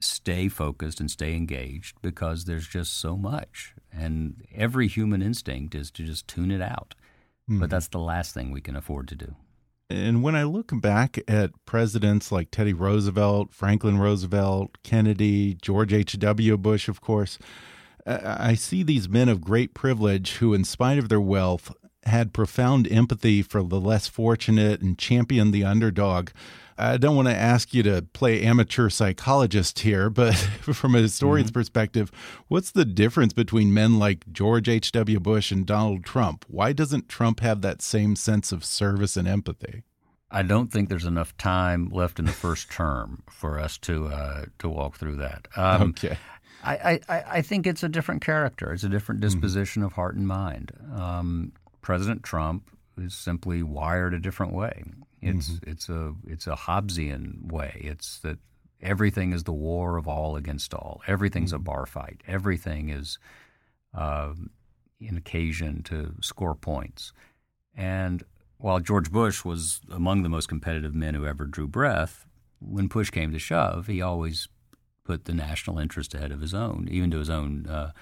stay 0.00 0.48
focused 0.48 1.00
and 1.00 1.10
stay 1.10 1.34
engaged 1.34 1.96
because 2.02 2.44
there's 2.44 2.68
just 2.68 2.98
so 2.98 3.16
much 3.16 3.74
and 3.90 4.44
every 4.54 4.86
human 4.86 5.22
instinct 5.22 5.74
is 5.74 5.90
to 5.92 6.04
just 6.04 6.28
tune 6.28 6.50
it 6.50 6.60
out. 6.60 6.94
Mm-hmm. 7.48 7.60
But 7.60 7.70
that's 7.70 7.88
the 7.88 7.98
last 7.98 8.34
thing 8.34 8.50
we 8.50 8.60
can 8.60 8.76
afford 8.76 9.08
to 9.08 9.14
do. 9.14 9.34
And 9.90 10.22
when 10.22 10.34
I 10.34 10.44
look 10.44 10.70
back 10.74 11.18
at 11.28 11.50
presidents 11.66 12.32
like 12.32 12.50
Teddy 12.50 12.72
Roosevelt, 12.72 13.52
Franklin 13.52 13.98
Roosevelt, 13.98 14.78
Kennedy, 14.82 15.54
George 15.60 15.92
H.W. 15.92 16.56
Bush, 16.56 16.88
of 16.88 17.00
course, 17.00 17.38
I 18.06 18.54
see 18.54 18.82
these 18.82 19.08
men 19.08 19.28
of 19.28 19.40
great 19.40 19.72
privilege 19.72 20.34
who, 20.34 20.52
in 20.52 20.64
spite 20.64 20.98
of 20.98 21.08
their 21.08 21.20
wealth, 21.20 21.74
had 22.04 22.34
profound 22.34 22.90
empathy 22.90 23.42
for 23.42 23.62
the 23.62 23.80
less 23.80 24.08
fortunate 24.08 24.82
and 24.82 24.98
championed 24.98 25.52
the 25.54 25.64
underdog. 25.64 26.30
I 26.76 26.96
don't 26.96 27.16
want 27.16 27.28
to 27.28 27.34
ask 27.34 27.72
you 27.72 27.82
to 27.84 28.02
play 28.12 28.42
amateur 28.42 28.90
psychologist 28.90 29.78
here, 29.78 30.10
but 30.10 30.34
from 30.60 30.94
a 30.94 30.98
historian's 30.98 31.50
mm 31.50 31.54
-hmm. 31.54 31.60
perspective, 31.60 32.10
what's 32.48 32.72
the 32.72 32.84
difference 32.84 33.32
between 33.32 33.72
men 33.72 33.98
like 33.98 34.32
George 34.32 34.68
H.W. 34.68 35.20
Bush 35.20 35.52
and 35.52 35.66
Donald 35.66 36.04
Trump? 36.04 36.44
Why 36.48 36.72
doesn't 36.72 37.08
Trump 37.08 37.40
have 37.40 37.60
that 37.60 37.82
same 37.82 38.16
sense 38.16 38.54
of 38.54 38.64
service 38.64 39.20
and 39.20 39.28
empathy? 39.28 39.84
I 40.30 40.42
don't 40.42 40.72
think 40.72 40.88
there's 40.88 41.06
enough 41.06 41.32
time 41.36 41.88
left 41.90 42.18
in 42.18 42.24
the 42.24 42.32
first 42.32 42.68
term 42.70 43.22
for 43.30 43.60
us 43.64 43.78
to 43.78 44.08
uh, 44.08 44.44
to 44.58 44.68
walk 44.68 44.96
through 44.96 45.18
that. 45.18 45.46
Um, 45.56 45.90
okay. 46.04 46.18
I, 46.64 47.00
I, 47.08 47.24
I, 47.38 47.42
think 47.42 47.66
it's 47.66 47.82
a 47.82 47.88
different 47.88 48.22
character. 48.22 48.72
It's 48.72 48.84
a 48.84 48.88
different 48.88 49.20
mm-hmm. 49.20 49.40
disposition 49.40 49.82
mm 49.82 49.84
-hmm. 49.84 49.90
of 49.90 49.92
heart 49.94 50.16
and 50.16 50.26
mind. 50.26 50.72
Um, 50.92 51.52
President 51.80 52.22
Trump 52.22 52.70
is 52.96 53.14
simply 53.14 53.62
wired 53.62 54.14
a 54.14 54.18
different 54.18 54.52
way. 54.52 54.84
It's 55.20 55.50
mm-hmm. 55.50 55.70
it's 55.70 55.88
a 55.88 56.14
it's 56.26 56.46
a 56.46 56.56
Hobbesian 56.56 57.52
way. 57.52 57.80
It's 57.84 58.18
that 58.20 58.38
everything 58.80 59.32
is 59.32 59.44
the 59.44 59.52
war 59.52 59.96
of 59.96 60.06
all 60.06 60.36
against 60.36 60.74
all. 60.74 61.02
Everything's 61.06 61.52
mm-hmm. 61.52 61.68
a 61.68 61.72
bar 61.72 61.86
fight. 61.86 62.22
Everything 62.26 62.90
is 62.90 63.18
uh, 63.94 64.34
an 65.00 65.16
occasion 65.16 65.82
to 65.84 66.14
score 66.20 66.54
points. 66.54 67.12
And 67.76 68.22
while 68.58 68.80
George 68.80 69.10
Bush 69.10 69.44
was 69.44 69.80
among 69.90 70.22
the 70.22 70.28
most 70.28 70.48
competitive 70.48 70.94
men 70.94 71.14
who 71.14 71.26
ever 71.26 71.46
drew 71.46 71.66
breath, 71.66 72.26
when 72.60 72.88
push 72.88 73.10
came 73.10 73.32
to 73.32 73.38
shove, 73.38 73.86
he 73.86 74.00
always 74.00 74.48
put 75.04 75.26
the 75.26 75.34
national 75.34 75.78
interest 75.78 76.14
ahead 76.14 76.32
of 76.32 76.40
his 76.40 76.54
own, 76.54 76.88
even 76.90 77.10
to 77.10 77.18
his 77.18 77.30
own 77.30 77.66
uh, 77.66 77.92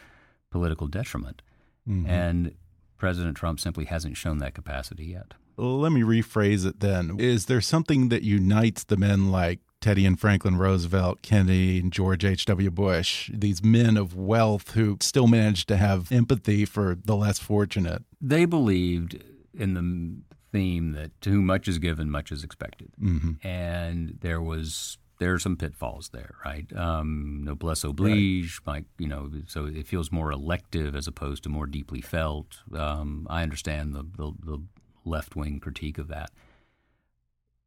political 0.51 0.87
detriment. 0.87 1.43
Mm-hmm. 1.89 2.09
And 2.09 2.55
President 2.97 3.37
Trump 3.37 3.59
simply 3.61 3.87
hasn't 3.87 4.17
shown 4.17 4.39
that 4.39 4.55
capacity 4.55 5.07
yet. 5.07 5.35
Let 5.57 5.93
me 5.93 6.03
rephrase 6.03 6.65
it 6.65 6.81
then. 6.81 7.17
Is 7.19 7.47
there 7.47 7.61
something 7.61 8.09
that 8.09 8.23
unites 8.23 8.85
the 8.85 8.97
men 8.97 9.31
like 9.31 9.61
Teddy 9.81 10.07
and 10.07 10.19
Franklin 10.19 10.57
Roosevelt, 10.57 11.23
Kennedy 11.23 11.81
and 11.81 11.93
George 11.93 12.25
H.W. 12.25 12.71
Bush, 12.71 13.31
these 13.35 13.63
men 13.63 13.97
of 13.97 14.15
wealth 14.15 14.71
who 14.71 14.97
still 15.01 15.27
managed 15.27 15.69
to 15.69 15.77
have 15.77 16.11
empathy 16.13 16.65
for 16.65 16.97
the 17.05 17.17
less 17.17 17.39
fortunate? 17.39 18.03
They 18.21 18.45
believed 18.45 19.23
in 19.53 19.75
the 19.75 20.23
theme 20.53 20.93
that 20.93 21.21
to 21.23 21.31
whom 21.31 21.47
much 21.47 21.67
is 21.67 21.79
given, 21.79 22.11
much 22.11 22.31
is 22.31 22.45
expected. 22.45 22.93
Mm 23.01 23.19
-hmm. 23.19 23.47
And 23.47 24.21
there 24.21 24.41
was 24.41 24.99
there 25.23 25.35
are 25.35 25.39
some 25.39 25.57
pitfalls 25.57 26.09
there, 26.09 26.35
right? 26.45 26.67
Um, 26.77 27.43
noblesse 27.45 27.85
oblige, 27.85 28.61
right. 28.67 28.75
Like, 28.75 28.85
you 28.99 29.07
know, 29.07 29.31
so 29.47 29.67
it 29.67 29.87
feels 29.87 30.11
more 30.11 30.33
elective 30.33 30.97
as 30.97 31.07
opposed 31.07 31.45
to 31.45 31.49
more 31.49 31.67
deeply 31.67 32.01
felt. 32.01 32.59
Um, 32.75 33.29
I 33.31 33.45
understand 33.45 33.95
the, 33.95 34.03
the, 34.03 34.33
the 34.45 34.59
left 35.05 35.37
wing 35.37 35.61
critique 35.61 35.99
of 35.99 36.09
that. 36.09 36.33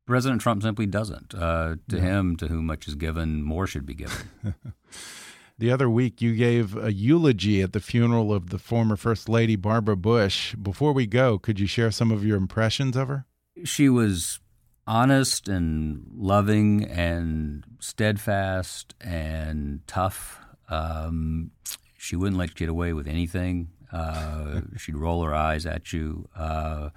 President 0.05 0.41
Trump 0.41 0.63
simply 0.63 0.85
doesn't. 0.85 1.33
Uh, 1.33 1.77
to 1.87 1.95
yeah. 1.95 2.01
him, 2.01 2.35
to 2.35 2.47
whom 2.47 2.65
much 2.65 2.89
is 2.89 2.95
given, 2.95 3.41
more 3.41 3.65
should 3.65 3.85
be 3.85 3.95
given. 3.95 4.27
the 5.57 5.71
other 5.71 5.89
week, 5.89 6.21
you 6.21 6.35
gave 6.35 6.75
a 6.75 6.91
eulogy 6.91 7.61
at 7.61 7.71
the 7.71 7.79
funeral 7.79 8.33
of 8.33 8.49
the 8.49 8.59
former 8.59 8.97
First 8.97 9.29
Lady 9.29 9.55
Barbara 9.55 9.95
Bush. 9.95 10.55
Before 10.55 10.91
we 10.91 11.07
go, 11.07 11.39
could 11.39 11.57
you 11.57 11.67
share 11.67 11.89
some 11.89 12.11
of 12.11 12.25
your 12.25 12.35
impressions 12.35 12.97
of 12.97 13.07
her? 13.07 13.25
She 13.63 13.87
was 13.87 14.41
honest 14.87 15.47
and 15.47 16.05
loving 16.15 16.83
and 16.85 17.63
steadfast 17.79 18.93
and 19.01 19.81
tough. 19.87 20.39
Um, 20.69 21.51
she 21.97 22.15
wouldn't 22.15 22.37
let 22.37 22.49
you 22.49 22.55
get 22.55 22.69
away 22.69 22.93
with 22.93 23.07
anything. 23.07 23.69
Uh, 23.91 24.61
she'd 24.77 24.95
roll 24.95 25.23
her 25.23 25.33
eyes 25.33 25.65
at 25.65 25.93
you. 25.93 26.27
Uh, 26.35 26.89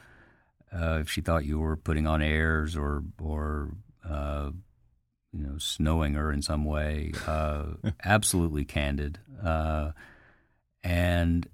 uh, 0.72 0.98
if 1.00 1.08
she 1.10 1.20
thought 1.20 1.46
you 1.46 1.58
were 1.58 1.76
putting 1.76 2.06
on 2.06 2.20
airs 2.20 2.76
or 2.76 3.02
or 3.20 3.70
uh, 4.08 4.50
you 5.32 5.42
know 5.42 5.56
snowing 5.58 6.14
her 6.14 6.32
in 6.32 6.42
some 6.42 6.64
way. 6.64 7.12
Uh, 7.26 7.66
absolutely 8.04 8.64
candid 8.64 9.18
uh, 9.42 9.92
and 10.82 11.48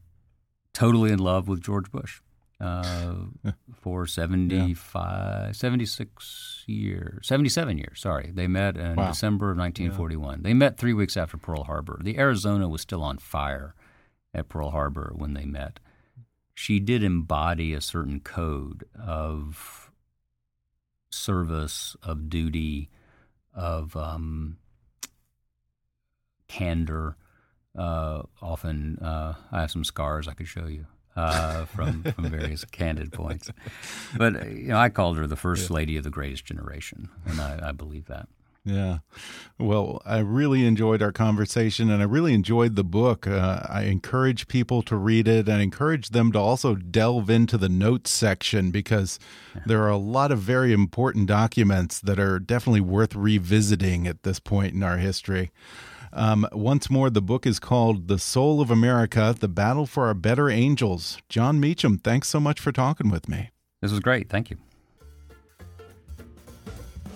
totally 0.72 1.12
in 1.12 1.18
love 1.18 1.46
with 1.46 1.62
George 1.62 1.90
Bush 1.90 2.20
uh, 2.64 3.14
for 3.80 4.06
75, 4.06 5.46
yeah. 5.46 5.52
76 5.52 6.64
years, 6.66 7.26
77 7.26 7.78
years, 7.78 8.00
sorry. 8.00 8.30
They 8.34 8.46
met 8.46 8.76
in 8.76 8.96
wow. 8.96 9.08
December 9.08 9.50
of 9.50 9.58
1941. 9.58 10.38
Yeah. 10.38 10.42
They 10.42 10.54
met 10.54 10.78
three 10.78 10.94
weeks 10.94 11.16
after 11.16 11.36
Pearl 11.36 11.64
Harbor. 11.64 12.00
The 12.02 12.18
Arizona 12.18 12.68
was 12.68 12.80
still 12.80 13.02
on 13.02 13.18
fire 13.18 13.74
at 14.32 14.48
Pearl 14.48 14.70
Harbor 14.70 15.12
when 15.14 15.34
they 15.34 15.44
met 15.44 15.78
she 16.54 16.78
did 16.78 17.02
embody 17.02 17.74
a 17.74 17.80
certain 17.80 18.20
code 18.20 18.84
of 18.98 19.90
service, 21.10 21.96
of 22.02 22.30
duty, 22.30 22.90
of 23.52 23.96
um, 23.96 24.56
candor. 26.48 27.16
Uh, 27.76 28.22
often, 28.40 28.98
uh, 29.00 29.34
I 29.50 29.62
have 29.62 29.70
some 29.70 29.84
scars 29.84 30.28
I 30.28 30.34
could 30.34 30.46
show 30.46 30.66
you 30.66 30.86
uh, 31.16 31.64
from 31.66 32.02
from 32.14 32.30
various 32.30 32.64
candid 32.64 33.12
points. 33.12 33.50
But 34.16 34.48
you 34.50 34.68
know, 34.68 34.78
I 34.78 34.88
called 34.88 35.16
her 35.18 35.26
the 35.26 35.36
first 35.36 35.70
lady 35.70 35.96
of 35.96 36.04
the 36.04 36.10
greatest 36.10 36.44
generation, 36.44 37.08
and 37.26 37.40
I, 37.40 37.68
I 37.68 37.72
believe 37.72 38.06
that. 38.06 38.28
Yeah. 38.66 38.98
Well, 39.58 40.00
I 40.06 40.20
really 40.20 40.66
enjoyed 40.66 41.02
our 41.02 41.12
conversation 41.12 41.90
and 41.90 42.00
I 42.00 42.06
really 42.06 42.32
enjoyed 42.32 42.76
the 42.76 42.84
book. 42.84 43.26
Uh, 43.26 43.60
I 43.68 43.82
encourage 43.82 44.48
people 44.48 44.80
to 44.84 44.96
read 44.96 45.28
it 45.28 45.48
and 45.48 45.60
encourage 45.60 46.10
them 46.10 46.32
to 46.32 46.38
also 46.38 46.74
delve 46.74 47.28
into 47.28 47.58
the 47.58 47.68
notes 47.68 48.10
section 48.10 48.70
because 48.70 49.18
yeah. 49.54 49.62
there 49.66 49.82
are 49.82 49.90
a 49.90 49.98
lot 49.98 50.32
of 50.32 50.38
very 50.38 50.72
important 50.72 51.26
documents 51.26 52.00
that 52.00 52.18
are 52.18 52.38
definitely 52.38 52.80
worth 52.80 53.14
revisiting 53.14 54.06
at 54.06 54.22
this 54.22 54.40
point 54.40 54.72
in 54.72 54.82
our 54.82 54.96
history. 54.96 55.50
Um, 56.14 56.46
once 56.52 56.88
more, 56.88 57.10
the 57.10 57.20
book 57.20 57.44
is 57.44 57.58
called 57.58 58.06
The 58.06 58.20
Soul 58.20 58.60
of 58.60 58.70
America 58.70 59.34
The 59.38 59.48
Battle 59.48 59.84
for 59.84 60.06
Our 60.06 60.14
Better 60.14 60.48
Angels. 60.48 61.18
Jon 61.28 61.58
Meacham, 61.58 61.98
thanks 61.98 62.28
so 62.28 62.38
much 62.38 62.60
for 62.60 62.70
talking 62.70 63.10
with 63.10 63.28
me. 63.28 63.50
This 63.82 63.90
was 63.90 63.98
great. 63.98 64.28
Thank 64.28 64.48
you. 64.48 64.56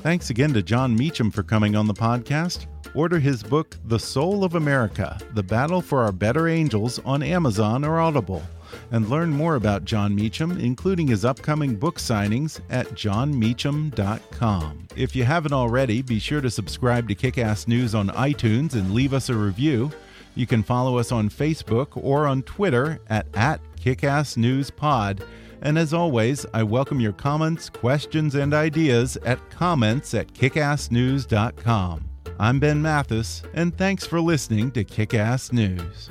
Thanks 0.03 0.31
again 0.31 0.53
to 0.53 0.63
Jon 0.63 0.97
Meacham 0.97 1.31
for 1.31 1.45
coming 1.45 1.77
on 1.77 1.87
the 1.87 1.95
podcast. 1.95 2.67
Order 2.95 3.21
his 3.21 3.43
book, 3.43 3.77
The 3.85 3.99
Soul 3.99 4.43
of 4.43 4.57
America 4.57 5.19
The 5.35 5.43
Battle 5.45 5.81
for 5.81 6.03
Our 6.03 6.13
Better 6.13 6.49
Angels, 6.49 6.99
on 7.05 7.23
Amazon 7.23 7.85
or 7.85 8.01
Audible. 8.01 8.43
And 8.91 9.09
learn 9.09 9.31
more 9.31 9.57
about 9.57 9.85
Jon 9.85 10.15
Meacham, 10.15 10.59
including 10.59 11.07
his 11.07 11.25
upcoming 11.25 11.77
book 11.77 11.97
signings, 11.97 12.61
at 12.71 12.89
jonmeacham.com. 12.89 14.89
If 14.97 15.15
you 15.15 15.25
haven't 15.25 15.53
already, 15.53 16.03
be 16.03 16.19
sure 16.19 16.41
to 16.41 16.51
subscribe 16.51 17.09
to 17.09 17.15
Kickass 17.15 17.69
News 17.69 17.95
on 17.95 18.09
iTunes 18.09 18.75
and 18.75 18.95
leave 18.95 19.13
us 19.13 19.29
a 19.29 19.35
review. 19.35 19.91
You 20.35 20.47
can 20.47 20.63
follow 20.63 20.99
us 20.99 21.13
on 21.13 21.29
Facebook 21.29 21.89
or 21.95 22.27
on 22.27 22.43
Twitter 22.43 23.01
at, 23.09 23.27
at 23.35 23.61
KickassNewsPod. 23.81 25.23
And 25.63 25.77
as 25.77 25.93
always, 25.93 26.47
I 26.55 26.63
welcome 26.63 27.01
your 27.01 27.13
comments, 27.13 27.69
questions, 27.69 28.37
and 28.37 28.55
ideas 28.55 29.17
at 29.25 29.51
comments 29.51 30.15
at 30.15 30.33
kickassnews.com. 30.33 32.05
I'm 32.39 32.61
Ben 32.61 32.81
Mathis, 32.81 33.43
and 33.53 33.77
thanks 33.77 34.07
for 34.07 34.21
listening 34.21 34.71
to 34.73 34.85
Kickass 34.85 35.53
News. 35.53 36.11